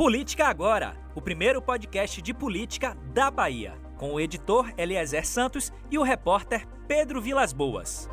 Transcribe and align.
Política 0.00 0.46
Agora, 0.46 0.96
o 1.14 1.20
primeiro 1.20 1.60
podcast 1.60 2.22
de 2.22 2.32
política 2.32 2.96
da 3.12 3.30
Bahia, 3.30 3.74
com 3.98 4.14
o 4.14 4.18
editor 4.18 4.72
Eliezer 4.78 5.26
Santos 5.26 5.70
e 5.90 5.98
o 5.98 6.02
repórter 6.02 6.66
Pedro 6.88 7.20
Vilas 7.20 7.52
Boas. 7.52 8.08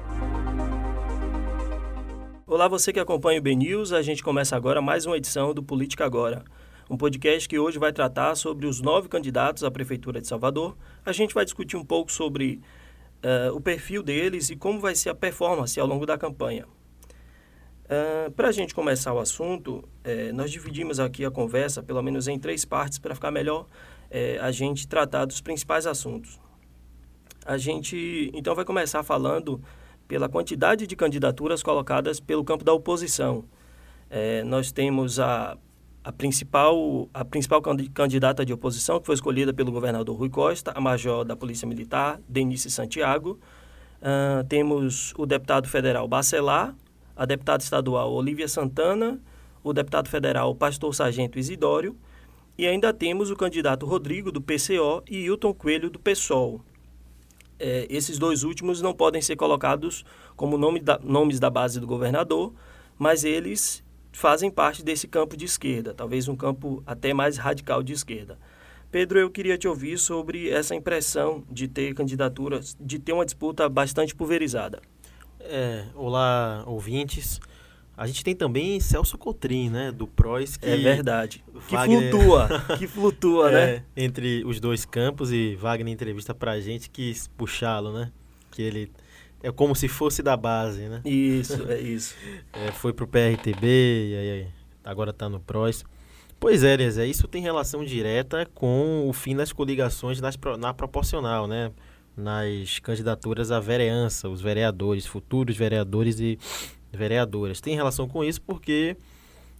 Olá, 2.46 2.68
você 2.68 2.92
que 2.92 3.00
acompanha 3.00 3.40
o 3.40 3.42
BNews, 3.42 3.94
a 3.94 4.02
gente 4.02 4.22
começa 4.22 4.54
agora 4.54 4.82
mais 4.82 5.06
uma 5.06 5.16
edição 5.16 5.54
do 5.54 5.64
Política 5.64 6.04
Agora. 6.04 6.44
Um 6.90 6.98
podcast 6.98 7.48
que 7.48 7.58
hoje 7.58 7.80
vai 7.80 7.94
tratar 7.94 8.36
sobre 8.36 8.68
os 8.68 8.82
nove 8.82 9.08
candidatos 9.08 9.64
à 9.64 9.72
Prefeitura 9.72 10.20
de 10.20 10.28
Salvador. 10.28 10.76
A 11.06 11.14
gente 11.14 11.34
vai 11.34 11.46
discutir 11.46 11.78
um 11.78 11.86
pouco 11.86 12.12
sobre 12.12 12.60
uh, 13.24 13.56
o 13.56 13.62
perfil 13.62 14.04
deles 14.04 14.50
e 14.50 14.58
como 14.58 14.82
vai 14.82 14.94
ser 14.94 15.12
a 15.12 15.16
performance 15.16 15.80
ao 15.80 15.88
longo 15.88 16.06
da 16.06 16.18
campanha. 16.18 16.66
Uh, 17.88 18.30
para 18.32 18.50
a 18.50 18.52
gente 18.52 18.76
começar 18.76 19.14
o 19.14 19.20
assunto, 19.20 19.88
eh, 20.04 20.34
nós 20.34 20.52
dividimos 20.52 21.00
aqui 21.00 21.24
a 21.24 21.32
conversa, 21.32 21.82
pelo 21.82 22.02
menos 22.02 22.28
em 22.28 22.38
três 22.38 22.66
partes, 22.66 23.00
para 23.00 23.16
ficar 23.16 23.32
melhor 23.32 23.66
eh, 24.12 24.38
a 24.42 24.52
gente 24.52 24.86
tratar 24.86 25.24
dos 25.24 25.40
principais 25.40 25.88
assuntos. 25.88 26.38
A 27.46 27.58
gente 27.58 28.30
então 28.34 28.54
vai 28.54 28.66
começar 28.66 29.04
falando 29.04 29.62
pela 30.06 30.28
quantidade 30.28 30.86
de 30.86 30.96
candidaturas 30.98 31.64
colocadas 31.64 32.20
pelo 32.20 32.44
campo 32.44 32.66
da 32.66 32.74
oposição. 32.74 33.46
Eh, 34.10 34.44
nós 34.44 34.70
temos 34.70 35.18
a, 35.18 35.58
a, 36.04 36.12
principal, 36.12 37.10
a 37.14 37.24
principal 37.24 37.62
candidata 37.94 38.46
de 38.46 38.52
oposição, 38.52 39.00
que 39.00 39.06
foi 39.06 39.16
escolhida 39.16 39.54
pelo 39.54 39.72
governador 39.72 40.18
Rui 40.18 40.30
Costa, 40.30 40.72
a 40.76 40.82
major 40.82 41.24
da 41.24 41.38
Polícia 41.38 41.66
Militar, 41.66 42.20
Denise 42.28 42.70
Santiago. 42.70 43.40
Uh, 43.98 44.44
temos 44.48 45.12
o 45.18 45.26
deputado 45.26 45.68
federal 45.68 46.08
Bacelar, 46.08 46.76
a 47.18 47.26
deputada 47.26 47.64
estadual 47.64 48.14
Olivia 48.14 48.48
Santana, 48.48 49.20
o 49.64 49.74
deputado 49.74 50.08
federal 50.08 50.54
Pastor 50.54 50.94
Sargento 50.94 51.40
Isidório, 51.40 51.98
e 52.58 52.66
ainda 52.66 52.94
temos 52.94 53.30
o 53.32 53.36
candidato 53.36 53.86
Rodrigo, 53.86 54.32
do 54.32 54.42
PCO, 54.42 55.04
e 55.10 55.26
Hilton 55.26 55.54
Coelho, 55.54 55.90
do 55.90 56.00
PSOL. 56.00 56.62
É, 57.60 57.88
esses 57.90 58.20
dois 58.20 58.44
últimos 58.44 58.82
não 58.82 58.94
podem 58.94 59.22
ser 59.22 59.36
colocados 59.36 60.06
como 60.36 60.58
nome 60.58 60.80
da, 60.80 61.00
nomes 61.04 61.40
da 61.40 61.50
base 61.50 61.80
do 61.80 61.88
governador, 61.88 62.54
mas 62.98 63.24
eles 63.24 63.84
fazem 64.12 64.50
parte 64.50 64.84
desse 64.84 65.08
campo 65.08 65.36
de 65.36 65.46
esquerda, 65.46 65.94
talvez 65.94 66.28
um 66.28 66.36
campo 66.36 66.82
até 66.86 67.14
mais 67.14 67.38
radical 67.38 67.84
de 67.84 67.94
esquerda. 67.94 68.38
Pedro, 68.90 69.20
eu 69.20 69.30
queria 69.30 69.58
te 69.58 69.68
ouvir 69.68 69.98
sobre 70.00 70.50
essa 70.50 70.74
impressão 70.74 71.44
de 71.52 71.68
ter 71.68 71.94
candidaturas, 71.94 72.76
de 72.80 72.98
ter 72.98 73.12
uma 73.12 73.26
disputa 73.26 73.68
bastante 73.68 74.16
pulverizada. 74.16 74.82
É, 75.50 75.86
olá, 75.96 76.64
ouvintes. 76.66 77.40
A 77.96 78.06
gente 78.06 78.24
tem 78.24 78.36
também 78.36 78.80
Celso 78.80 79.18
Cotrim, 79.18 79.70
né, 79.70 79.92
do 79.92 80.06
PROS. 80.06 80.58
Que 80.58 80.68
é 80.68 80.78
verdade. 80.78 81.44
Wagner... 81.70 82.12
Que 82.12 82.12
flutua, 82.12 82.50
que 82.78 82.88
flutua, 82.88 83.52
né? 83.52 83.70
é, 83.70 83.84
Entre 83.96 84.44
os 84.46 84.60
dois 84.60 84.86
campos 84.86 85.32
e 85.32 85.56
Wagner 85.56 85.94
entrevista 85.94 86.36
pra 86.36 86.60
gente 86.60 86.90
quis 86.90 87.28
puxá-lo, 87.30 87.94
né? 87.94 88.12
Que 88.52 88.62
ele 88.62 88.92
é 89.42 89.50
como 89.50 89.74
se 89.74 89.88
fosse 89.88 90.22
da 90.22 90.36
base, 90.36 90.82
né? 90.90 91.02
Isso, 91.06 91.66
é 91.72 91.80
isso. 91.80 92.14
é, 92.52 92.72
foi 92.74 92.92
pro 92.92 93.08
PRTB 93.08 93.66
e 93.66 94.16
aí 94.16 94.48
agora 94.84 95.14
tá 95.14 95.30
no 95.30 95.40
PROS. 95.40 95.86
Pois 96.40 96.64
é, 96.64 96.74
Elias, 96.74 96.98
isso 96.98 97.28
tem 97.28 97.42
relação 97.42 97.84
direta 97.86 98.46
com 98.54 99.08
o 99.08 99.14
fim 99.14 99.36
das 99.36 99.52
coligações 99.54 100.20
nas, 100.20 100.38
na 100.60 100.74
proporcional, 100.74 101.48
né? 101.48 101.72
Nas 102.18 102.80
candidaturas 102.80 103.52
à 103.52 103.60
vereança, 103.60 104.28
os 104.28 104.42
vereadores, 104.42 105.06
futuros 105.06 105.56
vereadores 105.56 106.20
e 106.20 106.40
vereadoras. 106.92 107.62
Tem 107.62 107.76
relação 107.76 108.08
com 108.08 108.24
isso 108.24 108.42
porque 108.42 108.98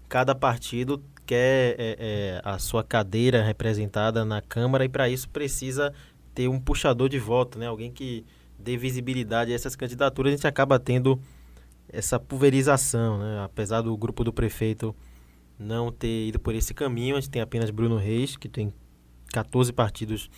cada 0.10 0.34
partido 0.34 1.04
quer 1.26 1.76
é, 1.78 1.96
é, 2.00 2.42
a 2.44 2.58
sua 2.58 2.84
cadeira 2.84 3.44
representada 3.44 4.26
na 4.26 4.42
Câmara 4.42 4.86
e 4.86 4.90
para 4.90 5.08
isso 5.08 5.30
precisa 5.30 5.94
ter 6.34 6.48
um 6.48 6.60
puxador 6.60 7.10
de 7.10 7.20
voto, 7.20 7.60
né? 7.60 7.68
alguém 7.68 7.92
que 7.92 8.26
dê 8.58 8.76
visibilidade 8.76 9.52
a 9.52 9.56
essas 9.56 9.76
candidaturas. 9.76 10.34
A 10.34 10.36
gente 10.36 10.48
acaba 10.48 10.80
tendo 10.80 11.20
essa 11.90 12.20
pulverização, 12.20 13.20
né? 13.20 13.42
apesar 13.44 13.82
do 13.82 13.96
grupo 13.96 14.24
do 14.24 14.34
prefeito 14.34 14.96
não 15.60 15.92
ter 15.92 16.28
ido 16.28 16.40
por 16.40 16.56
esse 16.56 16.74
caminho, 16.74 17.16
a 17.16 17.20
gente 17.20 17.32
tem 17.32 17.42
apenas 17.42 17.70
Bruno 17.70 17.98
Reis, 17.98 18.36
que 18.36 18.48
tem 18.48 18.74
14 19.34 19.74
partidos 19.74 20.30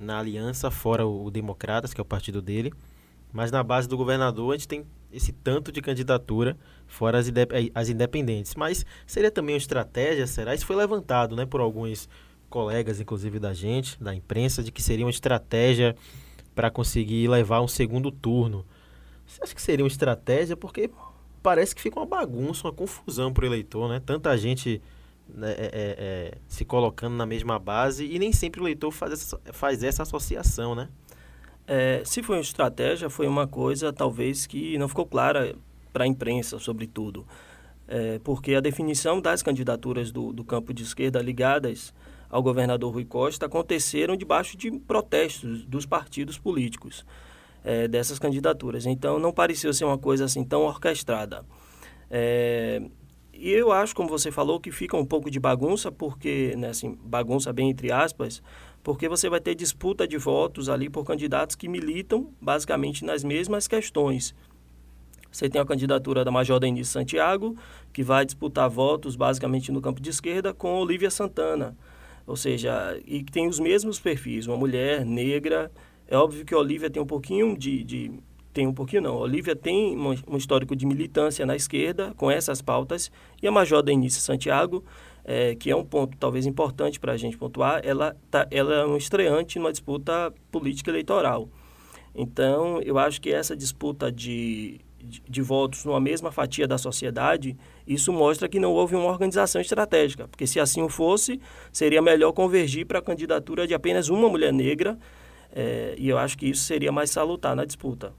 na 0.00 0.18
aliança, 0.18 0.70
fora 0.70 1.06
o, 1.06 1.30
Democratas, 1.30 1.92
que 1.92 2.00
é 2.00 2.02
o 2.02 2.06
partido 2.06 2.40
dele. 2.40 2.72
Mas 3.32 3.52
na 3.52 3.62
base 3.62 3.86
do 3.86 3.96
governador 3.96 4.54
a 4.54 4.56
gente 4.56 4.66
tem 4.66 4.84
esse 5.12 5.32
tanto 5.32 5.70
de 5.70 5.80
candidatura, 5.80 6.56
fora 6.86 7.18
as, 7.18 7.28
indep 7.28 7.70
as 7.74 7.88
independentes. 7.88 8.54
Mas 8.54 8.84
seria 9.06 9.30
também 9.30 9.54
uma 9.54 9.58
estratégia, 9.58 10.26
será? 10.26 10.54
Isso 10.54 10.66
foi 10.66 10.74
levantado 10.74 11.36
né, 11.36 11.46
por 11.46 11.60
alguns 11.60 12.08
colegas, 12.48 12.98
inclusive 12.98 13.38
da 13.38 13.52
gente, 13.52 14.02
da 14.02 14.14
imprensa, 14.14 14.62
de 14.62 14.72
que 14.72 14.82
seria 14.82 15.04
uma 15.04 15.10
estratégia 15.10 15.94
para 16.54 16.70
conseguir 16.70 17.28
levar 17.28 17.60
um 17.60 17.68
segundo 17.68 18.10
turno. 18.10 18.66
Você 19.26 19.44
acha 19.44 19.54
que 19.54 19.62
seria 19.62 19.84
uma 19.84 19.88
estratégia? 19.88 20.56
Porque 20.56 20.90
parece 21.42 21.74
que 21.74 21.80
fica 21.80 22.00
uma 22.00 22.06
bagunça, 22.06 22.66
uma 22.66 22.72
confusão 22.72 23.32
para 23.32 23.44
o 23.44 23.46
eleitor, 23.46 23.88
né? 23.88 24.00
Tanta 24.04 24.36
gente 24.36 24.82
né, 25.34 25.52
é, 25.52 25.54
é, 25.54 25.70
é, 25.72 26.38
se 26.46 26.64
colocando 26.64 27.14
na 27.14 27.26
mesma 27.26 27.58
base 27.58 28.04
e 28.04 28.18
nem 28.18 28.32
sempre 28.32 28.60
o 28.60 28.64
leitor 28.64 28.90
faz 28.90 29.12
essa, 29.12 29.40
faz 29.52 29.82
essa 29.82 30.02
associação, 30.02 30.74
né? 30.74 30.88
É, 31.66 32.02
se 32.04 32.22
foi 32.22 32.36
uma 32.36 32.42
estratégia, 32.42 33.08
foi 33.08 33.28
uma 33.28 33.46
coisa 33.46 33.92
talvez 33.92 34.46
que 34.46 34.76
não 34.76 34.88
ficou 34.88 35.06
clara 35.06 35.54
para 35.92 36.04
a 36.04 36.06
imprensa, 36.06 36.58
sobretudo. 36.58 37.24
É, 37.86 38.18
porque 38.24 38.54
a 38.54 38.60
definição 38.60 39.20
das 39.20 39.42
candidaturas 39.42 40.10
do, 40.12 40.32
do 40.32 40.44
campo 40.44 40.72
de 40.72 40.82
esquerda 40.82 41.20
ligadas 41.20 41.92
ao 42.28 42.42
governador 42.42 42.92
Rui 42.92 43.04
Costa 43.04 43.46
aconteceram 43.46 44.16
debaixo 44.16 44.56
de 44.56 44.70
protestos 44.70 45.64
dos 45.64 45.84
partidos 45.84 46.38
políticos 46.38 47.04
é, 47.64 47.88
dessas 47.88 48.18
candidaturas. 48.18 48.86
Então, 48.86 49.18
não 49.18 49.32
pareceu 49.32 49.72
ser 49.72 49.84
uma 49.84 49.98
coisa 49.98 50.24
assim 50.24 50.44
tão 50.44 50.62
orquestrada. 50.62 51.44
É, 52.10 52.82
e 53.40 53.50
eu 53.50 53.72
acho, 53.72 53.96
como 53.96 54.06
você 54.06 54.30
falou, 54.30 54.60
que 54.60 54.70
fica 54.70 54.94
um 54.96 55.04
pouco 55.04 55.30
de 55.30 55.40
bagunça, 55.40 55.90
porque, 55.90 56.54
né, 56.58 56.68
assim, 56.68 56.98
bagunça 57.02 57.50
bem 57.52 57.70
entre 57.70 57.90
aspas, 57.90 58.42
porque 58.82 59.08
você 59.08 59.30
vai 59.30 59.40
ter 59.40 59.54
disputa 59.54 60.06
de 60.06 60.18
votos 60.18 60.68
ali 60.68 60.90
por 60.90 61.06
candidatos 61.06 61.56
que 61.56 61.66
militam 61.66 62.30
basicamente 62.38 63.02
nas 63.02 63.24
mesmas 63.24 63.66
questões. 63.66 64.34
Você 65.32 65.48
tem 65.48 65.58
a 65.58 65.64
candidatura 65.64 66.22
da 66.22 66.30
Major 66.30 66.60
Denise 66.60 66.90
Santiago, 66.90 67.56
que 67.94 68.02
vai 68.02 68.26
disputar 68.26 68.68
votos 68.68 69.16
basicamente 69.16 69.72
no 69.72 69.80
campo 69.80 70.02
de 70.02 70.10
esquerda 70.10 70.52
com 70.52 70.74
Olivia 70.74 71.10
Santana. 71.10 71.74
Ou 72.26 72.36
seja, 72.36 73.00
e 73.06 73.22
que 73.22 73.32
tem 73.32 73.48
os 73.48 73.58
mesmos 73.58 73.98
perfis, 73.98 74.46
uma 74.46 74.56
mulher 74.56 75.04
negra. 75.06 75.70
É 76.06 76.16
óbvio 76.16 76.44
que 76.44 76.52
a 76.52 76.58
Olivia 76.58 76.90
tem 76.90 77.00
um 77.00 77.06
pouquinho 77.06 77.56
de, 77.56 77.82
de 77.84 78.12
tem 78.52 78.66
um 78.66 78.74
pouquinho 78.74 79.02
não. 79.02 79.14
A 79.14 79.20
Olivia 79.20 79.54
tem 79.54 79.96
um, 79.96 80.36
histórico 80.36 80.74
de 80.74 80.86
militância 80.86 81.46
na 81.46 81.54
esquerda 81.54 82.12
com 82.16 82.30
essas 82.30 82.60
pautas 82.60 83.10
e 83.42 83.46
a 83.46 83.50
Major 83.50 83.82
Denise 83.82 84.20
Santiago, 84.20 84.84
é, 85.24 85.54
que 85.54 85.70
é 85.70 85.76
um 85.76 85.84
ponto 85.84 86.16
talvez 86.18 86.46
importante 86.46 86.98
para 86.98 87.12
a 87.12 87.16
gente 87.16 87.36
pontuar, 87.36 87.80
ela, 87.84 88.16
tá, 88.30 88.46
ela 88.50 88.74
é 88.74 88.86
um 88.86 88.96
estreante 88.96 89.58
numa 89.58 89.70
disputa 89.70 90.32
política 90.50 90.90
eleitoral. 90.90 91.48
Então, 92.14 92.80
eu 92.82 92.98
acho 92.98 93.20
que 93.20 93.32
essa 93.32 93.56
disputa 93.56 94.10
de, 94.10 94.80
de, 94.98 95.22
de 95.28 95.42
votos 95.42 95.84
numa 95.84 96.00
mesma 96.00 96.32
fatia 96.32 96.66
da 96.66 96.76
sociedade, 96.76 97.56
isso 97.86 98.12
mostra 98.12 98.48
que 98.48 98.58
não 98.58 98.72
houve 98.72 98.96
uma 98.96 99.06
organização 99.06 99.60
estratégica, 99.60 100.26
porque 100.26 100.46
se 100.46 100.58
assim 100.58 100.88
fosse, 100.88 101.40
seria 101.72 102.02
melhor 102.02 102.32
convergir 102.32 102.84
para 102.84 102.98
a 102.98 103.02
candidatura 103.02 103.66
de 103.66 103.74
apenas 103.74 104.08
uma 104.08 104.28
mulher 104.28 104.52
negra, 104.52 104.98
é, 105.52 105.94
e 105.96 106.08
eu 106.08 106.18
acho 106.18 106.36
que 106.36 106.46
isso 106.46 106.62
seria 106.62 106.90
mais 106.90 107.10
salutar 107.10 107.54
na 107.54 107.64
disputa. 107.64 108.12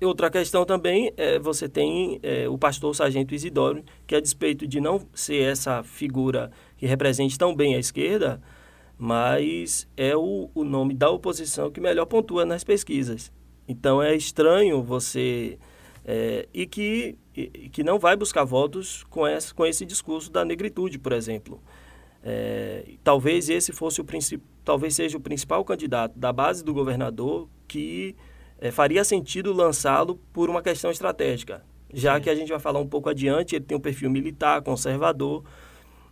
Outra 0.00 0.30
questão 0.30 0.66
também 0.66 1.10
é 1.16 1.38
você 1.38 1.68
tem 1.68 2.20
é, 2.22 2.46
o 2.48 2.58
pastor 2.58 2.94
Sargento 2.94 3.34
Isidoro, 3.34 3.82
que 4.06 4.14
a 4.14 4.20
despeito 4.20 4.66
de 4.66 4.78
não 4.78 5.00
ser 5.14 5.42
essa 5.42 5.82
figura 5.82 6.50
que 6.76 6.86
represente 6.86 7.38
tão 7.38 7.54
bem 7.54 7.74
a 7.74 7.78
esquerda, 7.78 8.40
mas 8.98 9.88
é 9.96 10.14
o, 10.14 10.50
o 10.54 10.64
nome 10.64 10.94
da 10.94 11.08
oposição 11.08 11.70
que 11.70 11.80
melhor 11.80 12.04
pontua 12.04 12.44
nas 12.44 12.62
pesquisas. 12.62 13.32
Então 13.66 14.02
é 14.02 14.14
estranho 14.14 14.82
você. 14.82 15.58
É, 16.04 16.46
e, 16.54 16.66
que, 16.66 17.16
e, 17.34 17.68
que 17.70 17.82
não 17.82 17.98
vai 17.98 18.16
buscar 18.16 18.44
votos 18.44 19.02
com 19.04 19.26
esse, 19.26 19.52
com 19.52 19.66
esse 19.66 19.84
discurso 19.84 20.30
da 20.30 20.44
negritude, 20.44 20.98
por 20.98 21.12
exemplo. 21.12 21.60
É, 22.22 22.84
talvez 23.02 23.48
esse 23.48 23.72
fosse 23.72 24.00
o 24.00 24.06
talvez 24.64 24.94
seja 24.94 25.16
o 25.16 25.20
principal 25.20 25.64
candidato 25.64 26.18
da 26.18 26.32
base 26.32 26.64
do 26.64 26.74
governador 26.74 27.48
que 27.66 28.14
é, 28.60 28.70
faria 28.70 29.04
sentido 29.04 29.52
lançá-lo 29.52 30.20
por 30.32 30.48
uma 30.48 30.62
questão 30.62 30.90
estratégica, 30.90 31.64
já 31.92 32.16
Sim. 32.16 32.22
que 32.22 32.30
a 32.30 32.34
gente 32.34 32.48
vai 32.48 32.58
falar 32.58 32.80
um 32.80 32.86
pouco 32.86 33.08
adiante, 33.08 33.56
ele 33.56 33.64
tem 33.64 33.76
um 33.76 33.80
perfil 33.80 34.10
militar, 34.10 34.62
conservador. 34.62 35.44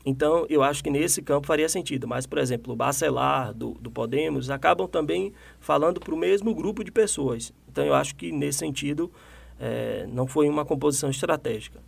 Então, 0.06 0.44
eu 0.50 0.62
acho 0.62 0.84
que 0.84 0.90
nesse 0.90 1.22
campo 1.22 1.46
faria 1.46 1.68
sentido. 1.68 2.06
Mas, 2.06 2.26
por 2.26 2.38
exemplo, 2.38 2.74
o 2.74 2.76
Bacelar, 2.76 3.54
do, 3.54 3.72
do 3.80 3.90
Podemos, 3.90 4.50
acabam 4.50 4.86
também 4.86 5.32
falando 5.58 5.98
para 5.98 6.14
o 6.14 6.16
mesmo 6.16 6.54
grupo 6.54 6.84
de 6.84 6.92
pessoas. 6.92 7.54
Então, 7.66 7.84
eu 7.84 7.94
acho 7.94 8.14
que, 8.14 8.30
nesse 8.30 8.58
sentido, 8.58 9.10
é, 9.58 10.06
não 10.08 10.26
foi 10.26 10.48
uma 10.48 10.64
composição 10.64 11.08
estratégica. 11.08 11.80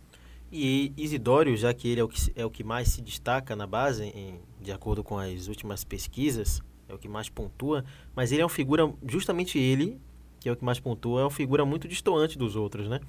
E 0.51 0.93
Isidório, 0.97 1.55
já 1.55 1.73
que 1.73 1.89
ele 1.89 2.01
é 2.01 2.03
o 2.03 2.07
que, 2.07 2.31
é 2.35 2.45
o 2.45 2.49
que 2.49 2.63
mais 2.63 2.87
se 2.87 3.01
destaca 3.01 3.55
na 3.55 3.67
base, 3.67 4.05
em, 4.05 4.39
de 4.61 4.71
acordo 4.71 5.03
com 5.03 5.17
as 5.19 5.47
últimas 5.47 5.83
pesquisas, 5.83 6.61
é 6.87 6.93
o 6.93 6.97
que 6.97 7.07
mais 7.07 7.29
pontua, 7.29 7.83
mas 8.15 8.31
ele 8.31 8.41
é 8.41 8.43
uma 8.43 8.49
figura, 8.49 8.91
justamente 9.05 9.59
ele, 9.59 9.99
que 10.47 10.49
é 10.49 10.53
o 10.53 10.55
que 10.55 10.63
mais 10.63 10.79
pontua, 10.79 11.21
é 11.21 11.23
uma 11.25 11.29
figura 11.29 11.65
muito 11.65 11.87
distoante 11.87 12.37
dos 12.37 12.55
outros, 12.55 12.87
né? 12.87 13.01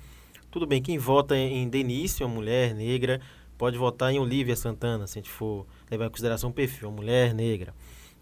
Tudo 0.50 0.66
bem, 0.66 0.82
quem 0.82 0.98
vota 0.98 1.36
em 1.36 1.68
Denise, 1.68 2.24
uma 2.24 2.34
mulher 2.34 2.74
negra, 2.74 3.20
pode 3.56 3.78
votar 3.78 4.12
em 4.12 4.18
Olivia 4.18 4.56
Santana, 4.56 5.06
se 5.06 5.18
a 5.18 5.22
gente 5.22 5.30
for 5.30 5.64
levar 5.88 6.06
em 6.06 6.10
consideração 6.10 6.50
o 6.50 6.52
perfil, 6.52 6.88
uma 6.88 6.96
mulher 6.96 7.32
negra. 7.32 7.72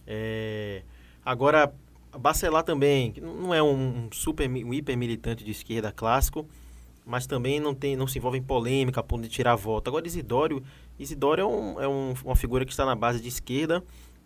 É... 0.07 0.83
Agora, 1.25 1.73
Bacelar 2.19 2.63
também, 2.63 3.13
que 3.13 3.21
não 3.21 3.55
é 3.55 3.63
um 3.63 4.09
super, 4.13 4.49
um 4.49 4.75
hiper 4.75 4.97
militante 4.97 5.45
de 5.45 5.51
esquerda 5.51 5.93
clássico, 5.93 6.47
mas 7.05 7.27
também 7.27 7.61
não, 7.61 7.75
tem, 7.75 7.97
não 7.97 8.07
se 8.07 8.19
envolve 8.19 8.39
em 8.39 8.43
polêmica 8.43 9.01
a 9.01 9.03
ponto 9.03 9.23
de 9.23 9.29
tirar 9.29 9.55
voto. 9.55 9.89
Agora, 9.89 10.07
Isidório, 10.07 10.63
Isidório 10.99 11.43
é, 11.43 11.47
um, 11.47 11.81
é 11.81 11.89
um, 11.89 12.15
uma 12.25 12.37
figura 12.37 12.65
que 12.65 12.71
está 12.71 12.85
na 12.85 12.95
base 12.95 13.21
de 13.21 13.29
esquerda, 13.29 13.83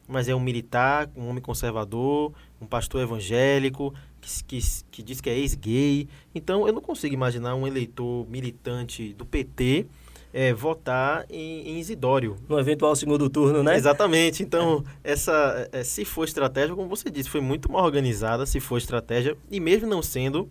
mas 0.08 0.28
é 0.28 0.34
um 0.34 0.40
militar, 0.40 1.10
um 1.16 1.28
homem 1.28 1.42
conservador, 1.42 2.32
um 2.60 2.66
pastor 2.66 3.02
evangélico, 3.02 3.94
que, 4.20 4.44
que, 4.44 4.60
que 4.90 5.02
diz 5.02 5.20
que 5.20 5.30
é 5.30 5.38
ex-gay. 5.38 6.08
Então, 6.34 6.66
eu 6.66 6.72
não 6.72 6.82
consigo 6.82 7.14
imaginar 7.14 7.54
um 7.54 7.66
eleitor 7.66 8.26
militante 8.28 9.14
do 9.14 9.24
PT 9.24 9.86
é, 10.32 10.52
votar 10.52 11.26
em, 11.28 11.68
em, 11.68 11.78
Isidório. 11.78 12.36
No 12.48 12.58
eventual 12.58 12.94
segundo 12.94 13.28
turno, 13.28 13.62
né? 13.62 13.76
Exatamente. 13.76 14.42
Então, 14.42 14.84
essa, 15.02 15.68
é, 15.72 15.82
se 15.82 16.04
for 16.04 16.24
estratégia, 16.24 16.74
como 16.74 16.88
você 16.88 17.10
disse, 17.10 17.28
foi 17.28 17.40
muito 17.40 17.70
mal 17.70 17.84
organizada, 17.84 18.46
se 18.46 18.60
for 18.60 18.78
estratégia, 18.78 19.36
e 19.50 19.58
mesmo 19.58 19.88
não 19.88 20.02
sendo, 20.02 20.48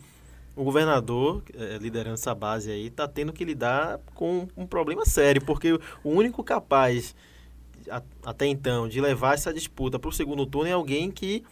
o 0.55 0.63
governador, 0.63 1.41
é, 1.57 1.77
liderando 1.77 2.15
essa 2.15 2.35
base 2.35 2.69
aí, 2.69 2.87
está 2.87 3.07
tendo 3.07 3.31
que 3.31 3.45
lidar 3.45 3.99
com 4.13 4.47
um 4.57 4.65
problema 4.65 5.05
sério, 5.05 5.41
porque 5.43 5.73
o 6.03 6.09
único 6.09 6.43
capaz, 6.43 7.15
a, 7.89 8.01
até 8.25 8.45
então, 8.45 8.87
de 8.87 8.99
levar 8.99 9.35
essa 9.35 9.53
disputa 9.53 9.97
para 9.97 10.09
o 10.09 10.13
segundo 10.13 10.45
turno 10.45 10.69
é 10.69 10.73
alguém 10.73 11.09
que 11.09 11.43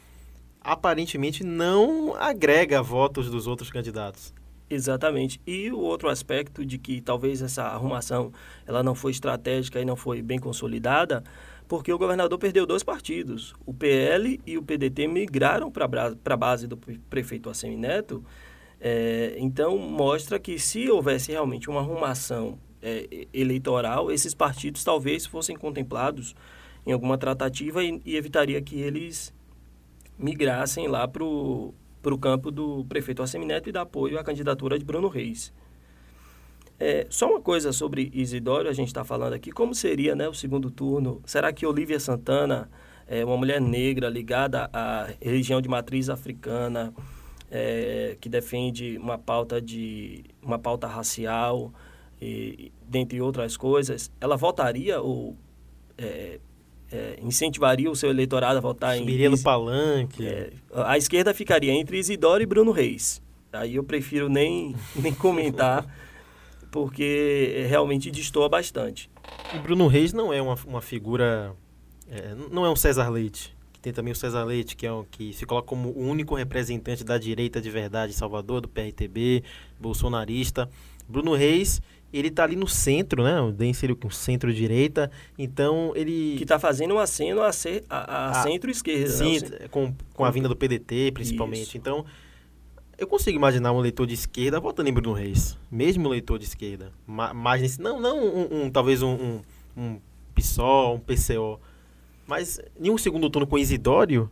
aparentemente 0.62 1.44
não 1.44 2.16
agrega 2.16 2.82
votos 2.82 3.30
dos 3.30 3.48
outros 3.48 3.70
candidatos. 3.70 4.34
Exatamente. 4.70 5.40
E 5.48 5.72
o 5.72 5.80
outro 5.80 6.10
aspecto 6.10 6.66
de 6.66 6.78
que 6.78 7.00
talvez 7.02 7.42
essa 7.42 7.64
arrumação 7.64 8.34
ela 8.66 8.84
não 8.84 8.94
foi 8.94 9.12
estratégica 9.12 9.80
e 9.80 9.86
não 9.86 9.96
foi 9.96 10.22
bem 10.22 10.38
consolidada, 10.38 11.24
porque 11.68 11.92
o 11.92 11.98
governador 11.98 12.38
perdeu 12.38 12.66
dois 12.66 12.84
partidos. 12.84 13.54
O 13.66 13.74
PL 13.74 14.40
e 14.46 14.58
o 14.58 14.64
PDT 14.64 15.08
migraram 15.08 15.72
para 15.72 15.86
a 15.86 16.38
base 16.38 16.68
do 16.68 16.78
prefeito 16.78 17.50
Assemineto. 17.50 18.24
É, 18.80 19.36
então, 19.38 19.78
mostra 19.78 20.38
que 20.38 20.60
se 20.60 20.90
houvesse 20.90 21.32
realmente 21.32 21.70
uma 21.70 21.80
arrumação 21.80 22.60
é, 22.82 23.28
eleitoral, 23.34 24.12
esses 24.12 24.34
partidos 24.34 24.84
talvez 24.84 25.26
fossem 25.26 25.56
contemplados 25.56 26.36
em 26.86 26.92
alguma 26.92 27.18
tratativa 27.18 27.84
e, 27.84 28.02
e 28.06 28.16
evitaria 28.16 28.62
que 28.62 28.80
eles 28.80 29.34
migrassem 30.18 30.88
lá 30.88 31.08
para 31.08 31.24
o 31.24 31.74
campo 32.20 32.52
do 32.52 32.86
prefeito 32.86 33.22
Assemineto 33.22 33.70
e 33.70 33.72
dar 33.72 33.82
apoio 33.82 34.18
à 34.18 34.24
candidatura 34.24 34.78
de 34.78 34.86
Bruno 34.86 35.08
Reis. 35.08 35.54
É, 36.80 37.08
só 37.10 37.30
uma 37.30 37.42
coisa 37.42 37.72
sobre 37.74 38.12
Isidório, 38.14 38.70
a 38.70 38.74
gente 38.74 38.88
está 38.88 39.04
falando 39.04 39.34
aqui, 39.34 39.52
como 39.52 39.74
seria 39.74 40.16
né, 40.16 40.28
o 40.28 40.34
segundo 40.34 40.70
turno? 40.70 41.22
Será 41.26 41.52
que 41.52 41.66
Olivia 41.66 42.00
Santana, 42.00 42.70
é 43.08 43.26
uma 43.26 43.38
mulher 43.38 43.60
negra 43.60 44.10
ligada 44.10 44.70
à 44.72 45.08
religião 45.20 45.60
de 45.60 45.68
matriz 45.68 46.10
africana, 46.10 46.94
é, 47.50 48.18
que 48.20 48.30
defende 48.30 48.98
uma 48.98 49.18
pauta, 49.18 49.60
de, 49.60 50.26
uma 50.42 50.60
pauta 50.60 50.86
racial, 50.86 51.74
e, 52.22 52.72
dentre 52.88 53.22
outras 53.22 53.58
coisas, 53.58 54.12
ela 54.20 54.36
votaria 54.36 55.02
ou 55.02 55.36
é, 56.92 57.20
incentivaria 57.22 57.90
o 57.90 57.96
seu 57.96 58.10
eleitorado 58.10 58.58
a 58.58 58.62
votar 58.62 58.96
Subiria 58.98 59.28
em... 59.28 59.30
Subiria 59.30 59.30
no 59.30 59.44
palanque. 59.44 60.26
É, 60.26 60.52
a 60.74 60.98
esquerda 60.98 61.34
ficaria 61.34 61.72
entre 61.74 61.98
Isidoro 61.98 62.42
e 62.42 62.46
Bruno 62.46 62.72
Reis. 62.72 63.22
Aí 63.52 63.76
eu 63.76 63.84
prefiro 63.84 64.30
nem, 64.30 64.76
nem 64.96 65.14
comentar, 65.14 65.86
porque 66.72 67.66
realmente 67.70 68.12
destoa 68.12 68.48
bastante. 68.48 69.10
E 69.54 69.60
Bruno 69.60 69.88
Reis 69.88 70.14
não 70.14 70.34
é 70.34 70.42
uma, 70.42 70.56
uma 70.66 70.82
figura... 70.82 71.54
É, 72.10 72.36
não 72.52 72.66
é 72.66 72.70
um 72.70 72.76
César 72.76 73.10
Leite, 73.10 73.54
que 73.74 73.82
tem 73.82 73.92
também 73.92 74.14
o 74.14 74.16
César 74.16 74.46
Leite, 74.46 74.78
que, 74.78 74.88
é 74.88 74.94
um, 74.94 75.04
que 75.04 75.34
se 75.34 75.46
coloca 75.46 75.68
como 75.68 75.90
o 75.90 76.08
único 76.08 76.36
representante 76.36 77.04
da 77.04 77.18
direita 77.18 77.60
de 77.60 77.70
verdade 77.70 78.14
em 78.14 78.16
Salvador, 78.16 78.62
do 78.62 78.70
PRTB, 78.70 79.44
bolsonarista. 79.78 80.70
Bruno 81.08 81.34
Reis 81.36 81.82
ele 82.18 82.30
está 82.30 82.44
ali 82.44 82.56
no 82.56 82.68
centro, 82.68 83.24
né? 83.24 83.40
O 83.42 83.52
DEM 83.52 83.74
seria 83.74 83.96
o 84.02 84.12
centro-direita, 84.12 85.12
então 85.38 85.92
ele... 85.96 86.36
Que 86.38 86.44
está 86.44 86.60
fazendo 86.60 86.96
um 86.96 87.00
aceno 87.00 87.42
a, 87.42 87.52
ser, 87.52 87.84
a, 87.90 87.98
a, 87.98 88.30
a 88.32 88.44
centro-esquerda. 88.44 89.10
Sim, 89.10 89.40
né? 89.40 89.68
com, 89.70 89.94
com 90.14 90.26
a 90.26 90.32
vinda 90.32 90.48
do 90.48 90.56
PDT, 90.56 91.12
principalmente. 91.14 91.64
Isso. 91.64 91.78
Então, 91.78 92.06
eu 92.98 93.06
consigo 93.06 93.38
imaginar 93.38 93.72
um 93.72 93.80
leitor 93.80 94.08
de 94.08 94.16
esquerda 94.16 94.60
votando 94.60 94.90
em 94.90 94.94
Bruno 94.94 95.14
Reis, 95.14 95.58
mesmo 95.70 96.10
leitor 96.10 96.40
de 96.40 96.46
esquerda. 96.46 96.92
Mas 97.06 97.62
nesse, 97.62 97.80
não, 97.80 98.00
não 98.00 98.18
um, 98.18 98.64
um 98.64 98.70
talvez 98.72 99.04
um, 99.04 99.14
um, 99.14 99.42
um 99.78 100.00
PSOL, 100.34 100.96
um 100.96 101.00
PCO, 101.00 101.60
mas 102.26 102.60
em 102.80 102.90
um 102.90 102.98
segundo 102.98 103.30
turno 103.30 103.48
com 103.48 103.58
Isidório, 103.58 104.30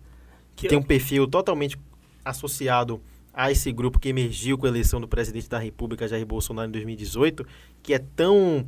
que, 0.55 0.63
que 0.63 0.67
tem 0.67 0.77
um 0.77 0.83
perfil 0.83 1.27
totalmente 1.27 1.77
associado 2.23 2.99
a 3.35 3.51
esse 3.51 3.69
grupo 3.71 3.99
que 3.99 4.07
emergiu 4.07 4.57
com 4.57 4.65
a 4.65 4.69
eleição 4.69 5.01
do 5.01 5.07
presidente 5.07 5.49
da 5.49 5.59
República, 5.59 6.07
Jair 6.07 6.25
Bolsonaro, 6.25 6.69
em 6.69 6.71
2018, 6.71 7.45
que 7.83 7.93
é 7.93 7.99
tão. 7.99 8.65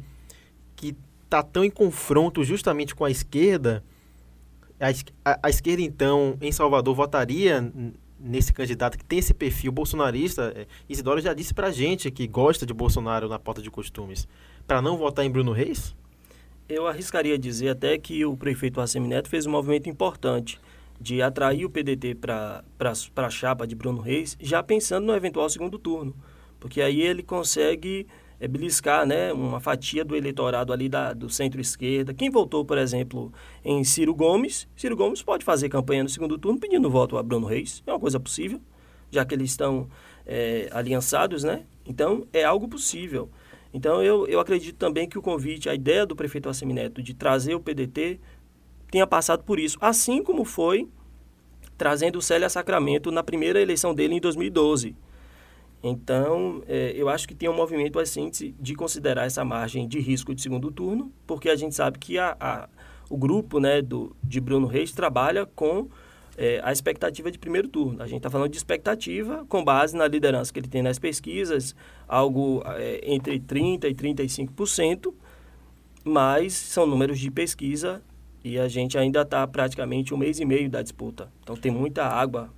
que 0.76 0.94
está 1.24 1.42
tão 1.42 1.64
em 1.64 1.70
confronto 1.70 2.44
justamente 2.44 2.94
com 2.94 3.06
a 3.06 3.10
esquerda. 3.10 3.84
A, 5.26 5.40
a, 5.44 5.50
esquerda, 5.50 5.82
então, 5.82 6.38
em 6.42 6.52
Salvador, 6.52 6.94
votaria 6.94 7.72
nesse 8.20 8.54
candidato 8.54 8.98
que 8.98 9.06
tem 9.06 9.20
esse 9.20 9.34
perfil 9.34 9.72
bolsonarista. 9.72 10.54
É, 10.56 10.68
Isidoro 10.88 11.22
já 11.22 11.34
disse 11.34 11.54
pra 11.54 11.72
gente 11.72 12.12
que 12.12 12.28
gosta 12.28 12.66
de 12.66 12.74
Bolsonaro 12.74 13.30
na 13.30 13.40
porta 13.40 13.62
de 13.62 13.72
costumes. 13.72 14.28
Para 14.68 14.82
não 14.82 14.98
votar 14.98 15.26
em 15.26 15.32
Bruno 15.32 15.54
Reis? 15.54 15.96
Eu 16.68 16.86
arriscaria 16.86 17.40
dizer 17.40 17.70
até 17.70 17.98
que 17.98 18.26
o 18.26 18.36
prefeito 18.36 18.82
Assemineto 18.82 19.30
fez 19.30 19.46
um 19.46 19.52
movimento 19.52 19.90
importante 19.90 20.60
de 21.00 21.22
atrair 21.22 21.66
o 21.66 21.70
PDT 21.70 22.16
para 22.16 22.64
a 23.16 23.30
chapa 23.30 23.68
de 23.68 23.76
Bruno 23.76 24.02
Reis, 24.02 24.36
já 24.40 24.62
pensando 24.64 25.06
no 25.06 25.16
eventual 25.16 25.50
segundo 25.50 25.78
turno. 25.78 26.16
Porque 26.60 26.82
aí 26.82 27.02
ele 27.02 27.22
consegue 27.22 28.08
é, 28.40 28.48
beliscar 28.48 29.06
né, 29.06 29.32
uma 29.32 29.60
fatia 29.60 30.04
do 30.04 30.16
eleitorado 30.16 30.74
ali 30.74 30.90
da, 30.90 31.14
do 31.14 31.30
centro-esquerda. 31.30 32.14
Quem 32.14 32.30
votou, 32.30 32.66
por 32.66 32.78
exemplo, 32.78 33.32
em 33.64 33.84
Ciro 33.84 34.14
Gomes, 34.14 34.68
Ciro 34.76 34.96
Gomes 34.96 35.22
pode 35.22 35.46
fazer 35.46 35.70
campanha 35.70 36.04
no 36.04 36.10
segundo 36.10 36.38
turno 36.38 36.60
pedindo 36.60 36.90
voto 36.90 37.18
a 37.18 37.24
Bruno 37.24 37.48
Reis. 37.48 37.84
É 37.86 37.92
uma 37.92 38.00
coisa 38.00 38.20
possível, 38.20 38.60
já 39.12 39.24
que 39.24 39.36
eles 39.36 39.52
estão 39.52 39.88
é, 40.26 40.68
aliançados, 40.72 41.44
né? 41.44 41.64
Então, 41.86 42.28
é 42.34 42.44
algo 42.44 42.68
possível. 42.68 43.30
Então, 43.74 44.02
eu, 44.02 44.26
eu 44.28 44.40
acredito 44.40 44.78
também 44.78 45.08
que 45.08 45.18
o 45.18 45.22
convite, 45.22 45.70
a 45.70 45.76
ideia 45.76 46.06
do 46.06 46.16
prefeito 46.16 46.50
Assemineto 46.50 47.02
de 47.02 47.14
trazer 47.14 47.54
o 47.54 47.60
PDT 47.60 48.20
tenha 48.90 49.06
passado 49.06 49.44
por 49.44 49.60
isso, 49.60 49.78
assim 49.82 50.24
como 50.24 50.46
foi 50.46 50.88
trazendo 51.78 52.18
o 52.18 52.22
Célia 52.22 52.50
Sacramento 52.50 53.12
na 53.12 53.24
primeira 53.24 53.62
eleição 53.62 53.94
dele 53.94 54.16
em 54.16 54.20
2012. 54.20 54.96
Então, 55.84 56.64
é, 56.68 56.94
eu 56.96 57.08
acho 57.08 57.28
que 57.28 57.36
tem 57.36 57.48
um 57.48 57.56
movimento 57.56 58.00
assim 58.00 58.30
de, 58.30 58.52
de, 58.60 58.74
considerar 58.74 59.26
essa 59.26 59.46
margem 59.46 59.88
de 59.88 60.00
risco 60.00 60.34
de 60.34 60.42
segundo 60.42 60.72
turno, 60.72 61.12
porque 61.26 61.50
a 61.50 61.56
gente 61.56 61.76
sabe 61.76 62.00
que 62.00 62.18
a, 62.18 62.36
a 62.40 62.68
o 63.10 63.18
grupo 63.18 63.60
né, 63.60 63.82
do, 63.82 64.16
de 64.24 64.40
Bruno 64.40 64.68
Reis 64.68 64.92
trabalha 64.92 65.46
com 65.46 65.88
é, 66.38 66.60
a 66.64 66.72
expectativa 66.72 67.32
de 67.32 67.40
primeiro 67.40 67.68
turno. 67.68 68.02
A 68.02 68.08
gente 68.08 68.18
está 68.18 68.30
falando 68.30 68.52
de 68.52 68.58
expectativa 68.58 69.46
com 69.48 69.64
base 69.64 69.96
na 69.96 70.08
liderança 70.08 70.52
que 70.52 70.60
ele 70.60 70.68
tem 70.68 70.82
nas 70.82 71.00
pesquisas, 71.00 71.76
algo 72.08 72.62
é, 72.66 73.02
entre 73.04 73.40
30% 73.40 73.86
e 73.86 73.96
35%, 73.96 75.14
mas 76.04 76.54
são 76.54 76.86
números 76.86 77.20
de 77.20 77.32
pesquisa 77.32 78.02
e 78.48 78.58
a 78.58 78.68
gente 78.68 78.98
ainda 78.98 79.22
está 79.22 79.46
praticamente 79.46 80.14
um 80.14 80.18
mês 80.18 80.40
e 80.40 80.46
meio 80.46 80.70
da 80.70 80.82
disputa. 80.82 81.30
Então 81.44 81.56
tem 81.56 81.72
muita 81.72 82.06
água 82.06 82.50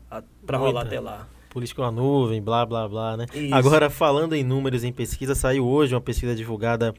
para 0.46 0.58
rolar 0.58 0.84
até 0.84 1.00
lá. 1.00 1.28
Político 1.50 1.82
na 1.82 1.92
nuvem, 1.92 2.42
blá, 2.42 2.66
blá, 2.66 2.88
blá, 2.88 3.18
né? 3.18 3.26
Isso. 3.34 3.56
Agora, 3.56 3.90
falando 3.90 4.36
em 4.36 4.44
números 4.44 4.84
em 4.84 4.94
pesquisa, 4.94 5.34
saiu 5.34 5.68
hoje 5.68 5.96
uma 5.96 6.02
pesquisa 6.02 6.36
divulgada 6.36 6.94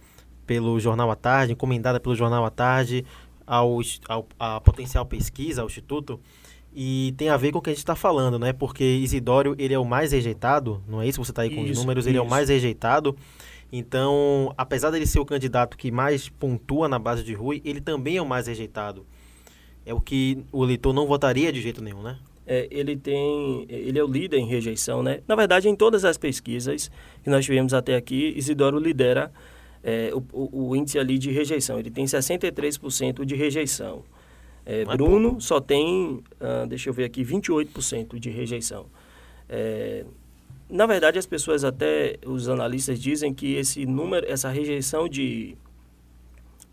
pelo 0.44 0.80
Jornal 0.80 1.08
à 1.08 1.14
Tarde, 1.14 1.52
encomendada 1.52 2.00
pelo 2.00 2.16
Jornal 2.16 2.44
à 2.44 2.50
Tarde 2.50 3.04
ao, 3.46 3.78
ao 4.08 4.26
a 4.38 4.60
Potencial 4.60 5.06
Pesquisa, 5.06 5.62
ao 5.62 5.68
Instituto, 5.68 6.18
e 6.74 7.14
tem 7.16 7.28
a 7.28 7.36
ver 7.36 7.52
com 7.52 7.58
o 7.58 7.62
que 7.62 7.70
a 7.70 7.72
gente 7.72 7.78
está 7.78 7.94
falando, 7.94 8.38
né? 8.38 8.52
Porque 8.52 8.82
Isidório, 8.84 9.54
ele 9.58 9.74
é 9.74 9.78
o 9.78 9.84
mais 9.84 10.12
rejeitado, 10.12 10.82
não 10.88 11.00
é 11.00 11.06
isso? 11.06 11.22
Você 11.24 11.30
está 11.30 11.42
aí 11.42 11.50
com 11.50 11.62
isso, 11.62 11.72
os 11.72 11.78
números, 11.78 12.04
isso. 12.04 12.10
ele 12.10 12.18
é 12.18 12.22
o 12.22 12.28
mais 12.28 12.48
rejeitado. 12.48 13.16
Então, 13.72 14.52
apesar 14.56 14.90
dele 14.90 15.06
ser 15.06 15.20
o 15.20 15.24
candidato 15.24 15.76
que 15.76 15.90
mais 15.90 16.28
pontua 16.28 16.88
na 16.88 16.98
base 16.98 17.22
de 17.22 17.34
Rui, 17.34 17.62
ele 17.64 17.80
também 17.80 18.16
é 18.16 18.22
o 18.22 18.26
mais 18.26 18.46
rejeitado. 18.46 19.06
É 19.86 19.94
o 19.94 20.00
que 20.00 20.44
o 20.52 20.64
eleitor 20.64 20.92
não 20.92 21.06
votaria 21.06 21.52
de 21.52 21.60
jeito 21.60 21.82
nenhum, 21.82 22.02
né? 22.02 22.18
É, 22.46 22.66
ele 22.70 22.96
tem, 22.96 23.64
ele 23.68 23.96
é 23.98 24.02
o 24.02 24.08
líder 24.08 24.38
em 24.38 24.46
rejeição, 24.46 25.02
né? 25.02 25.20
Na 25.28 25.36
verdade, 25.36 25.68
em 25.68 25.76
todas 25.76 26.04
as 26.04 26.18
pesquisas 26.18 26.90
que 27.22 27.30
nós 27.30 27.44
tivemos 27.44 27.72
até 27.72 27.94
aqui, 27.94 28.34
Isidoro 28.36 28.78
lidera 28.78 29.30
é, 29.84 30.10
o, 30.12 30.18
o, 30.32 30.68
o, 30.68 30.76
índice 30.76 30.98
ali 30.98 31.16
de 31.16 31.30
rejeição. 31.30 31.78
Ele 31.78 31.90
tem 31.90 32.04
63% 32.04 33.24
de 33.24 33.36
rejeição. 33.36 34.02
É, 34.66 34.84
Bruno 34.84 35.28
pouco. 35.30 35.40
só 35.42 35.60
tem, 35.60 36.22
uh, 36.40 36.66
deixa 36.68 36.90
eu 36.90 36.92
ver 36.92 37.04
aqui, 37.04 37.24
28% 37.24 38.18
de 38.18 38.30
rejeição. 38.30 38.86
Na 40.70 40.86
verdade, 40.86 41.18
as 41.18 41.26
pessoas 41.26 41.64
até, 41.64 42.16
os 42.24 42.48
analistas 42.48 43.00
dizem 43.00 43.34
que 43.34 43.54
esse 43.54 43.84
número, 43.84 44.24
essa 44.30 44.48
rejeição 44.48 45.08
de, 45.08 45.56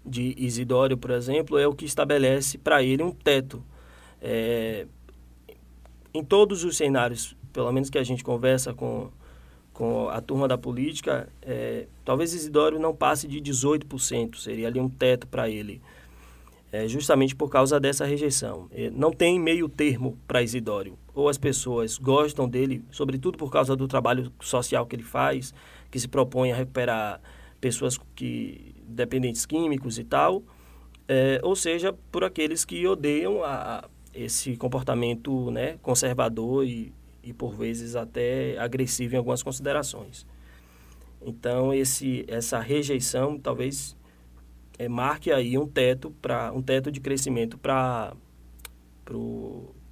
de 0.06 0.36
Isidório, 0.38 0.96
por 0.96 1.10
exemplo, 1.10 1.58
é 1.58 1.68
o 1.68 1.74
que 1.74 1.86
estabelece 1.86 2.60
para 2.60 2.84
ele 2.84 3.01
um 3.01 3.10
teto. 3.12 3.63
É, 4.22 4.86
em 6.13 6.24
todos 6.24 6.63
os 6.63 6.77
cenários, 6.77 7.36
pelo 7.51 7.72
menos 7.72 7.89
que 7.89 7.98
a 7.98 8.04
gente 8.04 8.24
conversa 8.24 8.72
com, 8.72 9.10
com 9.74 10.10
a 10.10 10.22
turma 10.22 10.48
da 10.48 10.60
política, 10.60 11.27
é, 11.42 11.88
talvez 12.06 12.36
Isidório 12.36 12.80
não 12.80 12.96
passe 12.96 13.27
de 13.27 13.42
18%, 13.42 14.36
seria 14.36 14.68
ali 14.68 14.80
um 14.80 14.89
teto 14.89 15.25
para 15.25 15.50
ele, 15.50 15.82
é, 16.72 16.88
justamente 16.88 17.36
por 17.36 17.50
causa 17.50 17.80
dessa 17.80 18.06
rejeição. 18.06 18.68
É, 18.72 18.92
não 18.92 19.12
tem 19.12 19.39
meio 19.39 19.68
termo 19.68 20.16
para 20.27 20.44
Isidório. 20.44 20.96
Ou 21.17 21.27
as 21.27 21.38
pessoas 21.38 21.97
gostam 21.97 22.47
dele, 22.47 22.83
sobretudo 22.91 23.39
por 23.39 23.51
causa 23.51 23.75
do 23.75 23.88
trabalho 23.88 24.31
social 24.39 24.86
que 24.86 24.95
ele 24.95 25.01
faz, 25.01 25.51
que 25.89 26.00
se 26.00 26.07
propõe 26.07 26.51
a 26.51 26.55
recuperar 26.55 27.19
pessoas 27.59 28.00
que 28.15 28.75
dependentes 28.88 29.43
químicos 29.43 29.97
e 29.97 30.03
tal, 30.03 30.43
é, 31.07 31.39
ou 31.41 31.55
seja, 31.55 31.91
por 32.12 32.24
aqueles 32.24 32.63
que 32.63 32.86
odeiam 32.86 33.43
a, 33.43 33.79
a 33.79 33.89
esse 34.13 34.55
comportamento 34.57 35.50
né, 35.50 35.79
conservador 35.81 36.63
e, 36.63 36.93
e, 37.24 37.33
por 37.33 37.55
vezes, 37.55 37.95
até 37.95 38.55
agressivo 38.59 39.15
em 39.15 39.17
algumas 39.17 39.41
considerações. 39.41 40.24
Então, 41.19 41.74
esse, 41.74 42.25
essa 42.27 42.59
rejeição 42.59 43.39
talvez 43.39 43.97
é, 44.77 44.88
marque 44.88 45.31
aí 45.31 45.57
um 45.57 45.67
teto, 45.67 46.12
pra, 46.21 46.51
um 46.53 46.62
teto 46.62 46.91
de 46.91 47.00
crescimento 47.00 47.57
para 47.57 48.13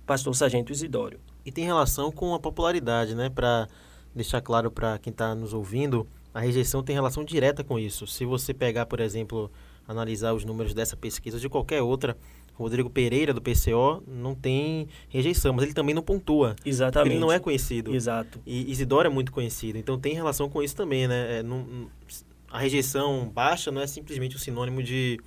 pastor 0.06 0.36
Sargento 0.36 0.72
Isidório. 0.72 1.20
E 1.46 1.52
tem 1.52 1.66
relação 1.66 2.12
com 2.12 2.34
a 2.34 2.40
popularidade, 2.40 3.16
né? 3.16 3.30
Para 3.30 3.68
deixar 4.14 4.42
claro 4.42 4.72
para 4.72 4.98
quem 4.98 5.12
está 5.12 5.36
nos 5.36 5.54
ouvindo, 5.54 6.08
a 6.34 6.40
rejeição 6.40 6.84
tem 6.84 6.96
relação 6.96 7.24
direta 7.24 7.64
com 7.64 7.78
isso. 7.78 8.08
Se 8.08 8.26
você 8.26 8.54
pegar, 8.54 8.86
por 8.86 9.00
exemplo, 9.00 9.52
analisar 9.88 10.34
os 10.34 10.46
números 10.46 10.74
dessa 10.74 10.96
pesquisa 10.96 11.40
de 11.40 11.50
qualquer 11.50 11.82
outra, 11.82 12.18
Rodrigo 12.54 12.90
Pereira, 12.90 13.34
do 13.34 13.42
PCO, 13.42 14.02
não 14.08 14.34
tem 14.34 14.88
rejeição, 15.10 15.54
mas 15.54 15.66
ele 15.66 15.74
também 15.74 15.94
não 15.94 16.02
pontua. 16.02 16.56
Exatamente. 16.66 17.14
Ele 17.14 17.20
não 17.20 17.32
é 17.32 17.40
conhecido. 17.40 17.94
Exato. 17.94 18.40
E 18.46 18.72
Isidoro 18.72 19.08
é 19.08 19.10
muito 19.10 19.32
conhecido, 19.32 19.78
então 19.78 20.00
tem 20.00 20.14
relação 20.14 20.50
com 20.50 20.64
isso 20.64 20.76
também, 20.76 21.08
né? 21.08 21.40
É, 21.40 21.44
não, 21.44 21.90
a 22.50 22.60
rejeição 22.60 23.30
baixa 23.34 23.72
não 23.72 23.82
é 23.82 23.88
simplesmente 23.88 24.38
um 24.38 24.40
sinônimo 24.40 24.82
de, 24.82 25.20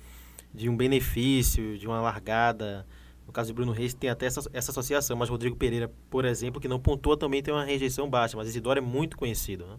de 0.53 0.67
um 0.67 0.75
benefício, 0.75 1.77
de 1.77 1.85
uma 1.85 2.01
largada. 2.01 2.85
No 3.29 3.33
caso 3.33 3.49
de 3.49 3.53
Bruno 3.53 3.71
Reis, 3.71 3.93
tem 3.93 4.09
até 4.09 4.25
essa, 4.25 4.49
essa 4.51 4.71
associação, 4.71 5.15
mas 5.15 5.29
Rodrigo 5.29 5.55
Pereira, 5.55 5.87
por 6.09 6.25
exemplo, 6.25 6.59
que 6.59 6.67
não 6.67 6.79
pontua, 6.79 7.15
também 7.15 7.43
tem 7.43 7.53
uma 7.53 7.63
rejeição 7.63 8.09
baixa, 8.09 8.35
mas 8.35 8.47
Isidoro 8.47 8.79
é 8.79 8.81
muito 8.81 9.15
conhecido. 9.15 9.67
Né? 9.67 9.77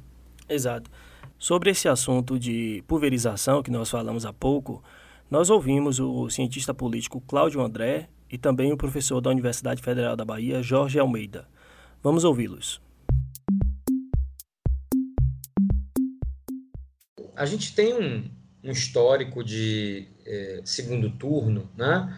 Exato. 0.49 0.88
Sobre 1.37 1.69
esse 1.71 1.88
assunto 1.88 2.38
de 2.38 2.85
pulverização 2.87 3.61
que 3.61 3.69
nós 3.69 3.90
falamos 3.90 4.25
há 4.25 4.33
pouco, 4.33 4.85
nós 5.28 5.50
ouvimos 5.50 5.99
o 5.99 6.30
cientista 6.30 6.73
político 6.73 7.21
Cláudio 7.23 7.61
André 7.61 8.09
e 8.30 8.38
também 8.38 8.73
o 8.73 8.76
professor 8.76 9.21
da 9.21 9.30
Universidade 9.30 9.83
Federal 9.83 10.14
da 10.14 10.25
Bahia, 10.25 10.62
Jorge 10.62 11.00
Almeida. 11.00 11.49
Vamos 12.00 12.23
ouvi-los. 12.23 12.80
A 17.35 17.45
gente 17.45 17.75
tem 17.75 17.95
um, 17.95 18.30
um 18.62 18.71
histórico 18.71 19.42
de 19.42 20.07
é, 20.25 20.61
segundo 20.64 21.11
turno, 21.11 21.69
né? 21.76 22.16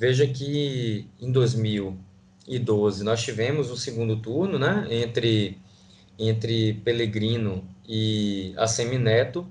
Veja 0.00 0.26
que 0.26 1.06
em 1.20 1.30
2012 1.30 3.04
nós 3.04 3.22
tivemos 3.22 3.70
o 3.70 3.76
segundo 3.76 4.16
turno, 4.16 4.58
né? 4.58 4.86
Entre, 4.88 5.58
entre 6.18 6.72
Pellegrino 6.82 7.62
e 7.86 8.54
Assemineto, 8.56 9.46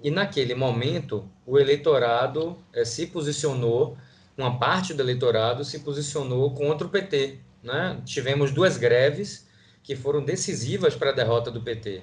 e 0.00 0.08
naquele 0.08 0.54
momento 0.54 1.28
o 1.44 1.58
eleitorado 1.58 2.56
é, 2.72 2.84
se 2.84 3.08
posicionou, 3.08 3.98
uma 4.38 4.60
parte 4.60 4.94
do 4.94 5.02
eleitorado 5.02 5.64
se 5.64 5.80
posicionou 5.80 6.54
contra 6.54 6.86
o 6.86 6.90
PT. 6.90 7.38
Né? 7.60 8.00
Tivemos 8.04 8.52
duas 8.52 8.76
greves 8.76 9.48
que 9.82 9.96
foram 9.96 10.24
decisivas 10.24 10.94
para 10.94 11.10
a 11.10 11.14
derrota 11.14 11.50
do 11.50 11.62
PT. 11.62 12.02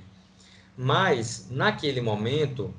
Mas, 0.76 1.48
naquele 1.50 2.02
momento, 2.02 2.74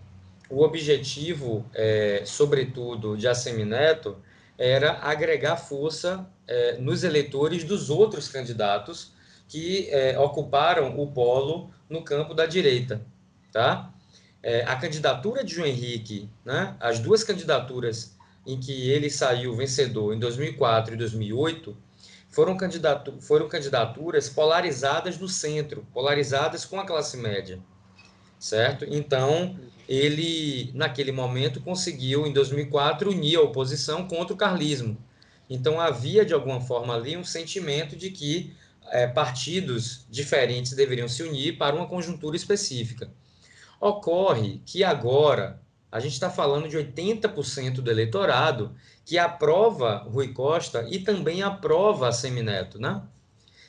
o 0.50 0.62
objetivo, 0.62 1.64
é, 1.72 2.24
sobretudo, 2.26 3.16
de 3.16 3.26
Assemineto 3.26 4.14
era 4.58 4.98
agregar 5.00 5.56
força 5.56 6.28
é, 6.46 6.76
nos 6.78 7.04
eleitores 7.04 7.64
dos 7.64 7.88
outros 7.88 8.28
candidatos 8.28 9.12
que 9.46 9.88
é, 9.90 10.18
ocuparam 10.18 10.98
o 10.98 11.06
polo 11.12 11.70
no 11.88 12.02
campo 12.02 12.34
da 12.34 12.44
direita. 12.44 13.00
Tá? 13.52 13.92
é, 14.42 14.62
a 14.62 14.76
candidatura 14.76 15.44
de 15.44 15.54
João 15.54 15.66
Henrique, 15.66 16.28
né, 16.44 16.76
as 16.80 16.98
duas 16.98 17.24
candidaturas 17.24 18.16
em 18.46 18.58
que 18.58 18.90
ele 18.90 19.10
saiu 19.10 19.54
vencedor 19.54 20.14
em 20.14 20.18
2004 20.18 20.94
e 20.94 20.96
2008, 20.96 21.76
foram, 22.30 22.56
candidatu 22.56 23.20
foram 23.20 23.48
candidaturas 23.48 24.28
polarizadas 24.28 25.18
no 25.18 25.28
centro, 25.28 25.86
polarizadas 25.92 26.64
com 26.64 26.78
a 26.78 26.86
classe 26.86 27.16
média, 27.16 27.58
certo? 28.38 28.86
Então, 28.88 29.58
ele, 29.88 30.70
naquele 30.74 31.10
momento, 31.10 31.60
conseguiu, 31.62 32.26
em 32.26 32.32
2004, 32.32 33.10
unir 33.10 33.36
a 33.36 33.42
oposição 33.42 34.06
contra 34.06 34.34
o 34.34 34.36
carlismo. 34.36 34.98
Então, 35.48 35.80
havia, 35.80 36.26
de 36.26 36.34
alguma 36.34 36.60
forma, 36.60 36.94
ali 36.94 37.16
um 37.16 37.24
sentimento 37.24 37.96
de 37.96 38.10
que 38.10 38.54
é, 38.90 39.06
partidos 39.06 40.04
diferentes 40.10 40.72
deveriam 40.74 41.08
se 41.08 41.22
unir 41.22 41.56
para 41.56 41.74
uma 41.74 41.86
conjuntura 41.86 42.36
específica. 42.36 43.10
Ocorre 43.80 44.60
que 44.66 44.84
agora 44.84 45.60
a 45.90 46.00
gente 46.00 46.12
está 46.12 46.28
falando 46.28 46.68
de 46.68 46.76
80% 46.76 47.76
do 47.80 47.90
eleitorado 47.90 48.74
que 49.06 49.16
aprova 49.16 50.06
Rui 50.10 50.34
Costa 50.34 50.86
e 50.90 50.98
também 50.98 51.42
aprova 51.42 52.08
a 52.08 52.12
Semineto, 52.12 52.78
né? 52.78 53.02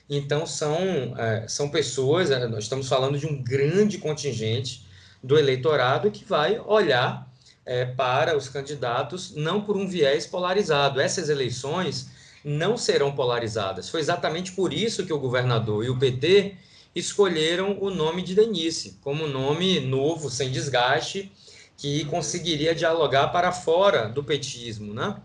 Então, 0.10 0.46
são, 0.46 1.16
é, 1.18 1.48
são 1.48 1.70
pessoas, 1.70 2.30
é, 2.30 2.46
nós 2.48 2.66
estamos 2.66 2.90
falando 2.90 3.18
de 3.18 3.26
um 3.26 3.42
grande 3.42 4.00
contingente 4.00 4.89
do 5.22 5.38
eleitorado 5.38 6.12
que 6.12 6.24
vai 6.24 6.60
olhar 6.60 7.30
é, 7.66 7.86
para 7.86 8.36
os 8.36 8.50
candidatos 8.50 9.36
não 9.36 9.62
por 9.62 9.78
um 9.78 9.88
viés 9.88 10.26
polarizado. 10.26 11.00
Essas 11.00 11.30
eleições 11.30 12.10
não 12.44 12.78
serão 12.78 13.12
polarizadas. 13.12 13.90
Foi 13.90 14.00
exatamente 14.00 14.54
por 14.54 14.74
isso 14.74 15.06
que 15.06 15.14
o 15.14 15.20
governador 15.20 15.84
e 15.84 15.90
o 15.90 15.98
PT 15.98 16.56
escolheram 16.96 17.78
o 17.80 17.90
nome 17.90 18.22
de 18.22 18.34
Denise 18.34 18.98
como 19.02 19.28
nome 19.28 19.80
novo, 19.80 20.30
sem 20.30 20.50
desgaste, 20.50 21.32
que 21.78 22.06
conseguiria 22.06 22.74
dialogar 22.74 23.30
para 23.30 23.52
fora 23.52 24.10
do 24.10 24.24
petismo, 24.24 24.94
né? 24.94 25.16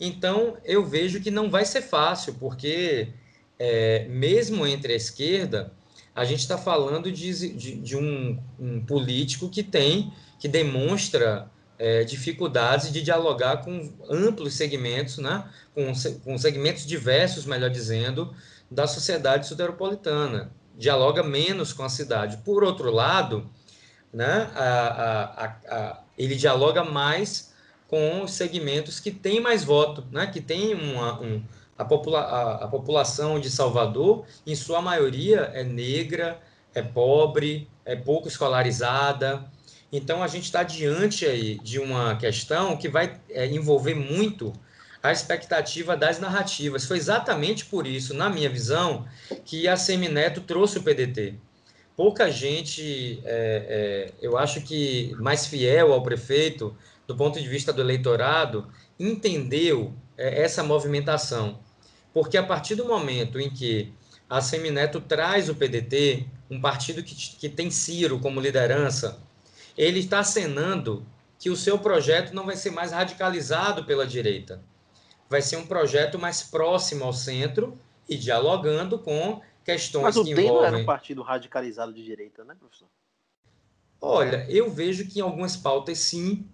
Então, 0.00 0.56
eu 0.64 0.84
vejo 0.84 1.20
que 1.20 1.30
não 1.30 1.48
vai 1.48 1.64
ser 1.64 1.80
fácil, 1.80 2.34
porque 2.34 3.08
é, 3.58 4.06
mesmo 4.08 4.66
entre 4.66 4.92
a 4.92 4.96
esquerda, 4.96 5.72
a 6.16 6.24
gente 6.24 6.40
está 6.40 6.56
falando 6.56 7.12
de, 7.12 7.52
de, 7.52 7.74
de 7.76 7.96
um, 7.96 8.42
um, 8.58 8.80
político 8.80 9.50
que 9.50 9.62
tem, 9.62 10.10
que 10.40 10.48
demonstra 10.48 11.50
é, 11.78 12.04
dificuldades 12.04 12.90
de 12.90 13.02
dialogar 13.02 13.58
com 13.58 13.92
amplos 14.08 14.54
segmentos, 14.54 15.18
né? 15.18 15.44
com, 15.74 15.92
com 16.24 16.38
segmentos 16.38 16.86
diversos, 16.86 17.44
melhor 17.44 17.68
dizendo, 17.68 18.34
da 18.70 18.86
sociedade 18.86 19.46
soteropolitana 19.46 20.50
dialoga 20.76 21.22
menos 21.22 21.72
com 21.72 21.82
a 21.82 21.88
cidade. 21.88 22.38
Por 22.38 22.64
outro 22.64 22.90
lado, 22.90 23.50
né, 24.12 24.50
a, 24.54 25.44
a, 25.44 25.46
a, 25.68 26.00
ele 26.16 26.34
dialoga 26.34 26.82
mais 26.84 27.54
com 27.88 28.22
os 28.22 28.32
segmentos 28.32 29.00
que 29.00 29.10
têm 29.10 29.40
mais 29.40 29.64
voto, 29.64 30.04
né, 30.10 30.26
que 30.26 30.40
tem 30.40 30.74
uma, 30.74 31.20
um, 31.20 31.42
a, 31.78 31.84
popula 31.84 32.20
a, 32.20 32.68
população 32.68 33.38
de 33.38 33.50
Salvador, 33.50 34.24
em 34.46 34.54
sua 34.54 34.80
maioria, 34.80 35.50
é 35.54 35.62
negra, 35.62 36.40
é 36.74 36.82
pobre, 36.82 37.68
é 37.84 37.94
pouco 37.94 38.28
escolarizada. 38.28 39.44
Então, 39.92 40.22
a 40.22 40.26
gente 40.26 40.44
está 40.44 40.62
diante 40.62 41.26
aí 41.26 41.58
de 41.58 41.78
uma 41.78 42.16
questão 42.16 42.76
que 42.76 42.88
vai 42.88 43.20
é, 43.30 43.46
envolver 43.46 43.94
muito 43.94 44.52
a 45.02 45.12
expectativa 45.12 45.96
das 45.96 46.18
narrativas. 46.18 46.84
Foi 46.84 46.96
exatamente 46.96 47.64
por 47.66 47.86
isso, 47.86 48.12
na 48.12 48.28
minha 48.28 48.50
visão, 48.50 49.06
que 49.44 49.68
a 49.68 49.76
Semineto 49.76 50.40
trouxe 50.40 50.78
o 50.78 50.82
PDT. 50.82 51.34
Pouca 51.96 52.30
gente, 52.30 53.22
é, 53.24 54.12
é, 54.14 54.14
eu 54.20 54.36
acho 54.36 54.60
que 54.62 55.14
mais 55.18 55.46
fiel 55.46 55.92
ao 55.92 56.02
prefeito, 56.02 56.76
do 57.06 57.16
ponto 57.16 57.40
de 57.40 57.48
vista 57.48 57.72
do 57.72 57.80
eleitorado, 57.80 58.68
entendeu 58.98 59.94
é, 60.16 60.42
essa 60.42 60.62
movimentação. 60.62 61.58
Porque 62.16 62.38
a 62.38 62.42
partir 62.42 62.76
do 62.76 62.86
momento 62.86 63.38
em 63.38 63.50
que 63.50 63.92
a 64.26 64.40
Semineto 64.40 65.02
traz 65.02 65.50
o 65.50 65.54
PDT, 65.54 66.26
um 66.50 66.58
partido 66.58 67.02
que, 67.02 67.14
que 67.14 67.46
tem 67.46 67.70
Ciro 67.70 68.18
como 68.18 68.40
liderança, 68.40 69.20
ele 69.76 69.98
está 69.98 70.20
acenando 70.20 71.04
que 71.38 71.50
o 71.50 71.56
seu 71.56 71.78
projeto 71.78 72.32
não 72.32 72.46
vai 72.46 72.56
ser 72.56 72.70
mais 72.70 72.90
radicalizado 72.90 73.84
pela 73.84 74.06
direita. 74.06 74.62
Vai 75.28 75.42
ser 75.42 75.58
um 75.58 75.66
projeto 75.66 76.18
mais 76.18 76.42
próximo 76.42 77.04
ao 77.04 77.12
centro 77.12 77.78
e 78.08 78.16
dialogando 78.16 78.98
com 78.98 79.42
questões 79.62 80.04
Mas 80.04 80.16
o 80.16 80.24
que 80.24 80.30
envolvem... 80.30 80.54
não 80.54 80.64
era 80.64 80.78
um 80.78 80.86
partido 80.86 81.20
radicalizado 81.20 81.92
de 81.92 82.02
direita, 82.02 82.42
né, 82.44 82.56
professor? 82.58 82.88
Olha, 84.00 84.46
eu 84.48 84.70
vejo 84.70 85.06
que 85.06 85.18
em 85.18 85.22
algumas 85.22 85.54
pautas 85.54 85.98
sim, 85.98 86.48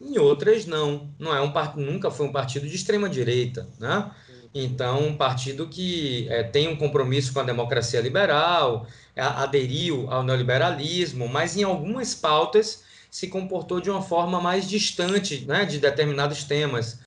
em 0.00 0.16
outras 0.18 0.64
não. 0.64 1.12
Não 1.18 1.36
é 1.36 1.40
um 1.42 1.52
part... 1.52 1.78
nunca 1.78 2.10
foi 2.10 2.24
um 2.24 2.32
partido 2.32 2.66
de 2.66 2.74
extrema 2.74 3.10
direita, 3.10 3.68
né? 3.78 4.10
Então, 4.54 5.00
um 5.00 5.16
partido 5.16 5.66
que 5.68 6.28
é, 6.28 6.42
tem 6.42 6.68
um 6.68 6.76
compromisso 6.76 7.32
com 7.32 7.40
a 7.40 7.44
democracia 7.44 8.00
liberal, 8.00 8.86
aderiu 9.16 10.10
ao 10.10 10.22
neoliberalismo, 10.22 11.26
mas 11.26 11.56
em 11.56 11.64
algumas 11.64 12.14
pautas 12.14 12.86
se 13.10 13.30
comportou 13.30 13.80
de 13.80 13.90
uma 13.90 14.02
forma 14.02 14.40
mais 14.40 14.68
distante 14.68 15.46
né, 15.46 15.64
de 15.64 15.78
determinados 15.78 16.44
temas. 16.44 17.02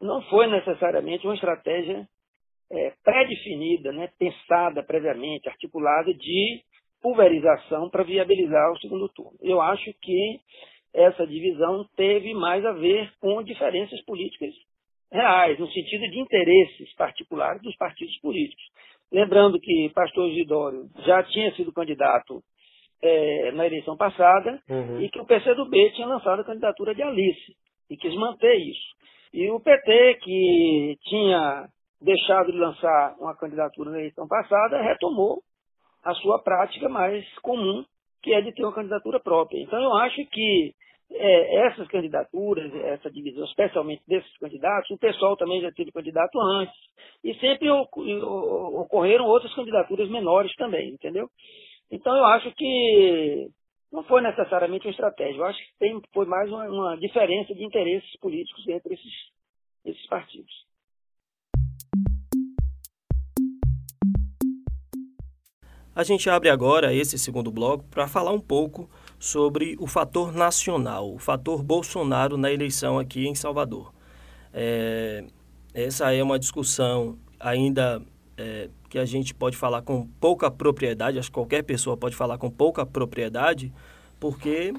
Não 0.00 0.20
foi 0.28 0.46
necessariamente 0.46 1.26
uma 1.26 1.34
estratégia 1.34 2.06
é, 2.70 2.92
pré-definida, 3.02 3.92
né, 3.92 4.10
pensada 4.18 4.82
previamente, 4.82 5.48
articulada 5.48 6.12
de 6.12 6.62
pulverização 7.00 7.88
para 7.88 8.02
viabilizar 8.02 8.72
o 8.72 8.78
segundo 8.78 9.08
turno. 9.08 9.38
Eu 9.40 9.60
acho 9.60 9.92
que 10.00 10.40
essa 10.94 11.26
divisão 11.26 11.84
teve 11.96 12.32
mais 12.32 12.64
a 12.64 12.72
ver 12.72 13.12
com 13.20 13.42
diferenças 13.42 14.00
políticas 14.04 14.54
reais, 15.10 15.58
no 15.58 15.70
sentido 15.70 16.08
de 16.08 16.18
interesses 16.18 16.94
particulares 16.94 17.60
dos 17.62 17.76
partidos 17.76 18.16
políticos. 18.20 18.64
Lembrando 19.12 19.60
que 19.60 19.90
Pastor 19.94 20.28
Isidório 20.30 20.88
já 21.04 21.22
tinha 21.24 21.52
sido 21.54 21.72
candidato 21.72 22.42
é, 23.02 23.52
na 23.52 23.66
eleição 23.66 23.96
passada 23.96 24.60
uhum. 24.68 25.00
e 25.00 25.10
que 25.10 25.20
o 25.20 25.26
PCdoB 25.26 25.92
tinha 25.92 26.06
lançado 26.06 26.40
a 26.40 26.44
candidatura 26.44 26.94
de 26.94 27.02
Alice 27.02 27.54
e 27.90 27.96
quis 27.96 28.14
manter 28.14 28.56
isso. 28.56 28.94
E 29.32 29.50
o 29.50 29.60
PT, 29.60 30.18
que 30.22 30.96
tinha 31.02 31.68
deixado 32.00 32.52
de 32.52 32.58
lançar 32.58 33.16
uma 33.18 33.36
candidatura 33.36 33.90
na 33.90 33.98
eleição 33.98 34.26
passada, 34.26 34.80
retomou 34.80 35.42
a 36.04 36.14
sua 36.14 36.38
prática 36.38 36.88
mais 36.88 37.26
comum, 37.38 37.84
que 38.22 38.32
é 38.32 38.40
de 38.40 38.52
ter 38.52 38.62
uma 38.62 38.74
candidatura 38.74 39.20
própria. 39.20 39.60
Então, 39.60 39.82
eu 39.82 39.92
acho 39.96 40.24
que 40.26 40.74
é, 41.10 41.66
essas 41.66 41.86
candidaturas, 41.88 42.72
essa 42.74 43.10
divisão, 43.10 43.44
especialmente 43.44 44.02
desses 44.06 44.36
candidatos, 44.38 44.90
o 44.90 44.98
pessoal 44.98 45.36
também 45.36 45.60
já 45.60 45.70
teve 45.72 45.92
candidato 45.92 46.38
antes, 46.40 46.74
e 47.22 47.34
sempre 47.34 47.70
ocorreram 47.70 49.26
outras 49.26 49.54
candidaturas 49.54 50.08
menores 50.08 50.54
também, 50.56 50.90
entendeu? 50.90 51.28
Então, 51.90 52.16
eu 52.16 52.24
acho 52.26 52.52
que 52.54 53.48
não 53.92 54.02
foi 54.04 54.20
necessariamente 54.20 54.86
uma 54.86 54.90
estratégia, 54.90 55.38
eu 55.38 55.44
acho 55.44 55.58
que 55.58 55.78
tem, 55.78 56.00
foi 56.12 56.26
mais 56.26 56.50
uma, 56.50 56.64
uma 56.68 56.96
diferença 56.96 57.54
de 57.54 57.64
interesses 57.64 58.18
políticos 58.18 58.66
entre 58.66 58.94
esses, 58.94 59.12
esses 59.84 60.06
partidos. 60.08 60.52
A 65.94 66.02
gente 66.02 66.28
abre 66.28 66.48
agora 66.48 66.92
esse 66.92 67.16
segundo 67.16 67.52
bloco 67.52 67.84
para 67.88 68.08
falar 68.08 68.32
um 68.32 68.40
pouco 68.40 68.90
sobre 69.16 69.76
o 69.78 69.86
fator 69.86 70.32
nacional, 70.32 71.14
o 71.14 71.18
fator 71.18 71.62
Bolsonaro 71.62 72.36
na 72.36 72.50
eleição 72.50 72.98
aqui 72.98 73.28
em 73.28 73.34
Salvador. 73.34 73.94
É, 74.52 75.24
essa 75.72 76.12
é 76.12 76.20
uma 76.20 76.36
discussão 76.36 77.16
ainda 77.38 78.02
é, 78.36 78.68
que 78.90 78.98
a 78.98 79.04
gente 79.04 79.32
pode 79.32 79.56
falar 79.56 79.82
com 79.82 80.08
pouca 80.20 80.50
propriedade, 80.50 81.16
acho 81.16 81.28
que 81.28 81.34
qualquer 81.34 81.62
pessoa 81.62 81.96
pode 81.96 82.16
falar 82.16 82.38
com 82.38 82.50
pouca 82.50 82.84
propriedade, 82.84 83.72
porque 84.18 84.74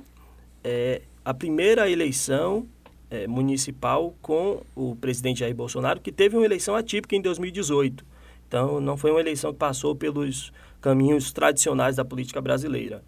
é 0.66 1.02
a 1.24 1.34
primeira 1.34 1.90
eleição 1.90 2.68
é, 3.10 3.26
municipal 3.26 4.14
com 4.22 4.64
o 4.76 4.98
presidente 4.98 5.40
Jair 5.40 5.56
Bolsonaro, 5.56 6.02
que 6.02 6.12
teve 6.12 6.36
uma 6.36 6.46
eleição 6.46 6.76
atípica 6.76 7.16
em 7.16 7.22
2018. 7.22 8.06
Então, 8.48 8.80
não 8.80 8.96
foi 8.96 9.12
uma 9.12 9.20
eleição 9.20 9.52
que 9.52 9.60
passou 9.60 9.96
pelos 9.96 10.52
caminhos 10.86 11.34
tradicionais 11.34 11.96
da 11.96 12.06
política 12.06 12.40
brasileira. 12.40 13.04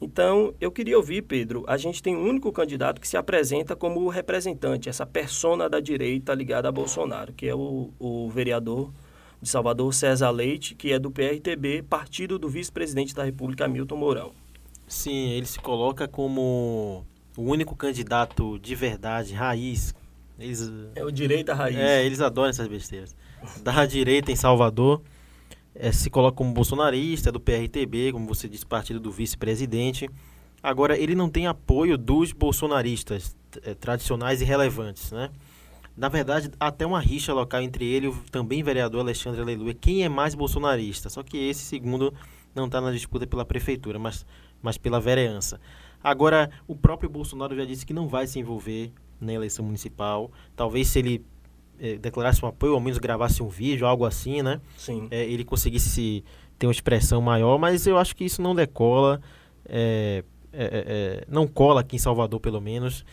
Então, 0.00 0.52
eu 0.60 0.72
queria 0.72 0.96
ouvir, 0.96 1.22
Pedro, 1.22 1.64
a 1.68 1.76
gente 1.76 2.02
tem 2.02 2.16
um 2.16 2.28
único 2.28 2.50
candidato 2.50 3.00
que 3.00 3.06
se 3.06 3.16
apresenta 3.16 3.76
como 3.76 4.08
representante, 4.08 4.88
essa 4.88 5.06
persona 5.06 5.70
da 5.70 5.78
direita 5.78 6.34
ligada 6.34 6.68
a 6.68 6.72
Bolsonaro, 6.72 7.32
que 7.32 7.46
é 7.46 7.54
o, 7.54 7.92
o 7.96 8.28
vereador 8.28 8.90
de 9.40 9.48
Salvador, 9.48 9.94
César 9.94 10.30
Leite, 10.30 10.74
que 10.74 10.92
é 10.92 10.98
do 10.98 11.08
PRTB, 11.08 11.84
partido 11.84 12.40
do 12.40 12.48
vice-presidente 12.48 13.14
da 13.14 13.22
República, 13.22 13.68
Milton 13.68 13.96
Mourão. 13.96 14.32
Sim, 14.88 15.30
ele 15.30 15.46
se 15.46 15.60
coloca 15.60 16.08
como 16.08 17.06
o 17.36 17.42
único 17.42 17.76
candidato 17.76 18.58
de 18.58 18.74
verdade, 18.74 19.32
raiz. 19.32 19.94
Eles, 20.40 20.72
é 20.96 21.04
o 21.04 21.12
direita 21.12 21.54
raiz. 21.54 21.76
É, 21.76 22.04
eles 22.04 22.20
adoram 22.20 22.50
essas 22.50 22.66
besteiras. 22.66 23.14
Da 23.62 23.86
direita 23.86 24.32
em 24.32 24.36
Salvador 24.36 25.00
é, 25.78 25.92
se 25.92 26.10
coloca 26.10 26.36
como 26.36 26.52
bolsonarista, 26.52 27.28
é 27.28 27.32
do 27.32 27.40
PRTB, 27.40 28.12
como 28.12 28.26
você 28.26 28.48
disse, 28.48 28.64
partido 28.64 28.98
do 28.98 29.10
vice-presidente. 29.10 30.10
Agora, 30.62 30.98
ele 30.98 31.14
não 31.14 31.28
tem 31.28 31.46
apoio 31.46 31.96
dos 31.96 32.32
bolsonaristas 32.32 33.36
é, 33.62 33.74
tradicionais 33.74 34.40
e 34.40 34.44
relevantes, 34.44 35.12
né? 35.12 35.30
Na 35.96 36.08
verdade, 36.08 36.50
até 36.60 36.84
uma 36.84 37.00
rixa 37.00 37.32
local 37.32 37.62
entre 37.62 37.84
ele 37.86 38.06
e 38.06 38.08
o 38.10 38.14
também 38.30 38.62
vereador 38.62 39.00
Alexandre 39.00 39.40
Aleluia. 39.40 39.72
Quem 39.72 40.04
é 40.04 40.08
mais 40.08 40.34
bolsonarista? 40.34 41.08
Só 41.08 41.22
que 41.22 41.38
esse 41.38 41.62
segundo 41.62 42.12
não 42.54 42.66
está 42.66 42.82
na 42.82 42.92
disputa 42.92 43.26
pela 43.26 43.46
prefeitura, 43.46 43.98
mas, 43.98 44.26
mas 44.60 44.76
pela 44.76 45.00
vereança. 45.00 45.58
Agora, 46.04 46.50
o 46.68 46.76
próprio 46.76 47.08
Bolsonaro 47.08 47.56
já 47.56 47.64
disse 47.64 47.86
que 47.86 47.94
não 47.94 48.08
vai 48.08 48.26
se 48.26 48.38
envolver 48.38 48.92
na 49.18 49.32
eleição 49.32 49.64
municipal. 49.64 50.30
Talvez 50.54 50.88
se 50.88 50.98
ele 50.98 51.24
é, 51.80 51.96
declarasse 51.96 52.44
um 52.44 52.48
apoio, 52.48 52.72
ou 52.72 52.76
ao 52.76 52.82
menos 52.82 52.98
gravasse 52.98 53.42
um 53.42 53.48
vídeo, 53.48 53.86
algo 53.86 54.04
assim, 54.04 54.42
né? 54.42 54.60
Sim. 54.76 55.08
É, 55.10 55.24
ele 55.24 55.44
conseguisse 55.44 56.24
ter 56.58 56.66
uma 56.66 56.72
expressão 56.72 57.20
maior, 57.20 57.58
mas 57.58 57.86
eu 57.86 57.98
acho 57.98 58.14
que 58.16 58.24
isso 58.24 58.40
não 58.40 58.54
decola, 58.54 59.20
é, 59.66 60.24
não 61.28 61.46
cola 61.46 61.80
aqui 61.82 61.96
em 61.96 61.98
Salvador, 61.98 62.40
pelo 62.40 62.60
menos. 62.60 63.04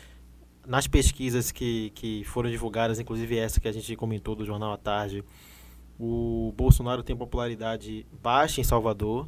Nas 0.65 0.87
pesquisas 0.87 1.51
que, 1.51 1.89
que 1.93 2.23
foram 2.23 2.49
divulgadas, 2.49 2.99
inclusive 2.99 3.37
essa 3.37 3.59
que 3.59 3.67
a 3.67 3.71
gente 3.71 3.95
comentou 3.97 4.33
do 4.33 4.45
Jornal 4.45 4.71
à 4.71 4.77
Tarde, 4.77 5.23
o 5.99 6.53
Bolsonaro 6.55 7.03
tem 7.03 7.15
popularidade 7.15 8.05
baixa 8.21 8.61
em 8.61 8.63
Salvador. 8.63 9.27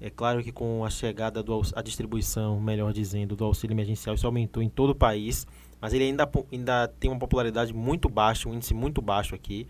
É 0.00 0.10
claro 0.10 0.42
que 0.42 0.50
com 0.50 0.84
a 0.84 0.90
chegada 0.90 1.42
do 1.42 1.62
a 1.74 1.82
distribuição, 1.82 2.60
melhor 2.60 2.92
dizendo, 2.92 3.36
do 3.36 3.44
auxílio 3.44 3.74
emergencial, 3.74 4.14
isso 4.14 4.26
aumentou 4.26 4.62
em 4.62 4.68
todo 4.68 4.90
o 4.90 4.94
país 4.94 5.46
mas 5.84 5.92
ele 5.92 6.04
ainda, 6.04 6.26
ainda 6.50 6.88
tem 6.98 7.10
uma 7.10 7.18
popularidade 7.18 7.74
muito 7.74 8.08
baixa, 8.08 8.48
um 8.48 8.54
índice 8.54 8.72
muito 8.72 9.02
baixo 9.02 9.34
aqui. 9.34 9.66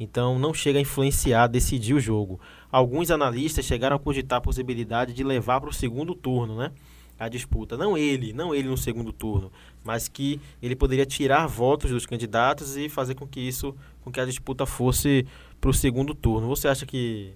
Então 0.00 0.36
não 0.36 0.52
chega 0.52 0.76
a 0.76 0.82
influenciar, 0.82 1.46
decidir 1.46 1.94
o 1.94 2.00
jogo. 2.00 2.40
Alguns 2.68 3.12
analistas 3.12 3.64
chegaram 3.64 3.94
a 3.94 3.98
cogitar 4.00 4.38
a 4.38 4.40
possibilidade 4.40 5.12
de 5.12 5.22
levar 5.22 5.60
para 5.60 5.70
o 5.70 5.72
segundo 5.72 6.16
turno, 6.16 6.56
né? 6.56 6.72
A 7.16 7.28
disputa. 7.28 7.76
Não 7.76 7.96
ele, 7.96 8.32
não 8.32 8.52
ele 8.52 8.66
no 8.66 8.76
segundo 8.76 9.12
turno, 9.12 9.52
mas 9.84 10.08
que 10.08 10.40
ele 10.60 10.74
poderia 10.74 11.06
tirar 11.06 11.46
votos 11.46 11.92
dos 11.92 12.06
candidatos 12.06 12.76
e 12.76 12.88
fazer 12.88 13.14
com 13.14 13.24
que 13.24 13.38
isso, 13.38 13.72
com 14.02 14.10
que 14.10 14.18
a 14.18 14.24
disputa 14.24 14.66
fosse 14.66 15.24
para 15.60 15.70
o 15.70 15.72
segundo 15.72 16.12
turno. 16.12 16.48
Você 16.48 16.66
acha 16.66 16.84
que, 16.84 17.34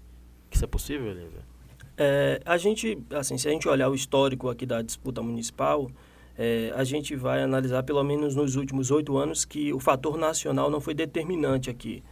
que 0.51 0.57
isso 0.57 0.65
é 0.65 0.69
possível, 0.69 1.13
Elisa? 1.13 1.45
É, 1.97 2.43
a 2.45 2.57
gente, 2.57 2.99
assim, 3.11 3.39
se 3.39 3.47
a 3.47 3.53
gente 3.53 3.69
olhar 3.69 3.89
o 3.89 3.95
histórico 3.95 4.51
aqui 4.51 4.67
da 4.67 4.83
disputa 4.83 5.23
municipal, 5.23 5.89
é, 6.39 6.73
a 6.75 6.85
gente 6.85 7.17
vai 7.17 7.43
analisar, 7.43 7.83
pelo 7.83 8.03
menos 8.05 8.35
nos 8.35 8.57
últimos 8.57 8.91
oito 8.91 9.17
anos, 9.17 9.45
que 9.45 9.73
o 9.73 9.81
fator 9.81 10.19
nacional 10.19 10.71
não 10.71 10.81
foi 10.81 10.95
determinante 10.95 11.71
aqui. 11.71 12.03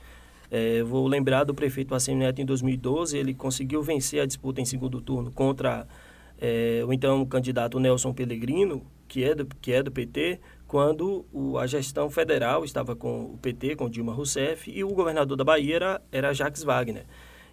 É, 0.51 0.83
vou 0.83 1.07
lembrar 1.07 1.45
do 1.45 1.55
prefeito 1.55 1.95
Assem 1.95 2.17
Neto 2.17 2.41
em 2.41 2.47
2012, 2.47 3.17
ele 3.17 3.35
conseguiu 3.35 3.83
vencer 3.83 4.21
a 4.21 4.27
disputa 4.27 4.61
em 4.61 4.65
segundo 4.65 5.01
turno 5.01 5.31
contra 5.31 5.87
é, 6.41 6.83
o 6.87 6.93
então 6.93 7.25
candidato 7.27 7.79
Nelson 7.79 8.13
Pellegrino, 8.13 8.83
que 9.09 9.25
é 9.25 9.35
do, 9.35 9.47
que 9.47 9.73
é 9.73 9.83
do 9.83 9.91
PT, 9.91 10.41
quando 10.67 11.25
o, 11.33 11.59
a 11.59 11.67
gestão 11.67 12.09
federal 12.11 12.65
estava 12.65 12.97
com 12.97 13.27
o 13.27 13.39
PT, 13.39 13.77
com 13.77 13.89
Dilma 13.89 14.13
Rousseff, 14.13 14.71
e 14.71 14.83
o 14.83 14.89
governador 14.89 15.37
da 15.37 15.45
Bahia 15.45 15.77
era, 15.77 16.03
era 16.11 16.33
Jacques 16.33 16.63
Wagner. 16.63 17.05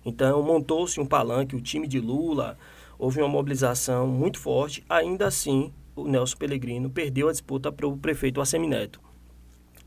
Então, 0.06 0.42
montou-se 0.42 1.00
um 1.00 1.06
palanque, 1.06 1.56
o 1.56 1.62
time 1.62 1.88
de 1.88 2.00
Lula, 2.00 2.58
houve 2.98 3.20
uma 3.22 3.30
mobilização 3.30 4.08
muito 4.08 4.40
forte, 4.40 4.84
ainda 4.90 5.28
assim, 5.28 5.72
o 5.96 6.08
Nelson 6.08 6.38
Pellegrino 6.38 6.90
perdeu 6.90 7.30
a 7.30 7.32
disputa 7.32 7.72
para 7.72 7.88
o 7.88 7.98
prefeito 7.98 8.42
Assemineto. 8.42 9.02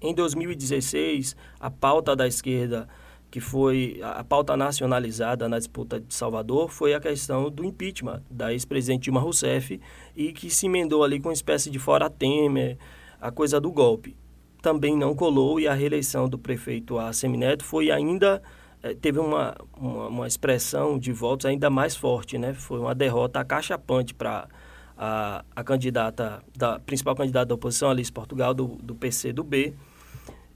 Em 0.01 0.14
2016, 0.14 1.35
a 1.59 1.71
pauta 1.71 2.14
da 2.14 2.27
esquerda, 2.27 2.88
que 3.31 3.40
foi 3.40 4.01
a 4.03 4.23
pauta 4.23 4.57
nacionalizada 4.57 5.49
na 5.49 5.59
disputa 5.59 5.99
de 5.99 6.14
Salvador, 6.14 6.69
foi 6.69 6.95
a 6.95 7.01
questão 7.01 7.51
do 7.51 7.64
impeachment 7.64 8.23
da 8.31 8.53
ex-presidente 8.53 9.05
Dilma 9.05 9.21
Rousseff 9.21 9.81
e 10.14 10.33
que 10.33 10.51
se 10.51 10.67
emendou 10.67 11.03
ali 11.03 11.19
com 11.19 11.29
uma 11.29 11.35
espécie 11.35 11.71
de 11.71 11.79
fora 11.79 12.11
Temer, 12.11 12.77
a 13.21 13.31
coisa 13.31 13.61
do 13.61 13.73
golpe. 13.73 14.17
Também 14.61 14.97
não 14.97 15.14
colou 15.14 15.59
e 15.59 15.67
a 15.67 15.75
reeleição 15.75 16.29
do 16.29 16.38
prefeito 16.38 16.99
Assemineto 16.99 17.64
foi 17.64 17.90
ainda 17.90 18.43
é, 18.83 18.93
teve 18.93 19.19
uma, 19.19 19.57
uma, 19.75 20.09
uma, 20.09 20.27
expressão 20.27 20.99
de 20.99 21.11
votos 21.11 21.47
ainda 21.47 21.71
mais 21.71 21.97
forte, 21.97 22.37
né? 22.37 22.53
Foi 22.53 22.79
uma 22.79 22.95
derrota 22.95 23.40
acachapante 23.40 24.12
para 24.12 24.47
a, 24.96 25.44
a 25.54 25.64
candidata, 25.64 26.42
da 26.57 26.78
principal 26.78 27.14
candidata 27.14 27.46
da 27.46 27.54
oposição, 27.54 27.90
Alice 27.90 28.12
Portugal, 28.12 28.54
do, 28.54 28.68
do 28.83 28.94
PC 28.94 29.33
do 29.33 29.42
B. 29.42 29.74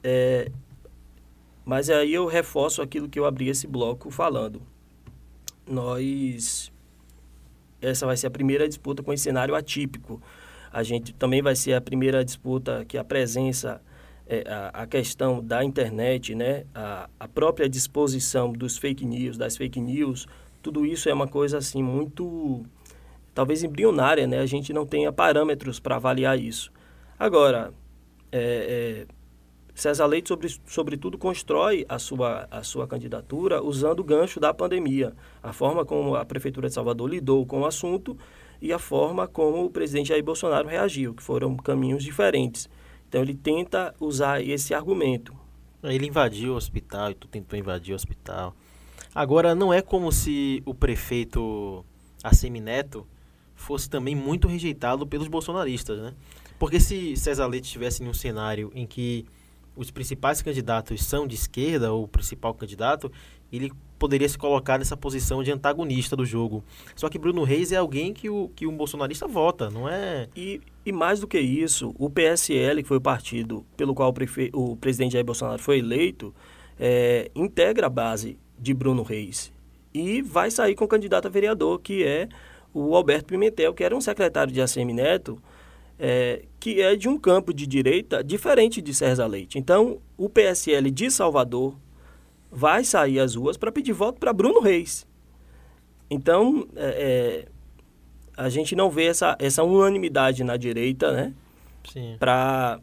É, 0.03 0.51
mas 1.65 1.91
aí 1.91 2.15
eu 2.15 2.27
reforço 2.27 2.81
aquilo 2.81 3.09
que 3.09 3.19
eu 3.19 3.27
abri 3.27 3.49
esse 3.49 3.67
bloco 3.67 4.11
falando. 4.11 4.63
Nós. 5.67 6.73
Essa 7.81 8.07
vai 8.07 8.17
ser 8.17 8.27
a 8.27 8.31
primeira 8.31 8.67
disputa 8.67 9.03
com 9.03 9.13
esse 9.13 9.25
cenário 9.25 9.55
atípico. 9.55 10.21
A 10.73 10.83
gente 10.83 11.13
também 11.13 11.43
vai 11.43 11.55
ser 11.55 11.75
a 11.75 11.81
primeira 11.81 12.25
disputa 12.25 12.85
que 12.87 12.99
a 12.99 13.05
presença, 13.05 13.81
é, 14.27 14.45
a, 14.49 14.83
a, 14.83 14.87
questão 14.87 15.45
da 15.45 15.63
internet, 15.63 16.35
né? 16.35 16.65
A, 16.75 17.09
a 17.21 17.29
própria 17.29 17.69
disposição 17.69 18.53
dos 18.53 18.77
fake 18.77 19.05
news, 19.05 19.39
das 19.39 19.57
fake 19.57 19.81
news, 19.81 20.27
tudo 20.63 20.85
isso 20.85 21.09
é 21.09 21.15
uma 21.15 21.29
coisa 21.29 21.59
assim 21.59 21.83
muito 21.83 22.65
talvez 23.39 23.63
embrionária, 23.63 24.27
né? 24.27 24.41
A 24.41 24.47
gente 24.47 24.73
não 24.73 24.85
tenha 24.85 25.13
parâmetros 25.13 25.79
para 25.79 25.95
avaliar 25.95 26.37
isso. 26.37 26.73
Agora, 27.17 27.73
é, 28.33 29.07
é, 29.07 29.15
César 29.77 30.07
Leite, 30.07 30.27
sobre, 30.27 30.49
sobretudo, 30.67 31.17
constrói 31.17 31.87
a 31.89 32.01
sua, 32.01 32.49
a 32.51 32.65
sua 32.65 32.89
candidatura 32.89 33.63
usando 33.63 34.01
o 34.01 34.05
gancho 34.05 34.41
da 34.41 34.53
pandemia, 34.53 35.15
a 35.41 35.53
forma 35.53 35.85
como 35.85 36.17
a 36.17 36.25
Prefeitura 36.25 36.67
de 36.67 36.75
Salvador 36.75 37.09
lidou 37.09 37.47
com 37.47 37.61
o 37.61 37.65
assunto 37.65 38.19
e 38.61 38.73
a 38.73 38.79
forma 38.81 39.29
como 39.29 39.67
o 39.67 39.71
presidente 39.71 40.09
Jair 40.09 40.25
Bolsonaro 40.25 40.67
reagiu, 40.67 41.15
que 41.15 41.23
foram 41.23 41.57
caminhos 41.59 42.03
diferentes. 42.03 42.69
Então, 43.09 43.23
ele 43.23 43.35
tenta 43.35 43.95
usar 44.01 44.43
esse 44.43 44.75
argumento. 44.75 45.33
Ele 45.85 46.09
invadiu 46.09 46.55
o 46.55 46.57
hospital 46.57 47.13
e 47.13 47.15
tu 47.15 47.29
tentou 47.29 47.57
invadir 47.57 47.93
o 47.93 47.95
hospital. 47.95 48.53
Agora, 49.15 49.55
não 49.55 49.73
é 49.73 49.81
como 49.81 50.11
se 50.11 50.61
o 50.67 50.75
prefeito 50.75 51.85
Assemineto 52.25 53.07
fosse 53.59 53.91
também 53.91 54.15
muito 54.15 54.49
rejeitado 54.49 55.07
pelos 55.07 55.29
bolsonaristas, 55.29 55.99
né? 56.01 56.15
Porque 56.59 56.81
se 56.81 57.17
César 57.17 57.47
Leite 57.47 57.65
estivesse 57.65 58.03
em 58.03 58.09
um 58.09 58.15
cenário 58.15 58.71
em 58.75 58.87
que 58.87 59.27
os 59.77 59.91
principais 59.91 60.41
candidatos 60.43 61.05
são 61.05 61.27
de 61.27 61.35
esquerda, 61.35 61.93
ou 61.93 62.05
o 62.05 62.09
principal 62.09 62.55
candidato, 62.55 63.13
ele 63.53 63.71
poderia 63.99 64.29
se 64.29 64.39
colocar 64.39 64.79
nessa 64.79 64.97
posição 64.97 65.43
de 65.43 65.51
antagonista 65.51 66.17
do 66.17 66.25
jogo. 66.25 66.65
Só 66.95 67.09
que 67.09 67.19
Bruno 67.19 67.43
Reis 67.45 67.73
é 67.73 67.77
alguém 67.77 68.13
que 68.13 68.31
o, 68.31 68.49
que 68.55 68.67
um 68.67 68.77
bolsonarista 68.77 69.27
vota, 69.27 69.71
não 69.71 69.89
é? 69.89 70.29
E, 70.37 70.61
e 70.85 70.93
mais 70.93 71.21
do 71.21 71.27
que 71.27 71.39
isso, 71.39 71.95
o 71.99 72.09
PSL, 72.09 72.83
que 72.83 72.89
foi 72.89 72.97
o 72.97 73.01
partido 73.01 73.65
pelo 73.77 73.95
qual 73.95 74.11
o, 74.11 74.13
prefe... 74.13 74.51
o 74.53 74.77
presidente 74.77 75.13
Jair 75.13 75.25
Bolsonaro 75.25 75.61
foi 75.61 75.79
eleito, 75.79 76.35
é, 76.79 77.31
integra 77.35 77.87
a 77.87 77.91
base 77.91 78.39
de 78.59 78.73
Bruno 78.73 79.03
Reis. 79.03 79.53
E 79.93 80.23
vai 80.23 80.51
sair 80.51 80.75
com 80.75 80.85
o 80.85 80.89
candidato 80.89 81.27
a 81.27 81.31
vereador, 81.31 81.81
que 81.81 82.05
é 82.05 82.29
o 82.73 82.95
Alberto 82.95 83.27
Pimentel, 83.27 83.75
que 83.75 83.85
era 83.85 83.97
um 83.97 84.01
secretário 84.01 84.53
de 84.53 84.61
ACM 84.61 84.93
Neto, 84.93 85.41
é, 85.99 86.45
que 86.61 86.81
é 86.81 86.95
de 86.95 87.09
um 87.09 87.19
campo 87.19 87.53
de 87.53 87.67
direita 87.67 88.23
diferente 88.23 88.81
de 88.81 88.95
César 88.95 89.27
Leite. 89.27 89.59
Então, 89.59 89.99
o 90.17 90.29
PSL 90.29 90.91
de 90.91 91.11
Salvador 91.11 91.75
vai 92.51 92.85
sair 92.85 93.19
às 93.19 93.35
ruas 93.35 93.57
para 93.57 93.73
pedir 93.73 93.93
voto 93.93 94.19
para 94.19 94.33
Bruno 94.33 94.61
Reis. 94.61 95.07
Então, 96.11 96.67
é, 96.77 96.87
é, 96.87 97.49
a 98.37 98.49
gente 98.49 98.75
não 98.77 98.91
vê 98.91 99.07
essa, 99.07 99.37
essa 99.39 99.63
unanimidade 99.63 100.45
na 100.45 100.57
direita, 100.57 101.13
né? 101.13 101.35
Para 102.19 102.81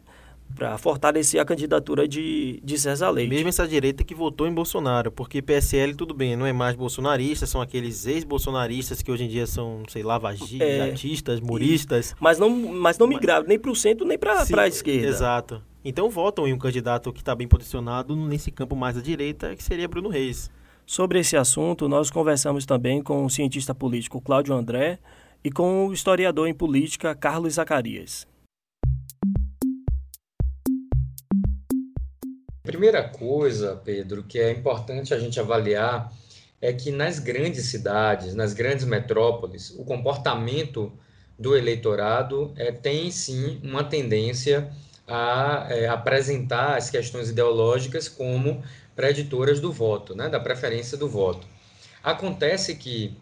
para 0.54 0.78
fortalecer 0.78 1.40
a 1.40 1.44
candidatura 1.44 2.08
de, 2.08 2.60
de 2.64 2.78
César 2.78 3.10
Leite. 3.10 3.28
Mesmo 3.28 3.48
essa 3.48 3.66
direita 3.66 4.02
que 4.02 4.14
votou 4.14 4.46
em 4.46 4.52
Bolsonaro, 4.52 5.12
porque 5.12 5.42
PSL, 5.42 5.94
tudo 5.94 6.14
bem, 6.14 6.36
não 6.36 6.46
é 6.46 6.52
mais 6.52 6.74
bolsonarista, 6.74 7.46
são 7.46 7.60
aqueles 7.60 8.06
ex-bolsonaristas 8.06 9.02
que 9.02 9.10
hoje 9.10 9.24
em 9.24 9.28
dia 9.28 9.46
são, 9.46 9.82
sei 9.88 10.02
lá, 10.02 10.16
vagistas, 10.18 11.38
é, 11.38 11.42
muristas. 11.42 12.14
Mas 12.18 12.38
não, 12.38 12.48
mas 12.48 12.98
não 12.98 13.06
migraram 13.06 13.46
nem 13.46 13.58
para 13.58 13.70
o 13.70 13.76
centro 13.76 14.06
nem 14.06 14.18
para 14.18 14.40
a 14.40 14.68
esquerda. 14.68 15.08
Exato. 15.08 15.62
Então 15.84 16.10
votam 16.10 16.48
em 16.48 16.52
um 16.52 16.58
candidato 16.58 17.12
que 17.12 17.20
está 17.20 17.34
bem 17.34 17.46
posicionado 17.46 18.16
nesse 18.16 18.50
campo 18.50 18.74
mais 18.74 18.96
à 18.96 19.00
direita, 19.00 19.54
que 19.54 19.62
seria 19.62 19.86
Bruno 19.86 20.08
Reis. 20.08 20.50
Sobre 20.84 21.18
esse 21.18 21.36
assunto, 21.36 21.88
nós 21.88 22.10
conversamos 22.10 22.64
também 22.64 23.02
com 23.02 23.24
o 23.24 23.30
cientista 23.30 23.74
político 23.74 24.20
Cláudio 24.20 24.54
André 24.54 24.98
e 25.44 25.50
com 25.50 25.86
o 25.86 25.92
historiador 25.92 26.48
em 26.48 26.54
política 26.54 27.14
Carlos 27.14 27.54
Zacarias. 27.54 28.26
Primeira 32.66 33.08
coisa, 33.08 33.80
Pedro, 33.84 34.24
que 34.24 34.40
é 34.40 34.50
importante 34.50 35.14
a 35.14 35.18
gente 35.20 35.38
avaliar 35.38 36.12
é 36.60 36.72
que 36.72 36.90
nas 36.90 37.20
grandes 37.20 37.66
cidades, 37.66 38.34
nas 38.34 38.52
grandes 38.52 38.84
metrópoles, 38.84 39.70
o 39.78 39.84
comportamento 39.84 40.92
do 41.38 41.56
eleitorado 41.56 42.52
é, 42.56 42.72
tem 42.72 43.08
sim 43.12 43.60
uma 43.62 43.84
tendência 43.84 44.68
a 45.06 45.68
é, 45.70 45.86
apresentar 45.86 46.76
as 46.76 46.90
questões 46.90 47.30
ideológicas 47.30 48.08
como 48.08 48.64
preditoras 48.96 49.60
do 49.60 49.72
voto, 49.72 50.16
né, 50.16 50.28
da 50.28 50.40
preferência 50.40 50.98
do 50.98 51.08
voto. 51.08 51.46
Acontece 52.02 52.74
que 52.74 53.16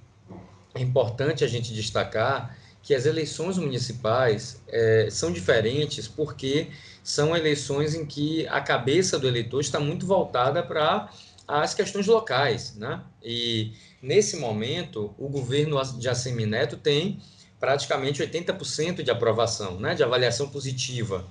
é 0.75 0.81
importante 0.81 1.45
a 1.45 1.49
gente 1.49 1.75
destacar 1.75 2.57
que 2.83 2.95
as 2.95 3.05
eleições 3.05 3.59
municipais 3.59 4.63
é, 4.69 5.09
são 5.11 5.31
diferentes 5.31 6.09
porque 6.09 6.69
são 7.05 7.37
eleições 7.37 7.95
em 7.95 8.07
que 8.07 8.49
a 8.49 8.63
cabeça 8.63 9.19
do 9.19 9.29
eleitor 9.29 9.61
está 9.61 9.79
muito 9.79 10.07
voltada 10.07 10.63
para 10.63 11.11
as 11.47 11.75
questões 11.75 12.07
locais, 12.07 12.75
né? 12.77 13.03
E 13.23 13.75
nesse 14.01 14.39
momento, 14.39 15.15
o 15.19 15.29
governo 15.29 15.79
de 15.99 16.09
Assemineto 16.09 16.79
tem 16.79 17.21
praticamente 17.61 18.23
80% 18.23 19.03
de 19.03 19.11
aprovação, 19.11 19.79
né? 19.79 19.95
De 19.95 20.03
avaliação 20.03 20.49
positiva. 20.49 21.27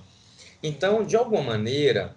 Então, 0.62 1.04
de 1.04 1.16
alguma 1.16 1.42
maneira, 1.42 2.14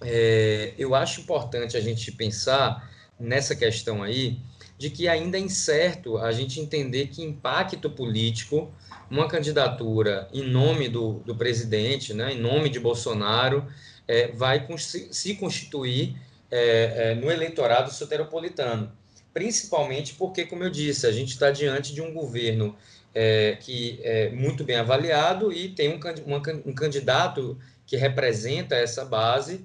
é, 0.00 0.72
eu 0.78 0.94
acho 0.94 1.20
importante 1.20 1.76
a 1.76 1.80
gente 1.80 2.10
pensar 2.10 2.90
nessa 3.18 3.54
questão 3.54 4.02
aí 4.02 4.40
de 4.80 4.88
que 4.88 5.06
ainda 5.06 5.36
é 5.36 5.40
incerto 5.42 6.16
a 6.16 6.32
gente 6.32 6.58
entender 6.58 7.08
que 7.08 7.22
impacto 7.22 7.90
político 7.90 8.72
uma 9.10 9.28
candidatura 9.28 10.26
em 10.32 10.42
nome 10.42 10.88
do, 10.88 11.20
do 11.26 11.36
presidente, 11.36 12.14
né, 12.14 12.32
em 12.32 12.40
nome 12.40 12.70
de 12.70 12.80
Bolsonaro, 12.80 13.66
é, 14.08 14.28
vai 14.28 14.66
se 14.78 15.34
constituir 15.34 16.16
é, 16.50 17.10
é, 17.10 17.14
no 17.14 17.30
eleitorado 17.30 17.92
soteropolitano. 17.92 18.90
Principalmente 19.34 20.14
porque, 20.14 20.46
como 20.46 20.64
eu 20.64 20.70
disse, 20.70 21.06
a 21.06 21.12
gente 21.12 21.32
está 21.32 21.50
diante 21.50 21.92
de 21.92 22.00
um 22.00 22.14
governo 22.14 22.74
é, 23.14 23.58
que 23.60 24.00
é 24.02 24.30
muito 24.30 24.64
bem 24.64 24.76
avaliado 24.76 25.52
e 25.52 25.68
tem 25.68 25.90
um, 25.90 26.00
uma, 26.24 26.42
um 26.64 26.72
candidato 26.72 27.58
que 27.84 27.98
representa 27.98 28.76
essa 28.76 29.04
base 29.04 29.62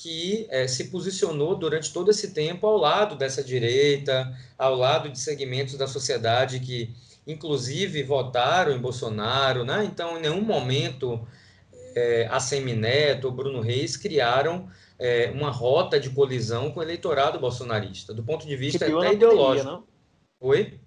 que 0.00 0.46
é, 0.48 0.66
se 0.66 0.84
posicionou 0.84 1.54
durante 1.54 1.92
todo 1.92 2.10
esse 2.10 2.32
tempo 2.32 2.66
ao 2.66 2.78
lado 2.78 3.16
dessa 3.16 3.44
direita, 3.44 4.34
ao 4.56 4.74
lado 4.74 5.10
de 5.10 5.18
segmentos 5.18 5.76
da 5.76 5.86
sociedade 5.86 6.58
que 6.58 6.90
inclusive 7.26 8.02
votaram 8.02 8.72
em 8.72 8.78
Bolsonaro, 8.78 9.62
né? 9.62 9.84
Então, 9.84 10.16
em 10.16 10.22
nenhum 10.22 10.40
momento 10.40 11.20
é, 11.94 12.26
a 12.30 12.40
Semineto 12.40 13.30
Bruno 13.30 13.60
Reis 13.60 13.94
criaram 13.94 14.70
é, 14.98 15.30
uma 15.32 15.50
rota 15.50 16.00
de 16.00 16.08
colisão 16.08 16.70
com 16.70 16.80
o 16.80 16.82
eleitorado 16.82 17.38
bolsonarista, 17.38 18.14
do 18.14 18.22
ponto 18.22 18.46
de 18.46 18.56
vista 18.56 18.86
até 18.86 19.12
ideológico. 19.12 19.66
Pandemia, 19.66 19.84
Oi? 20.40 20.80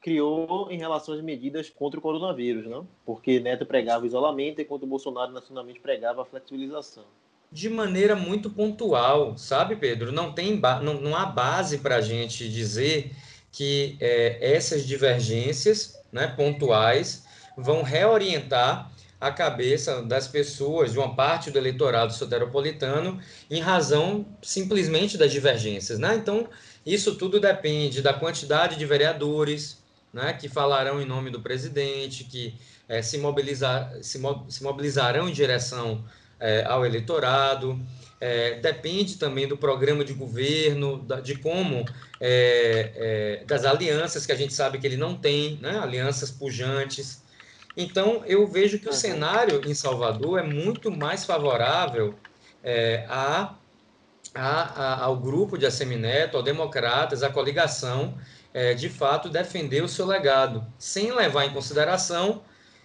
Criou 0.00 0.70
em 0.70 0.78
relação 0.78 1.14
às 1.14 1.20
medidas 1.20 1.68
contra 1.68 2.00
o 2.00 2.02
coronavírus, 2.02 2.66
não? 2.66 2.88
Porque 3.04 3.38
Neto 3.38 3.66
pregava 3.66 4.06
isolamento 4.06 4.62
enquanto 4.62 4.86
Bolsonaro 4.86 5.30
nacionalmente 5.30 5.78
pregava 5.78 6.22
a 6.22 6.24
flexibilização. 6.24 7.04
De 7.52 7.68
maneira 7.68 8.14
muito 8.14 8.48
pontual, 8.48 9.36
sabe, 9.36 9.74
Pedro? 9.74 10.12
Não, 10.12 10.32
tem 10.32 10.60
não, 10.82 11.00
não 11.00 11.16
há 11.16 11.26
base 11.26 11.78
para 11.78 11.96
a 11.96 12.00
gente 12.00 12.48
dizer 12.48 13.12
que 13.50 13.96
é, 14.00 14.54
essas 14.54 14.86
divergências 14.86 15.98
né, 16.12 16.28
pontuais 16.28 17.24
vão 17.56 17.82
reorientar 17.82 18.90
a 19.20 19.30
cabeça 19.30 20.00
das 20.02 20.26
pessoas, 20.26 20.92
de 20.92 20.98
uma 20.98 21.14
parte 21.14 21.50
do 21.50 21.58
eleitorado 21.58 22.12
soteropolitano, 22.14 23.20
em 23.50 23.60
razão 23.60 24.24
simplesmente 24.40 25.18
das 25.18 25.30
divergências. 25.30 25.98
Né? 25.98 26.14
Então, 26.14 26.48
isso 26.86 27.16
tudo 27.16 27.38
depende 27.38 28.00
da 28.00 28.14
quantidade 28.14 28.76
de 28.76 28.86
vereadores 28.86 29.78
né, 30.12 30.32
que 30.32 30.48
falarão 30.48 31.02
em 31.02 31.04
nome 31.04 31.30
do 31.30 31.40
presidente, 31.40 32.24
que 32.24 32.54
é, 32.88 33.02
se, 33.02 33.18
mobilizar, 33.18 33.92
se, 34.00 34.18
mo 34.18 34.46
se 34.48 34.62
mobilizarão 34.62 35.28
em 35.28 35.32
direção 35.32 36.02
é, 36.40 36.64
ao 36.64 36.84
eleitorado, 36.84 37.78
é, 38.20 38.54
depende 38.60 39.16
também 39.16 39.46
do 39.46 39.56
programa 39.56 40.04
de 40.04 40.12
governo, 40.12 40.98
da, 40.98 41.20
de 41.20 41.36
como, 41.36 41.84
é, 42.20 43.40
é, 43.40 43.44
das 43.44 43.64
alianças 43.64 44.26
que 44.26 44.32
a 44.32 44.36
gente 44.36 44.52
sabe 44.52 44.78
que 44.78 44.86
ele 44.86 44.96
não 44.96 45.14
tem, 45.14 45.58
né? 45.62 45.78
alianças 45.78 46.30
pujantes. 46.30 47.22
Então, 47.76 48.22
eu 48.26 48.46
vejo 48.46 48.78
que 48.78 48.88
o 48.88 48.92
cenário 48.92 49.60
em 49.64 49.74
Salvador 49.74 50.38
é 50.38 50.42
muito 50.42 50.90
mais 50.90 51.24
favorável 51.24 52.14
é, 52.62 53.06
a 53.08 53.54
a, 54.34 54.62
a, 54.62 55.04
ao 55.04 55.16
grupo 55.16 55.58
de 55.58 55.66
Assemineto, 55.66 56.36
ao 56.36 56.42
Democratas, 56.42 57.22
à 57.22 57.30
coligação, 57.30 58.14
é, 58.52 58.74
de 58.74 58.88
fato 58.88 59.28
defender 59.28 59.82
o 59.82 59.88
seu 59.88 60.06
legado, 60.06 60.64
sem 60.78 61.12
levar 61.12 61.44
em 61.44 61.52
consideração 61.52 62.42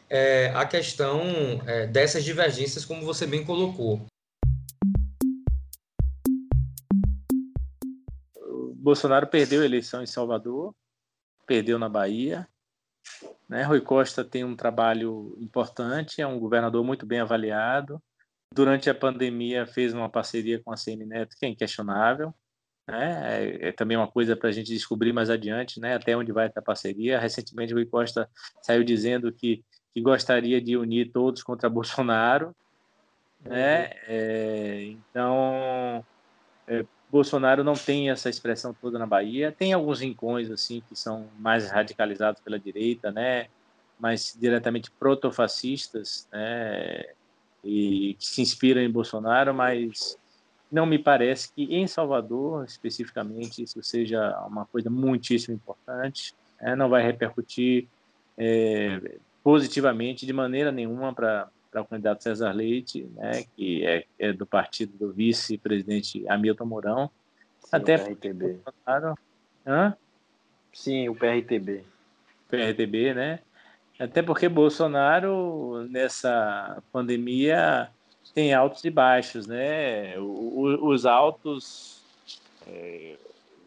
é, 0.10 0.48
a 0.56 0.66
questão 0.66 1.22
é, 1.66 1.88
dessas 1.88 2.24
divergências, 2.24 2.86
como 2.86 3.06
você 3.06 3.26
bem 3.26 3.46
colocou. 3.46 4.06
O 8.38 8.74
Bolsonaro 8.76 9.28
perdeu 9.28 9.62
a 9.62 9.66
eleição 9.66 10.04
em 10.04 10.08
Salvador, 10.08 10.74
perdeu 11.46 11.80
na 11.80 11.90
Bahia. 11.90 12.48
Né? 13.48 13.64
Rui 13.64 13.82
Costa 13.82 14.24
tem 14.24 14.44
um 14.44 14.56
trabalho 14.56 15.36
importante, 15.40 16.22
é 16.22 16.28
um 16.28 16.40
governador 16.40 16.84
muito 16.84 17.06
bem 17.06 17.20
avaliado. 17.20 18.02
Durante 18.54 18.90
a 18.90 18.96
pandemia 18.96 19.66
fez 19.66 19.94
uma 19.94 20.10
parceria 20.10 20.62
com 20.64 20.72
a 20.72 20.76
CM 20.76 21.06
Neto, 21.06 21.36
que 21.38 21.46
é 21.46 21.50
inquestionável. 21.50 22.34
Né? 22.88 23.44
É, 23.44 23.70
é 23.70 23.72
também 23.72 23.98
uma 23.98 24.10
coisa 24.10 24.36
para 24.36 24.50
a 24.50 24.52
gente 24.52 24.72
descobrir 24.72 25.12
mais 25.12 25.30
adiante, 25.30 25.80
né? 25.80 25.96
até 25.96 26.16
onde 26.16 26.32
vai 26.32 26.48
essa 26.48 26.62
parceria. 26.62 27.20
Recentemente, 27.20 27.74
Rui 27.74 27.86
Costa 27.86 28.30
saiu 28.62 28.84
dizendo 28.84 29.32
que, 29.32 29.64
que 29.96 30.02
gostaria 30.02 30.60
de 30.60 30.76
unir 30.76 31.10
todos 31.10 31.42
contra 31.42 31.70
Bolsonaro. 31.72 32.54
Né? 33.42 33.92
É, 34.08 34.82
então, 34.90 36.06
é, 36.68 36.86
Bolsonaro 37.10 37.64
não 37.64 37.76
tem 37.76 38.10
essa 38.10 38.30
expressão 38.30 38.74
toda 38.74 39.00
na 39.00 39.06
Bahia. 39.06 39.56
Tem 39.58 39.72
alguns 39.72 40.02
rincões 40.02 40.52
assim 40.52 40.84
que 40.90 40.98
são 40.98 41.30
mais 41.40 41.72
radicalizados 41.72 42.42
pela 42.42 42.60
direita, 42.60 43.10
né? 43.10 43.48
mais 43.98 44.36
diretamente 44.38 44.92
protofascistas, 44.92 46.28
né? 46.30 47.06
e 47.64 48.18
que 48.20 48.26
se 48.26 48.42
inspiram 48.42 48.82
em 48.82 48.92
Bolsonaro, 48.92 49.54
mas 49.54 50.20
não 50.70 50.86
me 50.86 51.00
parece 51.00 51.54
que 51.54 51.74
em 51.74 51.88
Salvador, 51.88 52.66
especificamente, 52.66 53.64
isso 53.64 53.82
seja 53.82 54.38
uma 54.46 54.66
coisa 54.66 54.90
muitíssimo 54.90 55.56
importante. 55.56 56.36
Né? 56.60 56.76
Não 56.76 56.90
vai 56.90 57.02
repercutir 57.02 57.88
é, 58.38 59.00
positivamente 59.46 60.26
de 60.26 60.34
maneira 60.34 60.72
nenhuma 60.72 61.14
para 61.14 61.48
para 61.70 61.82
o 61.82 61.86
candidato 61.86 62.24
César 62.24 62.54
Leite, 62.54 63.06
né, 63.16 63.44
que 63.54 63.86
é, 63.86 64.06
é 64.18 64.32
do 64.32 64.46
partido 64.46 64.98
do 64.98 65.12
vice-presidente 65.12 66.26
Hamilton 66.26 66.66
Mourão. 66.66 67.12
Sim, 67.60 67.70
Até 67.70 67.96
o 67.96 68.00
PRTB. 68.06 68.60
Bolsonaro, 68.64 69.20
Hã? 69.68 69.98
Sim, 70.72 71.10
o 71.10 71.16
PRTB. 71.16 71.84
PRTB, 72.48 73.14
né? 73.14 73.40
Até 74.00 74.22
porque 74.22 74.48
Bolsonaro, 74.48 75.86
nessa 75.90 76.82
pandemia, 76.94 77.90
tem 78.34 78.54
altos 78.54 78.86
e 78.86 78.90
baixos, 78.90 79.46
né? 79.46 80.18
O, 80.18 80.22
o, 80.24 80.88
os 80.94 81.06
altos 81.06 82.02
é, 82.66 83.18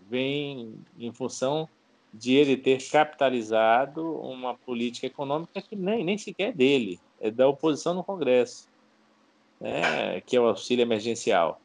vêm 0.08 0.82
em 0.98 1.12
função 1.12 1.68
de 2.12 2.34
ele 2.34 2.56
ter 2.56 2.78
capitalizado 2.90 4.18
uma 4.20 4.54
política 4.54 5.06
econômica 5.06 5.60
que 5.60 5.76
nem, 5.76 6.04
nem 6.04 6.16
sequer 6.16 6.50
é 6.50 6.52
dele 6.52 7.00
é 7.20 7.30
da 7.30 7.48
oposição 7.48 7.94
no 7.94 8.04
Congresso, 8.04 8.68
né, 9.60 10.20
que 10.20 10.36
é 10.36 10.40
o 10.40 10.46
auxílio 10.46 10.82
emergencial. 10.82 11.60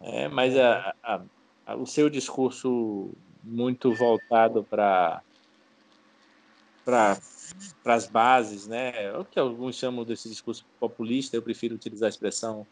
É, 0.00 0.28
mas 0.28 0.56
a, 0.56 0.94
a, 1.02 1.20
a, 1.66 1.76
o 1.76 1.86
seu 1.86 2.08
discurso 2.08 3.10
muito 3.42 3.92
voltado 3.94 4.64
para 4.64 5.22
para 6.84 7.18
as 7.84 8.06
bases, 8.06 8.66
né? 8.66 9.12
O 9.18 9.24
que 9.24 9.38
alguns 9.38 9.76
chamam 9.76 10.04
desse 10.04 10.28
discurso 10.28 10.64
populista, 10.80 11.36
eu 11.36 11.42
prefiro 11.42 11.74
utilizar 11.74 12.06
a 12.06 12.08
expressão 12.08 12.66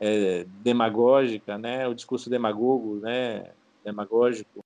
é, 0.00 0.44
demagógica, 0.62 1.56
né? 1.56 1.86
O 1.86 1.94
discurso 1.94 2.28
demagogo, 2.28 2.96
né? 2.96 3.52
Demagógico. 3.84 4.64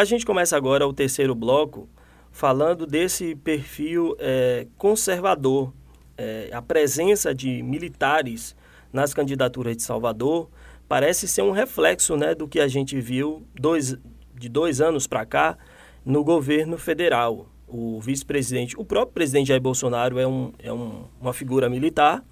A 0.00 0.04
gente 0.06 0.24
começa 0.24 0.56
agora 0.56 0.88
o 0.88 0.94
terceiro 0.94 1.34
bloco 1.34 1.86
falando 2.32 2.86
desse 2.86 3.34
perfil 3.34 4.16
é, 4.18 4.66
conservador, 4.78 5.74
é, 6.16 6.48
a 6.54 6.62
presença 6.62 7.34
de 7.34 7.62
militares 7.62 8.56
nas 8.90 9.12
candidaturas 9.12 9.76
de 9.76 9.82
Salvador 9.82 10.48
parece 10.88 11.28
ser 11.28 11.42
um 11.42 11.50
reflexo 11.50 12.16
né, 12.16 12.34
do 12.34 12.48
que 12.48 12.60
a 12.60 12.66
gente 12.66 12.98
viu 12.98 13.46
dois, 13.54 13.94
de 14.34 14.48
dois 14.48 14.80
anos 14.80 15.06
para 15.06 15.26
cá 15.26 15.58
no 16.02 16.24
governo 16.24 16.78
federal. 16.78 17.46
O 17.68 18.00
vice-presidente, 18.00 18.74
o 18.78 18.86
próprio 18.86 19.12
presidente 19.12 19.48
Jair 19.48 19.60
Bolsonaro 19.60 20.18
é, 20.18 20.26
um, 20.26 20.50
é 20.60 20.72
um, 20.72 21.04
uma 21.20 21.34
figura 21.34 21.68
militar 21.68 22.24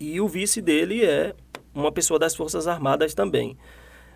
e 0.00 0.20
o 0.20 0.26
vice 0.26 0.60
dele 0.60 1.04
é 1.04 1.36
uma 1.72 1.92
pessoa 1.92 2.18
das 2.18 2.34
Forças 2.34 2.66
Armadas 2.66 3.14
também. 3.14 3.56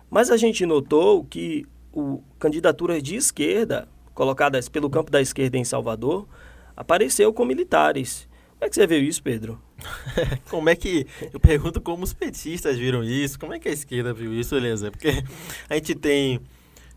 Mas 0.09 0.29
a 0.29 0.35
gente 0.35 0.65
notou 0.65 1.23
que 1.23 1.65
o, 1.93 2.21
candidaturas 2.39 3.01
de 3.01 3.15
esquerda 3.15 3.87
colocadas 4.13 4.69
pelo 4.69 4.89
campo 4.89 5.11
da 5.11 5.21
esquerda 5.21 5.57
em 5.57 5.63
Salvador, 5.63 6.27
apareceu 6.75 7.33
com 7.33 7.45
militares. 7.45 8.27
Como 8.51 8.65
é 8.65 8.69
que 8.69 8.75
você 8.75 8.87
viu 8.87 9.03
isso, 9.03 9.21
Pedro? 9.21 9.61
como 10.49 10.69
é 10.69 10.75
que. 10.75 11.05
Eu 11.33 11.39
pergunto 11.39 11.81
como 11.81 12.03
os 12.03 12.13
petistas 12.13 12.77
viram 12.77 13.03
isso, 13.03 13.39
como 13.39 13.53
é 13.53 13.59
que 13.59 13.67
a 13.67 13.71
esquerda 13.71 14.13
viu 14.13 14.33
isso, 14.33 14.55
beleza? 14.55 14.89
Porque 14.89 15.23
a 15.69 15.75
gente 15.75 15.95
tem 15.95 16.39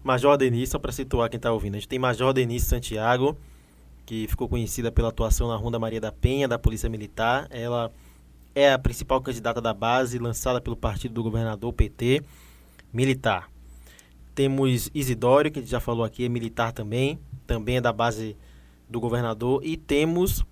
Major 0.04 0.36
Denise, 0.36 0.72
só 0.72 0.78
para 0.78 0.92
situar 0.92 1.28
quem 1.28 1.38
está 1.38 1.52
ouvindo, 1.52 1.74
a 1.74 1.78
gente 1.78 1.88
tem 1.88 1.98
Major 1.98 2.32
Denise 2.32 2.66
Santiago, 2.66 3.36
que 4.04 4.26
ficou 4.28 4.48
conhecida 4.48 4.92
pela 4.92 5.08
atuação 5.08 5.48
na 5.48 5.56
Ronda 5.56 5.78
Maria 5.78 6.00
da 6.00 6.12
Penha, 6.12 6.46
da 6.46 6.58
Polícia 6.58 6.88
Militar. 6.88 7.48
Ela 7.50 7.90
é 8.54 8.72
a 8.72 8.78
principal 8.78 9.20
candidata 9.20 9.60
da 9.60 9.74
base, 9.74 10.18
lançada 10.18 10.60
pelo 10.60 10.76
partido 10.76 11.14
do 11.14 11.22
governador 11.24 11.72
PT, 11.72 12.22
militar. 12.92 13.50
Temos 14.36 14.90
Isidório, 14.94 15.50
que 15.50 15.58
a 15.58 15.62
gente 15.62 15.70
já 15.70 15.80
falou 15.80 16.04
aqui, 16.04 16.26
é 16.26 16.28
militar 16.28 16.70
também, 16.70 17.18
também 17.46 17.78
é 17.78 17.80
da 17.80 17.90
base 17.90 18.36
do 18.86 19.00
governador. 19.00 19.62
E 19.64 19.78
temos 19.78 20.44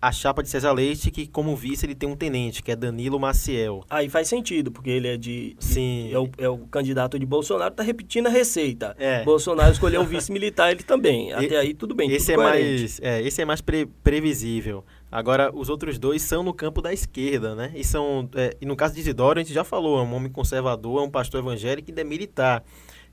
a 0.00 0.10
chapa 0.10 0.42
de 0.42 0.48
César 0.48 0.72
Leite, 0.72 1.10
que 1.10 1.26
como 1.26 1.54
vice 1.54 1.84
ele 1.84 1.94
tem 1.94 2.08
um 2.08 2.16
tenente, 2.16 2.62
que 2.62 2.72
é 2.72 2.76
Danilo 2.76 3.20
Maciel. 3.20 3.84
Aí 3.90 4.08
faz 4.08 4.26
sentido, 4.26 4.72
porque 4.72 4.88
ele 4.88 5.06
é 5.06 5.18
de. 5.18 5.54
Sim. 5.58 6.10
É 6.10 6.18
o, 6.18 6.30
é 6.38 6.48
o 6.48 6.58
candidato 6.60 7.18
de 7.18 7.26
Bolsonaro, 7.26 7.74
tá 7.74 7.82
repetindo 7.82 8.26
a 8.28 8.30
receita. 8.30 8.96
É. 8.98 9.22
Bolsonaro 9.22 9.70
escolheu 9.70 10.00
um 10.00 10.06
vice 10.08 10.32
militar, 10.32 10.70
ele 10.70 10.82
também. 10.82 11.30
Até 11.32 11.46
e, 11.46 11.56
aí 11.56 11.74
tudo 11.74 11.94
bem. 11.94 12.10
Esse, 12.10 12.32
tudo 12.32 12.40
é 12.40 12.44
mais, 12.44 13.00
é, 13.02 13.20
esse 13.20 13.42
é 13.42 13.44
mais 13.44 13.60
pre 13.60 13.84
previsível. 14.02 14.82
Agora, 15.12 15.54
os 15.54 15.68
outros 15.68 15.98
dois 15.98 16.22
são 16.22 16.42
no 16.42 16.54
campo 16.54 16.80
da 16.80 16.90
esquerda, 16.90 17.54
né? 17.54 17.70
E, 17.74 17.84
são, 17.84 18.26
é, 18.34 18.56
e 18.58 18.64
no 18.64 18.76
caso 18.76 18.94
de 18.94 19.00
Isidoro, 19.00 19.38
a 19.38 19.42
gente 19.42 19.52
já 19.52 19.64
falou, 19.64 19.98
é 19.98 20.02
um 20.02 20.14
homem 20.14 20.32
conservador, 20.32 21.02
é 21.02 21.04
um 21.04 21.10
pastor 21.10 21.40
evangélico 21.40 21.90
e 21.90 21.92
ainda 21.92 22.00
é 22.00 22.04
militar. 22.04 22.64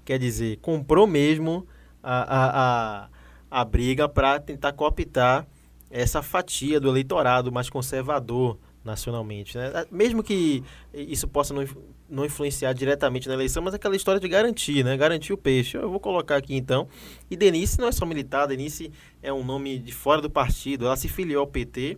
Quer 0.08 0.20
dizer, 0.20 0.60
comprou 0.62 1.06
mesmo 1.06 1.67
a, 2.02 2.22
a, 2.22 3.02
a, 3.02 3.10
a 3.52 3.65
briga 3.65 4.08
para 4.08 4.39
tentar 4.39 4.72
cooptar 4.72 5.46
essa 5.91 6.22
fatia 6.22 6.80
do 6.80 6.88
eleitorado 6.88 7.52
mais 7.52 7.70
conservador 7.70 8.58
nacionalmente. 8.86 9.58
Né? 9.58 9.70
Mesmo 9.91 10.24
que 10.24 10.63
isso 10.93 11.28
possa 11.28 11.54
não, 11.54 11.65
não 12.10 12.24
influenciar 12.24 12.72
diretamente 12.72 13.28
na 13.28 13.34
eleição, 13.34 13.62
mas 13.62 13.74
aquela 13.74 13.98
história 13.98 14.17
de 14.17 14.30
garantir, 14.30 14.82
né? 14.82 14.96
Garantir 14.96 15.34
o 15.34 15.38
peixe. 15.38 15.76
Eu 15.76 15.89
vou 15.89 16.00
colocar 16.00 16.38
aqui 16.38 16.56
então. 16.56 16.88
E 17.30 17.36
Denise 17.36 17.78
não 17.78 17.89
é 17.89 17.91
só 17.91 18.06
militar, 18.06 18.48
Denise 18.48 18.89
é 19.22 19.34
um 19.34 19.43
nome 19.43 19.78
de 19.78 19.93
fora 19.93 20.22
do 20.22 20.30
partido. 20.30 20.86
Ela 20.86 20.96
se 20.96 21.10
filiou 21.10 21.41
ao 21.41 21.48
PT 21.48 21.98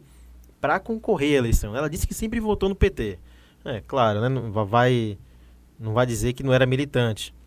para 0.59 0.79
concorrer 0.79 1.35
à 1.35 1.37
eleição. 1.37 1.75
Ela 1.75 1.87
disse 1.87 2.07
que 2.07 2.15
sempre 2.15 2.39
votou 2.39 2.69
no 2.69 2.75
PT. 2.75 3.19
É, 3.63 3.83
claro, 3.85 4.19
né? 4.19 4.29
Não 4.29 4.65
vai, 4.65 5.15
não 5.79 5.93
vai 5.93 6.07
dizer 6.07 6.33
que 6.33 6.41
não 6.41 6.51
era 6.51 6.65
militante 6.65 7.37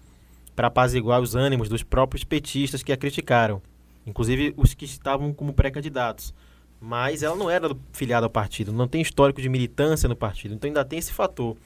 para 0.54 0.68
apaziguar 0.68 1.20
os 1.20 1.34
ânimos 1.34 1.68
dos 1.68 1.82
próprios 1.82 2.24
petistas 2.24 2.82
que 2.82 2.92
a 2.92 2.96
criticaram, 2.96 3.62
inclusive 4.06 4.52
os 4.56 4.74
que 4.74 4.84
estavam 4.84 5.32
como 5.32 5.52
pré-candidatos. 5.52 6.34
Mas 6.80 7.22
ela 7.22 7.36
não 7.36 7.48
era 7.48 7.74
filiada 7.92 8.26
ao 8.26 8.30
partido, 8.30 8.72
não 8.72 8.88
tem 8.88 9.00
histórico 9.00 9.40
de 9.40 9.48
militância 9.48 10.08
no 10.08 10.16
partido, 10.16 10.54
então 10.54 10.68
ainda 10.68 10.84
tem 10.84 10.98
esse 10.98 11.12
fator. 11.12 11.56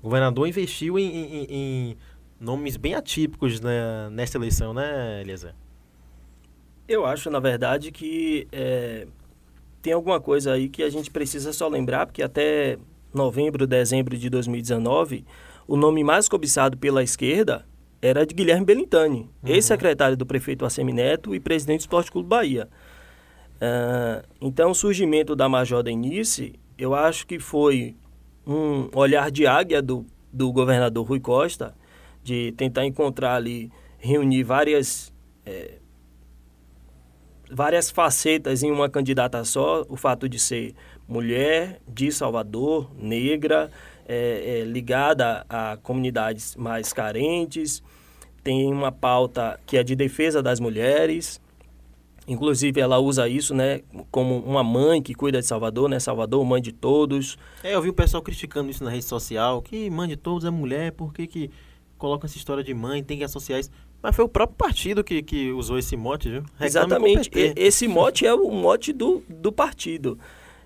O 0.00 0.04
governador 0.04 0.46
investiu 0.46 0.98
em, 0.98 1.08
em, 1.08 1.46
em 1.50 1.96
nomes 2.40 2.76
bem 2.76 2.94
atípicos 2.94 3.60
né, 3.60 4.08
nesta 4.10 4.38
eleição, 4.38 4.72
né, 4.72 5.20
Eliezer? 5.20 5.54
Eu 6.88 7.04
acho, 7.04 7.30
na 7.30 7.38
verdade, 7.38 7.92
que 7.92 8.48
é, 8.50 9.06
tem 9.82 9.92
alguma 9.92 10.20
coisa 10.20 10.52
aí 10.52 10.68
que 10.68 10.82
a 10.82 10.90
gente 10.90 11.10
precisa 11.10 11.52
só 11.52 11.68
lembrar, 11.68 12.06
porque 12.06 12.22
até 12.22 12.78
novembro, 13.12 13.66
dezembro 13.66 14.16
de 14.16 14.30
2019, 14.30 15.24
o 15.66 15.76
nome 15.76 16.02
mais 16.02 16.28
cobiçado 16.28 16.76
pela 16.78 17.02
esquerda 17.02 17.66
era 18.02 18.24
de 18.26 18.34
Guilherme 18.34 18.64
Belintani, 18.64 19.30
uhum. 19.42 19.48
ex-secretário 19.48 20.16
do 20.16 20.24
prefeito 20.24 20.64
Assemineto 20.64 21.34
e 21.34 21.40
presidente 21.40 21.80
do 21.80 21.82
Esporte 21.82 22.10
Clube 22.10 22.28
Bahia. 22.28 22.68
Uh, 23.56 24.26
então, 24.40 24.70
o 24.70 24.74
surgimento 24.74 25.36
da 25.36 25.48
Major 25.48 25.82
Denise, 25.82 26.58
eu 26.78 26.94
acho 26.94 27.26
que 27.26 27.38
foi 27.38 27.94
um 28.46 28.88
olhar 28.94 29.30
de 29.30 29.46
águia 29.46 29.82
do, 29.82 30.06
do 30.32 30.50
governador 30.50 31.06
Rui 31.06 31.20
Costa, 31.20 31.74
de 32.22 32.52
tentar 32.52 32.86
encontrar 32.86 33.34
ali, 33.34 33.70
reunir 33.98 34.42
várias 34.44 35.12
é, 35.44 35.80
várias 37.50 37.90
facetas 37.90 38.62
em 38.62 38.70
uma 38.70 38.88
candidata 38.88 39.44
só, 39.44 39.84
o 39.88 39.96
fato 39.96 40.28
de 40.28 40.38
ser 40.38 40.74
mulher, 41.08 41.80
de 41.88 42.12
Salvador, 42.12 42.90
negra, 42.96 43.70
é, 44.12 44.60
é, 44.60 44.64
ligada 44.64 45.46
a 45.48 45.76
comunidades 45.76 46.56
mais 46.56 46.92
carentes, 46.92 47.80
tem 48.42 48.72
uma 48.72 48.90
pauta 48.90 49.60
que 49.64 49.76
é 49.76 49.84
de 49.84 49.94
defesa 49.94 50.42
das 50.42 50.58
mulheres, 50.58 51.40
Inclusive, 52.28 52.80
ela 52.80 52.98
usa 53.00 53.28
isso, 53.28 53.52
né, 53.52 53.80
como 54.08 54.38
uma 54.38 54.62
mãe 54.62 55.02
que 55.02 55.14
cuida 55.14 55.40
de 55.40 55.46
Salvador, 55.46 55.88
né? 55.88 55.98
Salvador, 55.98 56.44
mãe 56.44 56.62
de 56.62 56.70
todos. 56.70 57.36
É, 57.60 57.74
eu 57.74 57.82
vi 57.82 57.88
o 57.88 57.92
pessoal 57.92 58.22
criticando 58.22 58.70
isso 58.70 58.84
na 58.84 58.90
rede 58.90 59.04
social, 59.04 59.60
que 59.60 59.90
mãe 59.90 60.08
de 60.08 60.16
todos 60.16 60.44
é 60.44 60.50
mulher, 60.50 60.92
por 60.92 61.12
que 61.12 61.26
que 61.26 61.50
coloca 61.98 62.26
essa 62.26 62.36
história 62.36 62.62
de 62.62 62.72
mãe, 62.72 63.02
tem 63.02 63.18
que 63.18 63.24
associar 63.24 63.58
isso? 63.58 63.70
Mas 64.00 64.14
foi 64.14 64.24
o 64.24 64.28
próprio 64.28 64.56
partido 64.56 65.02
que, 65.02 65.24
que 65.24 65.50
usou 65.50 65.76
esse 65.76 65.96
mote, 65.96 66.28
viu? 66.28 66.42
Reclame 66.56 66.66
Exatamente. 66.66 67.30
Esse 67.56 67.88
mote 67.88 68.24
é 68.24 68.32
o 68.32 68.48
mote 68.48 68.92
do, 68.92 69.24
do 69.28 69.50
partido. 69.50 70.16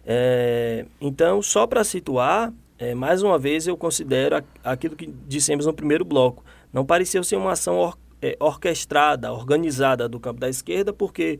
É, 0.04 0.85
então, 1.00 1.40
só 1.40 1.66
para 1.66 1.83
situar, 1.83 2.52
é, 2.79 2.95
mais 2.95 3.23
uma 3.23 3.39
vez 3.39 3.67
eu 3.67 3.77
considero 3.77 4.43
aquilo 4.63 4.97
que 4.97 5.07
dissemos 5.27 5.67
no 5.67 5.73
primeiro 5.73 6.05
bloco. 6.05 6.45
Não 6.73 6.85
pareceu 6.85 7.23
ser 7.23 7.37
uma 7.37 7.53
ação 7.53 7.77
or, 7.79 7.97
é, 8.21 8.37
orquestrada, 8.41 9.33
organizada 9.33 10.09
do 10.09 10.19
campo 10.19 10.41
da 10.41 10.49
esquerda, 10.49 10.93
porque 10.93 11.39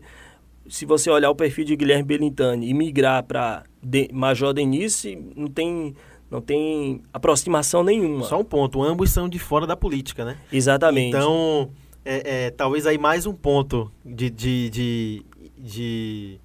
se 0.67 0.85
você 0.85 1.09
olhar 1.09 1.29
o 1.29 1.35
perfil 1.35 1.65
de 1.65 1.75
Guilherme 1.75 2.03
Belintani 2.03 2.69
e 2.69 2.73
migrar 2.73 3.23
para 3.23 3.63
de, 3.81 4.09
Major 4.13 4.53
Denise, 4.53 5.17
não 5.35 5.47
tem, 5.47 5.93
não 6.29 6.41
tem 6.41 7.01
aproximação 7.13 7.83
nenhuma. 7.83 8.23
Só 8.23 8.39
um 8.39 8.43
ponto, 8.43 8.81
ambos 8.81 9.11
são 9.11 9.27
de 9.29 9.37
fora 9.37 9.67
da 9.67 9.75
política, 9.75 10.23
né? 10.23 10.37
Exatamente. 10.51 11.09
Então, 11.09 11.69
é, 12.03 12.45
é, 12.45 12.49
talvez 12.51 12.87
aí 12.87 12.97
mais 12.97 13.25
um 13.25 13.33
ponto 13.33 13.91
de, 14.03 14.29
de, 14.29 14.69
de, 14.69 15.25
de, 15.57 16.39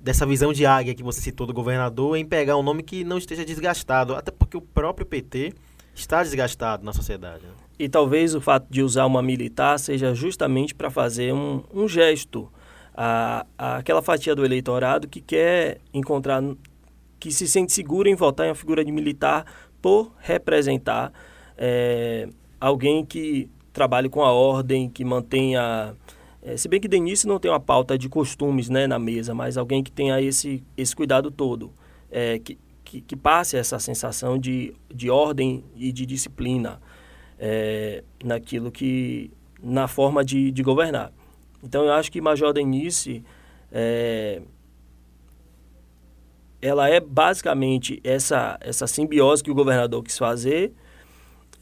dessa 0.00 0.24
visão 0.24 0.52
de 0.52 0.64
águia 0.64 0.94
que 0.94 1.02
você 1.02 1.20
citou 1.20 1.46
do 1.46 1.52
governador 1.52 2.16
em 2.16 2.24
pegar 2.24 2.56
um 2.56 2.62
nome 2.62 2.82
que 2.82 3.04
não 3.04 3.18
esteja 3.18 3.44
desgastado, 3.44 4.14
até 4.14 4.30
porque 4.30 4.56
o 4.56 4.60
próprio 4.60 5.06
PT 5.06 5.52
está 5.94 6.22
desgastado 6.22 6.84
na 6.84 6.92
sociedade. 6.92 7.44
Né? 7.44 7.52
E 7.78 7.88
talvez 7.88 8.34
o 8.34 8.40
fato 8.40 8.66
de 8.70 8.82
usar 8.82 9.06
uma 9.06 9.22
militar 9.22 9.78
seja 9.78 10.14
justamente 10.14 10.74
para 10.74 10.90
fazer 10.90 11.32
um, 11.34 11.62
um 11.72 11.86
gesto 11.86 12.50
a, 12.94 13.46
a, 13.56 13.76
aquela 13.76 14.02
fatia 14.02 14.34
do 14.34 14.44
eleitorado 14.44 15.08
que 15.08 15.20
quer 15.20 15.78
encontrar, 15.92 16.42
que 17.18 17.30
se 17.30 17.46
sente 17.46 17.72
seguro 17.72 18.08
em 18.08 18.14
votar 18.14 18.46
em 18.46 18.50
uma 18.50 18.54
figura 18.54 18.84
de 18.84 18.92
militar 18.92 19.44
por 19.80 20.12
representar 20.18 21.12
é, 21.56 22.28
alguém 22.60 23.04
que 23.04 23.50
trabalhe 23.72 24.08
com 24.08 24.22
a 24.22 24.32
ordem, 24.32 24.88
que 24.88 25.04
mantenha. 25.04 25.94
É, 26.42 26.56
se 26.56 26.68
bem 26.68 26.80
que 26.80 26.88
Denise 26.88 27.26
não 27.26 27.38
tem 27.38 27.50
uma 27.50 27.60
pauta 27.60 27.98
de 27.98 28.08
costumes 28.08 28.68
né, 28.70 28.86
na 28.86 28.98
mesa, 28.98 29.34
mas 29.34 29.58
alguém 29.58 29.82
que 29.82 29.92
tenha 29.92 30.20
esse, 30.20 30.62
esse 30.76 30.96
cuidado 30.96 31.30
todo, 31.30 31.70
é, 32.10 32.38
que, 32.38 32.58
que, 32.82 33.00
que, 33.02 33.16
passe 33.16 33.56
essa 33.56 33.78
sensação 33.78 34.38
de, 34.38 34.74
de 34.92 35.10
ordem 35.10 35.62
e 35.76 35.92
de 35.92 36.06
disciplina 36.06 36.80
é, 37.38 38.02
naquilo 38.24 38.70
que 38.70 39.30
na 39.62 39.86
forma 39.86 40.24
de, 40.24 40.50
de 40.50 40.62
governar. 40.62 41.12
Então 41.62 41.84
eu 41.84 41.92
acho 41.92 42.10
que 42.10 42.20
Major 42.20 42.54
Denise 42.54 43.22
é, 43.70 44.40
ela 46.60 46.88
é 46.88 47.00
basicamente 47.00 48.00
essa 48.02 48.58
essa 48.60 48.86
simbiose 48.86 49.42
que 49.42 49.50
o 49.50 49.54
governador 49.54 50.02
quis 50.02 50.16
fazer. 50.16 50.72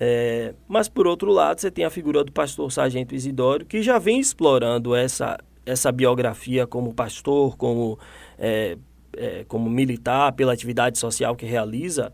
É, 0.00 0.54
mas 0.68 0.88
por 0.88 1.06
outro 1.06 1.32
lado 1.32 1.60
você 1.60 1.70
tem 1.70 1.84
a 1.84 1.90
figura 1.90 2.22
do 2.22 2.30
pastor 2.30 2.70
Sargento 2.70 3.16
Isidório 3.16 3.66
que 3.66 3.82
já 3.82 3.98
vem 3.98 4.20
explorando 4.20 4.94
essa 4.94 5.36
essa 5.66 5.92
biografia 5.92 6.66
como 6.66 6.94
pastor, 6.94 7.56
como 7.56 7.98
é, 8.38 8.78
é, 9.14 9.44
como 9.46 9.68
militar, 9.68 10.32
pela 10.32 10.52
atividade 10.52 10.98
social 10.98 11.36
que 11.36 11.44
realiza. 11.44 12.12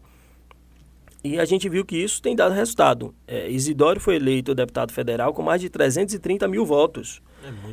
E 1.23 1.39
a 1.39 1.45
gente 1.45 1.69
viu 1.69 1.85
que 1.85 1.97
isso 1.97 2.21
tem 2.21 2.37
dado 2.37 2.53
resultado. 2.53 3.15
É, 3.27 3.49
Isidório 3.49 4.01
foi 4.01 4.17
eleito 4.17 4.55
deputado 4.55 4.93
federal 4.93 5.33
com 5.33 5.43
mais 5.43 5.61
de 5.61 5.71
330 5.71 6.47
mil 6.49 6.67
votos. 6.67 7.23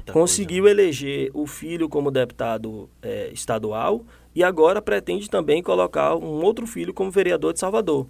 É 0.07 0.11
Conseguiu 0.11 0.63
coisa. 0.63 0.81
eleger 0.81 1.31
o 1.33 1.45
filho 1.47 1.89
como 1.89 2.11
deputado 2.11 2.89
é, 3.01 3.29
estadual 3.33 4.05
e 4.33 4.43
agora 4.43 4.81
pretende 4.81 5.29
também 5.29 5.61
colocar 5.61 6.15
um 6.15 6.43
outro 6.43 6.65
filho 6.65 6.93
como 6.93 7.11
vereador 7.11 7.53
de 7.53 7.59
Salvador. 7.59 8.07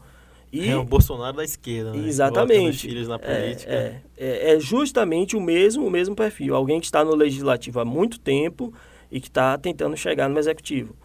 E, 0.52 0.70
é 0.70 0.76
o 0.76 0.84
Bolsonaro 0.84 1.38
da 1.38 1.44
esquerda, 1.44 1.94
né? 1.94 2.08
Exatamente. 2.08 2.88
filhos 2.88 3.08
na 3.08 3.16
é, 3.16 3.18
política. 3.18 3.72
É, 3.72 4.02
é, 4.18 4.54
é, 4.54 4.60
justamente 4.60 5.38
o 5.38 5.42
mesmo, 5.42 5.88
o 5.88 5.90
mesmo 5.90 6.14
perfil. 6.14 6.56
Alguém 6.56 6.80
que 6.80 6.86
está 6.86 7.06
no 7.06 7.16
legislativo 7.16 7.80
há 7.80 7.86
muito 7.86 8.20
tempo 8.20 8.74
e 9.10 9.22
que 9.22 9.28
está 9.28 9.58
tentando 9.58 9.96
chegar 9.96 10.28
no 10.28 10.38
executivo. 10.38 10.96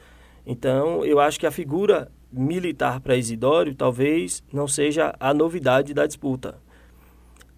Então, 0.45 1.05
eu 1.05 1.21
acho 1.21 1.39
que 1.39 1.47
a 1.47 1.51
figura 1.51 2.11
militar 2.33 3.01
para 3.01 3.17
Isidório 3.17 3.75
talvez 3.75 4.43
não 4.53 4.67
seja 4.67 5.15
a 5.21 5.33
novidade 5.33 5.95
da 5.95 6.07
disputa. 6.07 6.59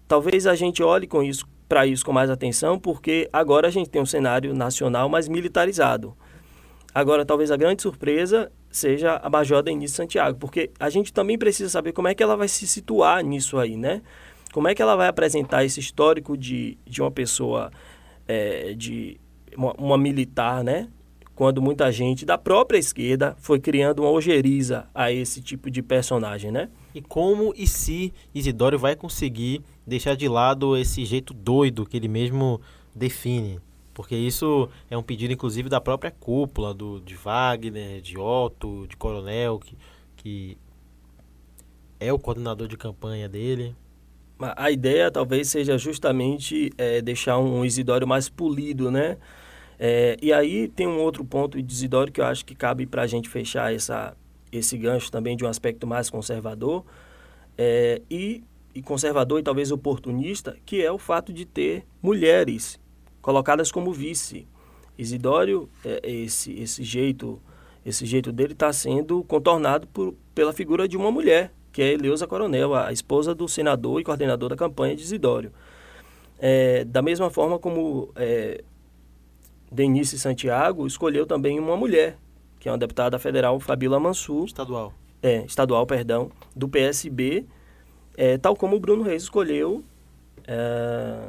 Talvez 0.07 0.45
a 0.47 0.55
gente 0.55 0.81
olhe 0.83 1.07
com 1.07 1.23
isso 1.23 1.45
para 1.67 1.85
isso 1.85 2.03
com 2.03 2.11
mais 2.11 2.31
atenção, 2.31 2.79
porque 2.79 3.29
agora 3.31 3.67
a 3.67 3.71
gente 3.71 3.89
tem 3.89 4.01
um 4.01 4.05
cenário 4.05 4.55
nacional 4.55 5.07
mais 5.07 5.27
militarizado. 5.27 6.15
Agora, 6.99 7.25
talvez 7.25 7.49
a 7.49 7.55
grande 7.55 7.81
surpresa 7.81 8.51
seja 8.69 9.15
a 9.23 9.29
Major 9.29 9.63
Denise 9.63 9.93
Santiago, 9.93 10.37
porque 10.37 10.69
a 10.77 10.89
gente 10.89 11.13
também 11.13 11.37
precisa 11.37 11.69
saber 11.69 11.93
como 11.93 12.09
é 12.09 12.13
que 12.13 12.21
ela 12.21 12.35
vai 12.35 12.49
se 12.49 12.67
situar 12.67 13.23
nisso 13.23 13.57
aí, 13.57 13.77
né? 13.77 14.01
Como 14.51 14.67
é 14.67 14.75
que 14.75 14.81
ela 14.81 14.97
vai 14.97 15.07
apresentar 15.07 15.63
esse 15.63 15.79
histórico 15.79 16.35
de, 16.35 16.77
de 16.85 17.01
uma 17.01 17.09
pessoa, 17.09 17.71
é, 18.27 18.73
de 18.73 19.17
uma, 19.55 19.73
uma 19.77 19.97
militar, 19.97 20.61
né? 20.61 20.89
quando 21.35 21.61
muita 21.61 21.89
gente 21.89 22.25
da 22.25 22.37
própria 22.37 22.77
esquerda 22.77 23.33
foi 23.39 23.61
criando 23.61 23.99
uma 24.01 24.11
ojeriza 24.11 24.89
a 24.93 25.09
esse 25.09 25.41
tipo 25.41 25.71
de 25.71 25.81
personagem, 25.81 26.51
né? 26.51 26.67
E 26.93 27.01
como 27.01 27.53
e 27.55 27.65
se 27.65 28.13
Isidório 28.35 28.77
vai 28.77 28.93
conseguir 28.93 29.61
deixar 29.87 30.17
de 30.17 30.27
lado 30.27 30.75
esse 30.75 31.05
jeito 31.05 31.33
doido 31.33 31.85
que 31.85 31.95
ele 31.95 32.09
mesmo 32.09 32.59
define? 32.93 33.61
Porque 33.99 34.15
isso 34.15 34.69
é 34.89 34.97
um 34.97 35.03
pedido, 35.03 35.33
inclusive, 35.33 35.67
da 35.67 35.81
própria 35.81 36.09
cúpula, 36.09 36.73
do, 36.73 37.01
de 37.01 37.15
Wagner, 37.15 37.99
de 37.99 38.17
Otto, 38.17 38.87
de 38.87 38.95
Coronel, 38.95 39.59
que, 39.59 39.77
que 40.15 40.57
é 41.99 42.13
o 42.13 42.17
coordenador 42.17 42.69
de 42.69 42.77
campanha 42.77 43.27
dele. 43.27 43.75
A 44.39 44.71
ideia 44.71 45.11
talvez 45.11 45.49
seja 45.49 45.77
justamente 45.77 46.71
é, 46.77 47.01
deixar 47.01 47.39
um 47.39 47.65
Isidório 47.65 48.07
mais 48.07 48.29
polido, 48.29 48.89
né? 48.89 49.17
É, 49.77 50.15
e 50.21 50.31
aí 50.31 50.69
tem 50.69 50.87
um 50.87 51.01
outro 51.01 51.25
ponto 51.25 51.61
de 51.61 51.73
Isidoro 51.73 52.09
que 52.09 52.21
eu 52.21 52.25
acho 52.25 52.45
que 52.45 52.55
cabe 52.55 52.85
para 52.85 53.01
a 53.01 53.07
gente 53.07 53.27
fechar 53.27 53.75
essa, 53.75 54.15
esse 54.49 54.77
gancho 54.77 55.11
também 55.11 55.35
de 55.35 55.43
um 55.43 55.49
aspecto 55.49 55.85
mais 55.85 56.09
conservador 56.09 56.85
é, 57.57 58.01
e, 58.09 58.45
e, 58.73 58.81
conservador 58.81 59.41
e 59.41 59.43
talvez 59.43 59.73
oportunista, 59.73 60.55
que 60.65 60.81
é 60.81 60.89
o 60.89 60.97
fato 60.97 61.33
de 61.33 61.43
ter 61.43 61.83
mulheres 62.01 62.78
colocadas 63.21 63.71
como 63.71 63.93
vice. 63.93 64.47
Isidório, 64.97 65.69
é, 65.85 66.01
esse, 66.03 66.51
esse 66.59 66.83
jeito 66.83 67.39
esse 67.85 68.05
jeito 68.05 68.31
dele 68.31 68.53
está 68.53 68.71
sendo 68.71 69.23
contornado 69.23 69.87
por, 69.87 70.13
pela 70.35 70.53
figura 70.53 70.87
de 70.87 70.97
uma 70.97 71.11
mulher, 71.11 71.51
que 71.71 71.81
é 71.81 71.93
Eleusa 71.93 72.27
Coronel, 72.27 72.75
a 72.75 72.91
esposa 72.91 73.33
do 73.33 73.47
senador 73.47 74.01
e 74.01 74.03
coordenador 74.03 74.49
da 74.49 74.55
campanha 74.55 74.95
de 74.95 75.01
Isidório. 75.01 75.51
É, 76.37 76.83
da 76.85 77.01
mesma 77.01 77.29
forma 77.29 77.57
como 77.57 78.11
é, 78.15 78.63
Denise 79.71 80.17
Santiago 80.19 80.85
escolheu 80.87 81.25
também 81.25 81.59
uma 81.59 81.75
mulher, 81.77 82.17
que 82.59 82.67
é 82.67 82.71
uma 82.71 82.77
deputada 82.77 83.17
federal, 83.17 83.59
Fabíola 83.59 83.99
Mansur. 83.99 84.45
Estadual. 84.45 84.93
É, 85.21 85.43
estadual, 85.45 85.85
perdão, 85.85 86.31
do 86.55 86.67
PSB, 86.67 87.45
é, 88.15 88.37
tal 88.37 88.55
como 88.55 88.75
o 88.75 88.79
Bruno 88.79 89.03
Reis 89.03 89.23
escolheu. 89.23 89.83
É, 90.47 91.19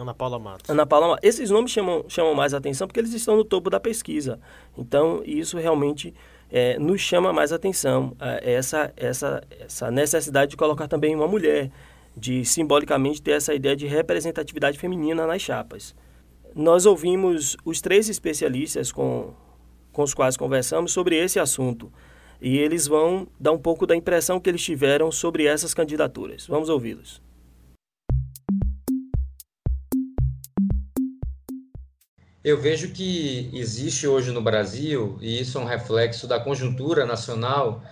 Ana 0.00 0.14
Paula 0.14 0.38
Matos. 0.38 0.70
Ana 0.70 0.86
Paula 0.86 1.08
Matos. 1.08 1.28
Esses 1.28 1.50
nomes 1.50 1.70
chamam, 1.70 2.04
chamam 2.08 2.34
mais 2.34 2.54
atenção 2.54 2.86
porque 2.86 3.00
eles 3.00 3.12
estão 3.12 3.36
no 3.36 3.44
topo 3.44 3.68
da 3.68 3.78
pesquisa. 3.78 4.40
Então, 4.76 5.22
isso 5.24 5.58
realmente 5.58 6.14
é, 6.50 6.78
nos 6.78 7.00
chama 7.00 7.32
mais 7.32 7.52
atenção. 7.52 8.16
É, 8.18 8.54
essa, 8.54 8.92
essa, 8.96 9.42
essa 9.60 9.90
necessidade 9.90 10.52
de 10.52 10.56
colocar 10.56 10.88
também 10.88 11.14
uma 11.14 11.28
mulher, 11.28 11.70
de 12.16 12.44
simbolicamente 12.44 13.20
ter 13.20 13.32
essa 13.32 13.54
ideia 13.54 13.76
de 13.76 13.86
representatividade 13.86 14.78
feminina 14.78 15.26
nas 15.26 15.42
chapas. 15.42 15.94
Nós 16.54 16.86
ouvimos 16.86 17.56
os 17.64 17.80
três 17.80 18.08
especialistas 18.08 18.90
com, 18.90 19.34
com 19.92 20.02
os 20.02 20.14
quais 20.14 20.36
conversamos 20.36 20.92
sobre 20.92 21.16
esse 21.16 21.38
assunto 21.38 21.92
e 22.40 22.58
eles 22.58 22.86
vão 22.86 23.28
dar 23.38 23.52
um 23.52 23.58
pouco 23.58 23.86
da 23.86 23.94
impressão 23.94 24.40
que 24.40 24.48
eles 24.48 24.62
tiveram 24.62 25.12
sobre 25.12 25.44
essas 25.44 25.74
candidaturas. 25.74 26.46
Vamos 26.46 26.68
ouvi-los. 26.70 27.20
Eu 32.42 32.58
vejo 32.58 32.92
que 32.92 33.50
existe 33.52 34.06
hoje 34.06 34.30
no 34.30 34.40
Brasil, 34.40 35.18
e 35.20 35.40
isso 35.40 35.58
é 35.58 35.60
um 35.60 35.66
reflexo 35.66 36.26
da 36.26 36.40
conjuntura 36.40 37.04
nacional, 37.04 37.82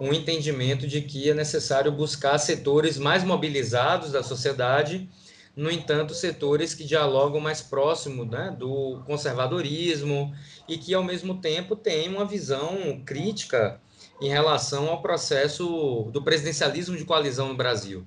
um 0.00 0.12
entendimento 0.12 0.88
de 0.88 1.02
que 1.02 1.30
é 1.30 1.34
necessário 1.34 1.92
buscar 1.92 2.36
setores 2.38 2.98
mais 2.98 3.22
mobilizados 3.22 4.10
da 4.10 4.22
sociedade 4.22 5.08
no 5.54 5.70
entanto, 5.70 6.14
setores 6.14 6.74
que 6.74 6.82
dialogam 6.82 7.40
mais 7.40 7.60
próximo 7.60 8.24
né, 8.24 8.56
do 8.58 9.02
conservadorismo 9.06 10.34
e 10.66 10.78
que, 10.78 10.94
ao 10.94 11.04
mesmo 11.04 11.40
tempo, 11.40 11.76
têm 11.76 12.08
uma 12.08 12.24
visão 12.24 13.02
crítica 13.04 13.80
em 14.20 14.28
relação 14.28 14.88
ao 14.88 15.02
processo 15.02 16.10
do 16.12 16.22
presidencialismo 16.22 16.96
de 16.96 17.04
coalizão 17.04 17.48
no 17.48 17.56
Brasil. 17.56 18.06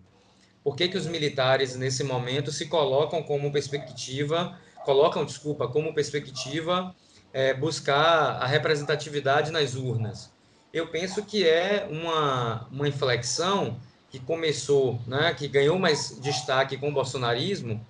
Por 0.63 0.75
que, 0.75 0.87
que 0.87 0.97
os 0.97 1.05
militares, 1.05 1.75
nesse 1.75 2.03
momento, 2.03 2.51
se 2.51 2.65
colocam 2.65 3.21
como 3.21 3.51
perspectiva, 3.51 4.59
colocam, 4.85 5.25
desculpa, 5.25 5.67
como 5.67 5.93
perspectiva 5.93 6.95
é, 7.33 7.53
buscar 7.53 8.41
a 8.41 8.45
representatividade 8.45 9.51
nas 9.51 9.75
urnas? 9.75 10.31
Eu 10.71 10.87
penso 10.87 11.23
que 11.23 11.47
é 11.47 11.87
uma, 11.89 12.67
uma 12.71 12.87
inflexão 12.87 13.79
que 14.09 14.19
começou, 14.19 14.99
né, 15.07 15.33
que 15.33 15.47
ganhou 15.47 15.77
mais 15.77 16.17
destaque 16.21 16.77
com 16.77 16.89
o 16.89 16.93
bolsonarismo, 16.93 17.85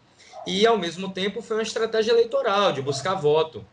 e 0.47 0.65
ao 0.65 0.77
mesmo 0.77 1.09
tempo 1.09 1.41
foi 1.41 1.57
uma 1.57 1.63
estratégia 1.63 2.11
eleitoral 2.11 2.71
de 2.71 2.81
buscar 2.81 3.15
voto. 3.15 3.65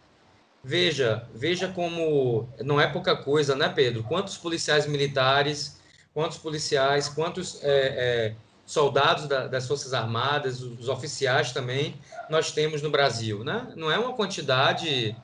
Veja, 0.64 1.28
veja 1.34 1.68
como 1.68 2.48
não 2.60 2.80
é 2.80 2.86
pouca 2.86 3.16
coisa, 3.16 3.54
né, 3.54 3.68
Pedro? 3.68 4.02
Quantos 4.04 4.36
policiais 4.36 4.86
militares, 4.86 5.80
quantos 6.14 6.38
policiais, 6.38 7.08
quantos 7.08 7.62
é, 7.62 7.68
é, 7.68 8.34
soldados 8.72 9.26
da, 9.26 9.46
das 9.46 9.66
Forças 9.68 9.92
Armadas, 9.92 10.62
os 10.62 10.88
oficiais 10.88 11.52
também, 11.52 11.94
nós 12.30 12.52
temos 12.52 12.80
no 12.80 12.88
Brasil, 12.88 13.44
né? 13.44 13.70
Não 13.76 13.90
é 13.90 13.98
uma 13.98 14.14
quantidade 14.14 15.14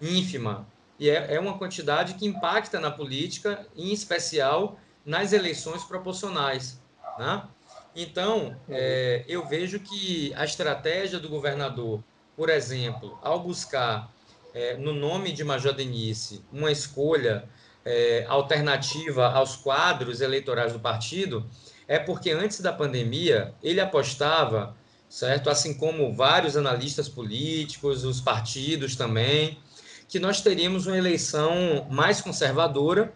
ínfima, 0.00 0.64
e 1.00 1.10
é, 1.10 1.34
é 1.34 1.40
uma 1.40 1.58
quantidade 1.58 2.14
que 2.14 2.24
impacta 2.24 2.78
na 2.78 2.92
política, 2.92 3.66
em 3.76 3.92
especial 3.92 4.78
nas 5.04 5.32
eleições 5.32 5.82
proporcionais. 5.82 6.80
Né? 7.18 7.42
Então, 7.96 8.56
é, 8.68 9.24
eu 9.26 9.44
vejo 9.48 9.80
que 9.80 10.32
a 10.36 10.44
estratégia 10.44 11.18
do 11.18 11.28
governador, 11.28 12.04
por 12.36 12.48
exemplo, 12.48 13.18
ao 13.20 13.40
buscar, 13.40 14.12
é, 14.54 14.76
no 14.76 14.92
nome 14.92 15.32
de 15.32 15.42
Major 15.42 15.72
Denise, 15.72 16.44
uma 16.52 16.70
escolha 16.70 17.48
é, 17.84 18.24
alternativa 18.28 19.28
aos 19.32 19.56
quadros 19.56 20.20
eleitorais 20.20 20.72
do 20.72 20.78
partido, 20.78 21.44
é 21.86 21.98
porque 21.98 22.30
antes 22.30 22.60
da 22.60 22.72
pandemia 22.72 23.54
ele 23.62 23.80
apostava, 23.80 24.74
certo? 25.08 25.50
Assim 25.50 25.74
como 25.74 26.14
vários 26.14 26.56
analistas 26.56 27.08
políticos, 27.08 28.04
os 28.04 28.20
partidos 28.20 28.96
também, 28.96 29.58
que 30.08 30.18
nós 30.18 30.40
teríamos 30.40 30.86
uma 30.86 30.96
eleição 30.96 31.86
mais 31.90 32.20
conservadora 32.20 33.12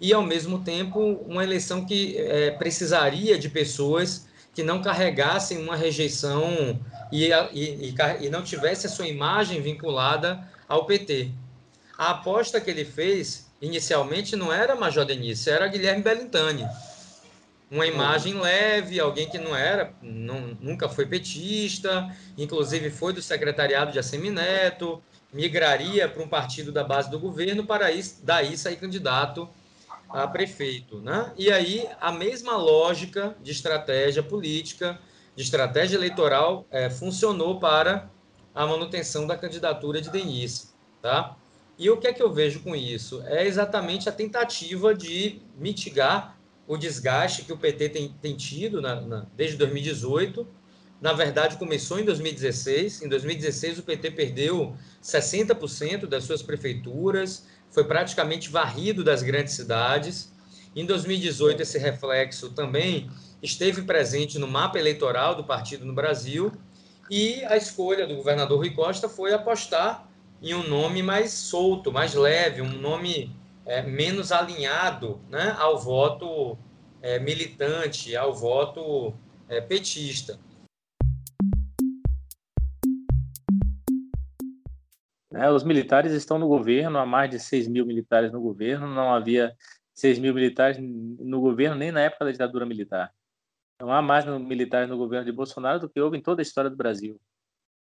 e, 0.00 0.12
ao 0.12 0.22
mesmo 0.22 0.60
tempo, 0.60 1.22
uma 1.26 1.44
eleição 1.44 1.84
que 1.84 2.16
é, 2.18 2.50
precisaria 2.50 3.38
de 3.38 3.48
pessoas 3.48 4.26
que 4.54 4.62
não 4.62 4.82
carregassem 4.82 5.58
uma 5.58 5.76
rejeição 5.76 6.80
e, 7.10 7.28
e, 7.52 7.94
e, 8.20 8.30
não 8.30 8.42
tivesse 8.42 8.86
a 8.86 8.90
sua 8.90 9.06
imagem 9.06 9.60
vinculada 9.60 10.48
ao 10.68 10.86
PT. 10.86 11.30
A 11.98 12.10
aposta 12.10 12.60
que 12.60 12.70
ele 12.70 12.84
fez, 12.84 13.46
inicialmente, 13.60 14.36
não 14.36 14.52
era 14.52 14.76
Major 14.76 15.04
Denise, 15.04 15.50
era 15.50 15.66
Guilherme 15.66 16.02
Bellintani. 16.02 16.66
Uma 17.70 17.86
imagem 17.86 18.34
leve, 18.34 19.00
alguém 19.00 19.28
que 19.28 19.38
não 19.38 19.56
era, 19.56 19.94
não, 20.02 20.56
nunca 20.60 20.88
foi 20.88 21.06
petista, 21.06 22.14
inclusive 22.36 22.90
foi 22.90 23.12
do 23.12 23.22
secretariado 23.22 23.90
de 23.90 23.98
Assemineto, 23.98 25.02
migraria 25.32 26.08
para 26.08 26.22
um 26.22 26.28
partido 26.28 26.70
da 26.70 26.84
base 26.84 27.10
do 27.10 27.18
governo 27.18 27.66
para 27.66 27.86
daí 28.22 28.56
sair 28.56 28.76
candidato 28.76 29.48
a 30.08 30.28
prefeito. 30.28 31.00
Né? 31.00 31.32
E 31.36 31.50
aí, 31.50 31.88
a 32.00 32.12
mesma 32.12 32.56
lógica 32.56 33.36
de 33.42 33.50
estratégia 33.50 34.22
política, 34.22 34.98
de 35.34 35.42
estratégia 35.42 35.96
eleitoral, 35.96 36.66
é, 36.70 36.88
funcionou 36.88 37.58
para 37.58 38.08
a 38.54 38.64
manutenção 38.66 39.26
da 39.26 39.36
candidatura 39.36 40.00
de 40.00 40.10
Denise. 40.10 40.68
Tá? 41.02 41.36
E 41.76 41.90
o 41.90 41.96
que 41.96 42.06
é 42.06 42.12
que 42.12 42.22
eu 42.22 42.32
vejo 42.32 42.60
com 42.60 42.76
isso? 42.76 43.22
É 43.26 43.44
exatamente 43.44 44.08
a 44.08 44.12
tentativa 44.12 44.94
de 44.94 45.42
mitigar 45.56 46.33
o 46.66 46.76
desgaste 46.76 47.42
que 47.42 47.52
o 47.52 47.56
PT 47.56 47.88
tem, 47.90 48.14
tem 48.20 48.36
tido 48.36 48.80
na, 48.80 49.00
na, 49.00 49.26
desde 49.36 49.56
2018. 49.56 50.46
Na 51.00 51.12
verdade, 51.12 51.56
começou 51.56 51.98
em 51.98 52.04
2016. 52.04 53.02
Em 53.02 53.08
2016, 53.08 53.80
o 53.80 53.82
PT 53.82 54.10
perdeu 54.12 54.74
60% 55.02 56.06
das 56.06 56.24
suas 56.24 56.42
prefeituras, 56.42 57.46
foi 57.70 57.84
praticamente 57.84 58.48
varrido 58.48 59.04
das 59.04 59.22
grandes 59.22 59.54
cidades. 59.54 60.32
Em 60.74 60.86
2018, 60.86 61.62
esse 61.62 61.78
reflexo 61.78 62.50
também 62.50 63.10
esteve 63.42 63.82
presente 63.82 64.38
no 64.38 64.48
mapa 64.48 64.78
eleitoral 64.78 65.34
do 65.34 65.44
partido 65.44 65.84
no 65.84 65.92
Brasil. 65.92 66.52
E 67.10 67.44
a 67.44 67.56
escolha 67.56 68.06
do 68.06 68.16
governador 68.16 68.58
Rui 68.58 68.70
Costa 68.70 69.08
foi 69.08 69.34
apostar 69.34 70.08
em 70.42 70.54
um 70.54 70.66
nome 70.66 71.02
mais 71.02 71.32
solto, 71.32 71.92
mais 71.92 72.14
leve, 72.14 72.62
um 72.62 72.78
nome 72.78 73.34
é, 73.66 73.82
menos 73.82 74.30
alinhado 74.30 75.20
né, 75.28 75.54
ao 75.58 75.78
voto 75.78 76.58
é, 77.00 77.18
militante, 77.18 78.16
ao 78.16 78.34
voto 78.34 79.14
é, 79.48 79.60
petista. 79.60 80.38
Né? 85.30 85.50
Os 85.50 85.64
militares 85.64 86.12
estão 86.12 86.38
no 86.38 86.46
governo, 86.46 86.98
há 86.98 87.06
mais 87.06 87.30
de 87.30 87.40
6 87.40 87.68
mil 87.68 87.84
militares 87.84 88.30
no 88.30 88.40
governo, 88.40 88.86
não 88.86 89.12
havia 89.12 89.56
6 89.94 90.18
mil 90.18 90.34
militares 90.34 90.78
no 90.80 91.40
governo 91.40 91.76
nem 91.76 91.90
na 91.90 92.02
época 92.02 92.24
da 92.24 92.32
ditadura 92.32 92.66
militar. 92.66 93.12
Não 93.80 93.92
há 93.92 94.00
mais 94.00 94.24
militares 94.24 94.88
no 94.88 94.96
governo 94.96 95.26
de 95.26 95.32
Bolsonaro 95.32 95.80
do 95.80 95.88
que 95.88 96.00
houve 96.00 96.16
em 96.16 96.22
toda 96.22 96.40
a 96.40 96.44
história 96.44 96.70
do 96.70 96.76
Brasil. 96.76 97.20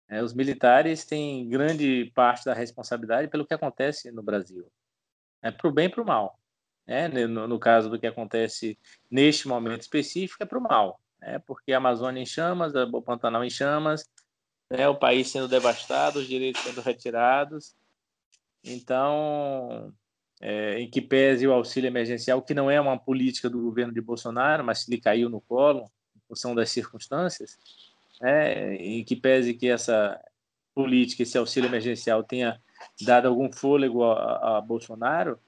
É, 0.08 0.22
os 0.22 0.34
militares 0.34 1.04
têm 1.04 1.48
grande 1.48 2.12
parte 2.14 2.44
da 2.44 2.54
responsabilidade 2.54 3.28
pelo 3.28 3.46
que 3.46 3.54
acontece 3.54 4.12
no 4.12 4.22
Brasil, 4.22 4.70
é 5.44 5.50
para 5.50 5.68
o 5.68 5.72
bem 5.72 5.86
e 5.86 5.88
para 5.90 6.02
o 6.02 6.06
mal. 6.06 6.40
É, 6.86 7.06
no, 7.08 7.46
no, 7.46 7.58
caso 7.58 7.88
do 7.88 7.98
que 7.98 8.06
acontece 8.06 8.78
neste 9.10 9.46
momento 9.46 9.82
específico, 9.82 10.42
é 10.42 10.46
para 10.46 10.58
o 10.58 10.62
mal, 10.62 11.00
é, 11.20 11.38
porque 11.38 11.72
a 11.72 11.78
Amazônia 11.78 12.20
em 12.20 12.26
chamas, 12.26 12.74
o 12.74 13.00
Pantanal 13.00 13.42
em 13.42 13.48
chamas, 13.48 14.06
né, 14.70 14.86
o 14.88 14.94
país 14.94 15.30
sendo 15.30 15.48
devastado, 15.48 16.18
os 16.18 16.26
direitos 16.26 16.62
sendo 16.62 16.82
retirados. 16.82 17.74
Então, 18.62 19.94
é, 20.40 20.78
em 20.80 20.90
que 20.90 21.00
pese 21.00 21.46
o 21.46 21.52
auxílio 21.52 21.88
emergencial, 21.88 22.42
que 22.42 22.52
não 22.52 22.70
é 22.70 22.80
uma 22.80 22.98
política 22.98 23.48
do 23.48 23.62
governo 23.62 23.92
de 23.92 24.00
Bolsonaro, 24.00 24.64
mas 24.64 24.86
lhe 24.88 25.00
caiu 25.00 25.30
no 25.30 25.40
colo, 25.40 25.90
em 26.14 26.20
função 26.28 26.54
das 26.54 26.70
circunstâncias, 26.70 27.58
é, 28.22 28.74
em 28.76 29.04
que 29.04 29.16
pese 29.16 29.54
que 29.54 29.68
essa 29.68 30.20
política, 30.74 31.22
esse 31.22 31.38
auxílio 31.38 31.68
emergencial 31.68 32.22
tenha 32.22 32.60
dado 33.00 33.28
algum 33.28 33.52
fôlego 33.52 34.04
a, 34.04 34.58
a 34.58 34.60
Bolsonaro, 34.60 35.38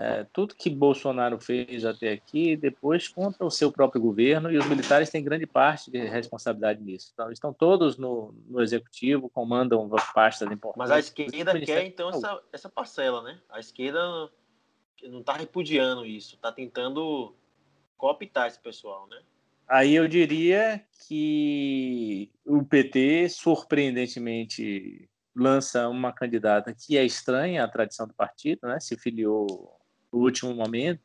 é, 0.00 0.24
tudo 0.32 0.54
que 0.54 0.70
Bolsonaro 0.70 1.40
fez 1.40 1.84
até 1.84 2.12
aqui, 2.12 2.56
depois 2.56 3.08
contra 3.08 3.44
o 3.44 3.50
seu 3.50 3.72
próprio 3.72 4.00
governo, 4.00 4.48
e 4.48 4.56
os 4.56 4.64
militares 4.68 5.10
têm 5.10 5.24
grande 5.24 5.44
parte 5.44 5.90
de 5.90 5.98
responsabilidade 5.98 6.80
nisso. 6.80 7.10
Então, 7.12 7.32
estão 7.32 7.52
todos 7.52 7.98
no, 7.98 8.32
no 8.46 8.62
executivo, 8.62 9.28
comandam 9.28 9.90
pastas 10.14 10.48
importantes. 10.52 10.78
Mas 10.78 10.90
a 10.92 11.00
esquerda 11.00 11.60
quer, 11.60 11.84
então, 11.84 12.10
essa, 12.10 12.40
essa 12.52 12.68
parcela, 12.68 13.22
né? 13.22 13.40
A 13.50 13.58
esquerda 13.58 14.30
não 15.02 15.18
está 15.18 15.32
repudiando 15.32 16.06
isso, 16.06 16.36
está 16.36 16.52
tentando 16.52 17.34
cooptar 17.96 18.46
esse 18.46 18.60
pessoal, 18.60 19.08
né? 19.08 19.18
Aí 19.66 19.96
eu 19.96 20.06
diria 20.06 20.80
que 21.08 22.30
o 22.46 22.64
PT, 22.64 23.28
surpreendentemente, 23.30 25.07
lança 25.38 25.88
uma 25.88 26.12
candidata 26.12 26.74
que 26.74 26.98
é 26.98 27.04
estranha 27.04 27.64
à 27.64 27.68
tradição 27.68 28.06
do 28.06 28.14
partido, 28.14 28.66
né? 28.66 28.80
Se 28.80 28.96
filiou 28.96 29.78
no 30.12 30.18
último 30.20 30.52
momento, 30.54 31.00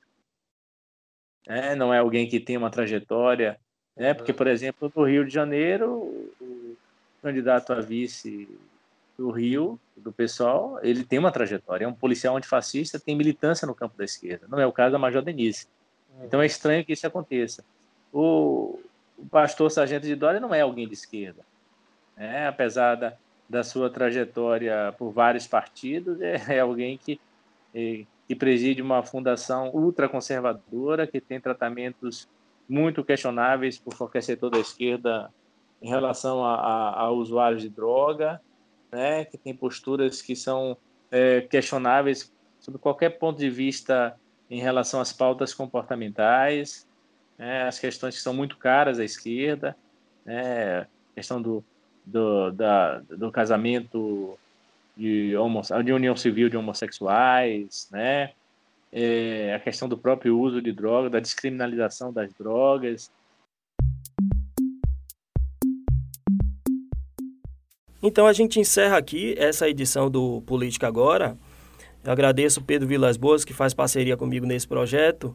né? 1.47 1.75
não 1.75 1.93
é 1.93 1.99
alguém 1.99 2.27
que 2.27 2.39
tem 2.39 2.57
uma 2.57 2.69
trajetória, 2.69 3.59
né? 3.95 4.13
porque, 4.13 4.33
por 4.33 4.47
exemplo, 4.47 4.91
no 4.95 5.03
Rio 5.03 5.25
de 5.25 5.33
Janeiro, 5.33 5.91
o 6.41 6.77
candidato 7.21 7.73
a 7.73 7.81
vice 7.81 8.47
do 9.17 9.29
Rio, 9.29 9.79
do 9.95 10.11
pessoal, 10.11 10.79
ele 10.81 11.03
tem 11.03 11.19
uma 11.19 11.31
trajetória, 11.31 11.85
é 11.85 11.87
um 11.87 11.93
policial 11.93 12.35
antifascista, 12.35 12.99
tem 12.99 13.15
militância 13.15 13.67
no 13.67 13.75
campo 13.75 13.95
da 13.95 14.03
esquerda, 14.03 14.47
não 14.49 14.59
é 14.59 14.65
o 14.65 14.71
caso 14.71 14.93
da 14.93 14.99
Major 14.99 15.21
Denise. 15.21 15.67
Então 16.23 16.41
é 16.41 16.45
estranho 16.45 16.83
que 16.83 16.93
isso 16.93 17.05
aconteça. 17.05 17.63
O, 18.11 18.79
o 19.17 19.25
pastor 19.29 19.69
Sargento 19.69 20.05
de 20.05 20.15
Dória 20.15 20.39
não 20.39 20.53
é 20.53 20.61
alguém 20.61 20.87
de 20.87 20.93
esquerda, 20.93 21.43
né? 22.17 22.47
apesar 22.47 22.95
da, 22.95 23.17
da 23.53 23.63
sua 23.63 23.87
trajetória 23.87 24.93
por 24.97 25.11
vários 25.11 25.45
partidos, 25.45 26.19
é, 26.19 26.55
é 26.55 26.59
alguém 26.59 26.97
que, 26.97 27.21
é, 27.73 28.03
que 28.27 28.35
preside 28.35 28.81
uma 28.81 29.03
fundação 29.03 29.69
ultraconservadora, 29.69 31.05
que 31.05 31.21
tem 31.21 31.39
tratamentos 31.39 32.27
muito 32.67 33.03
questionáveis 33.03 33.77
por 33.77 33.95
qualquer 33.95 34.23
setor 34.23 34.49
da 34.49 34.57
esquerda 34.57 35.31
em 35.79 35.87
relação 35.87 36.43
a, 36.43 36.55
a, 36.55 37.01
a 37.01 37.11
usuários 37.11 37.61
de 37.61 37.69
droga, 37.69 38.41
né, 38.91 39.25
que 39.25 39.37
tem 39.37 39.55
posturas 39.55 40.21
que 40.21 40.35
são 40.35 40.75
é, 41.11 41.41
questionáveis 41.41 42.33
sob 42.59 42.79
qualquer 42.79 43.19
ponto 43.19 43.37
de 43.37 43.49
vista 43.49 44.15
em 44.49 44.61
relação 44.61 44.99
às 44.99 45.13
pautas 45.13 45.53
comportamentais, 45.53 46.87
né, 47.37 47.67
as 47.67 47.77
questões 47.77 48.15
que 48.15 48.21
são 48.21 48.33
muito 48.33 48.57
caras 48.57 48.99
à 48.99 49.03
esquerda, 49.03 49.75
né, 50.25 50.87
questão 51.13 51.39
do, 51.39 51.63
do, 52.05 52.51
da, 52.51 52.99
do 52.99 53.31
casamento 53.31 54.37
de, 54.95 55.35
homo, 55.35 55.61
de 55.83 55.91
união 55.91 56.15
civil 56.15 56.49
de 56.49 56.57
homossexuais, 56.57 57.87
né? 57.91 58.31
É, 58.91 59.53
a 59.55 59.59
questão 59.59 59.89
do 59.89 59.97
próprio 59.97 60.37
uso 60.39 60.61
de 60.61 60.71
drogas, 60.71 61.11
da 61.11 61.19
descriminalização 61.19 62.13
das 62.13 62.31
drogas. 62.33 63.11
Então 68.03 68.27
a 68.27 68.33
gente 68.33 68.59
encerra 68.59 68.97
aqui 68.97 69.33
essa 69.37 69.67
edição 69.67 70.11
do 70.11 70.41
Política 70.41 70.87
Agora. 70.87 71.37
Eu 72.03 72.11
agradeço 72.11 72.59
o 72.59 72.63
Pedro 72.63 72.87
Vilas 72.87 73.15
Boas, 73.15 73.45
que 73.45 73.53
faz 73.53 73.73
parceria 73.73 74.17
comigo 74.17 74.45
nesse 74.45 74.67
projeto. 74.67 75.33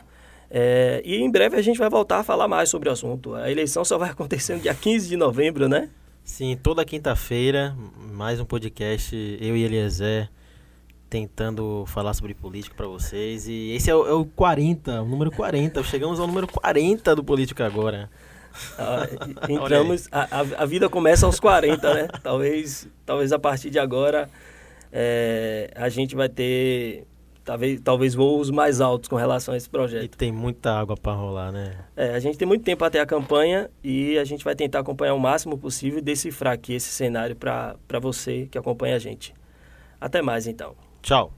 É, 0.50 1.02
e 1.04 1.16
em 1.16 1.30
breve 1.30 1.56
a 1.56 1.62
gente 1.62 1.78
vai 1.78 1.88
voltar 1.88 2.18
a 2.18 2.22
falar 2.22 2.46
mais 2.46 2.68
sobre 2.68 2.88
o 2.88 2.92
assunto. 2.92 3.34
A 3.34 3.50
eleição 3.50 3.84
só 3.84 3.96
vai 3.98 4.10
acontecer 4.12 4.54
no 4.54 4.60
dia 4.60 4.74
15 4.74 5.08
de 5.08 5.16
novembro, 5.16 5.66
né? 5.66 5.88
Sim, 6.28 6.56
toda 6.62 6.84
quinta-feira, 6.84 7.74
mais 8.12 8.38
um 8.38 8.44
podcast, 8.44 9.16
eu 9.40 9.56
e 9.56 9.64
Eliezer, 9.64 10.28
tentando 11.08 11.84
falar 11.86 12.12
sobre 12.12 12.34
política 12.34 12.76
para 12.76 12.86
vocês. 12.86 13.48
E 13.48 13.72
esse 13.72 13.90
é 13.90 13.94
o, 13.94 14.06
é 14.06 14.12
o 14.12 14.26
40, 14.26 15.02
o 15.02 15.06
número 15.06 15.32
40. 15.32 15.82
Chegamos 15.84 16.20
ao 16.20 16.26
número 16.26 16.46
40 16.46 17.16
do 17.16 17.24
Política 17.24 17.66
agora. 17.66 18.10
Ah, 18.78 19.08
entramos, 19.48 20.06
a, 20.12 20.40
a, 20.62 20.66
vida 20.66 20.88
começa 20.88 21.24
aos 21.24 21.40
40, 21.40 21.94
né? 21.94 22.08
Talvez, 22.22 22.86
talvez 23.06 23.32
a 23.32 23.38
partir 23.38 23.70
de 23.70 23.78
agora 23.78 24.30
é, 24.92 25.72
a 25.74 25.88
gente 25.88 26.14
vai 26.14 26.28
ter 26.28 27.06
talvez, 27.48 27.80
talvez 27.80 28.14
voos 28.14 28.50
mais 28.50 28.78
altos 28.78 29.08
com 29.08 29.16
relação 29.16 29.54
a 29.54 29.56
esse 29.56 29.68
projeto. 29.68 30.04
E 30.04 30.08
tem 30.08 30.30
muita 30.30 30.70
água 30.70 30.96
para 30.96 31.12
rolar, 31.12 31.50
né? 31.50 31.78
É, 31.96 32.10
a 32.10 32.20
gente 32.20 32.36
tem 32.36 32.46
muito 32.46 32.62
tempo 32.62 32.84
até 32.84 33.00
a 33.00 33.06
campanha 33.06 33.70
e 33.82 34.18
a 34.18 34.24
gente 34.24 34.44
vai 34.44 34.54
tentar 34.54 34.80
acompanhar 34.80 35.14
o 35.14 35.18
máximo 35.18 35.56
possível 35.56 35.98
e 35.98 36.02
decifrar 36.02 36.52
aqui 36.52 36.74
esse 36.74 36.90
cenário 36.90 37.34
para 37.34 37.98
você 38.00 38.46
que 38.50 38.58
acompanha 38.58 38.96
a 38.96 38.98
gente. 38.98 39.32
Até 39.98 40.20
mais 40.20 40.46
então. 40.46 40.74
Tchau. 41.00 41.37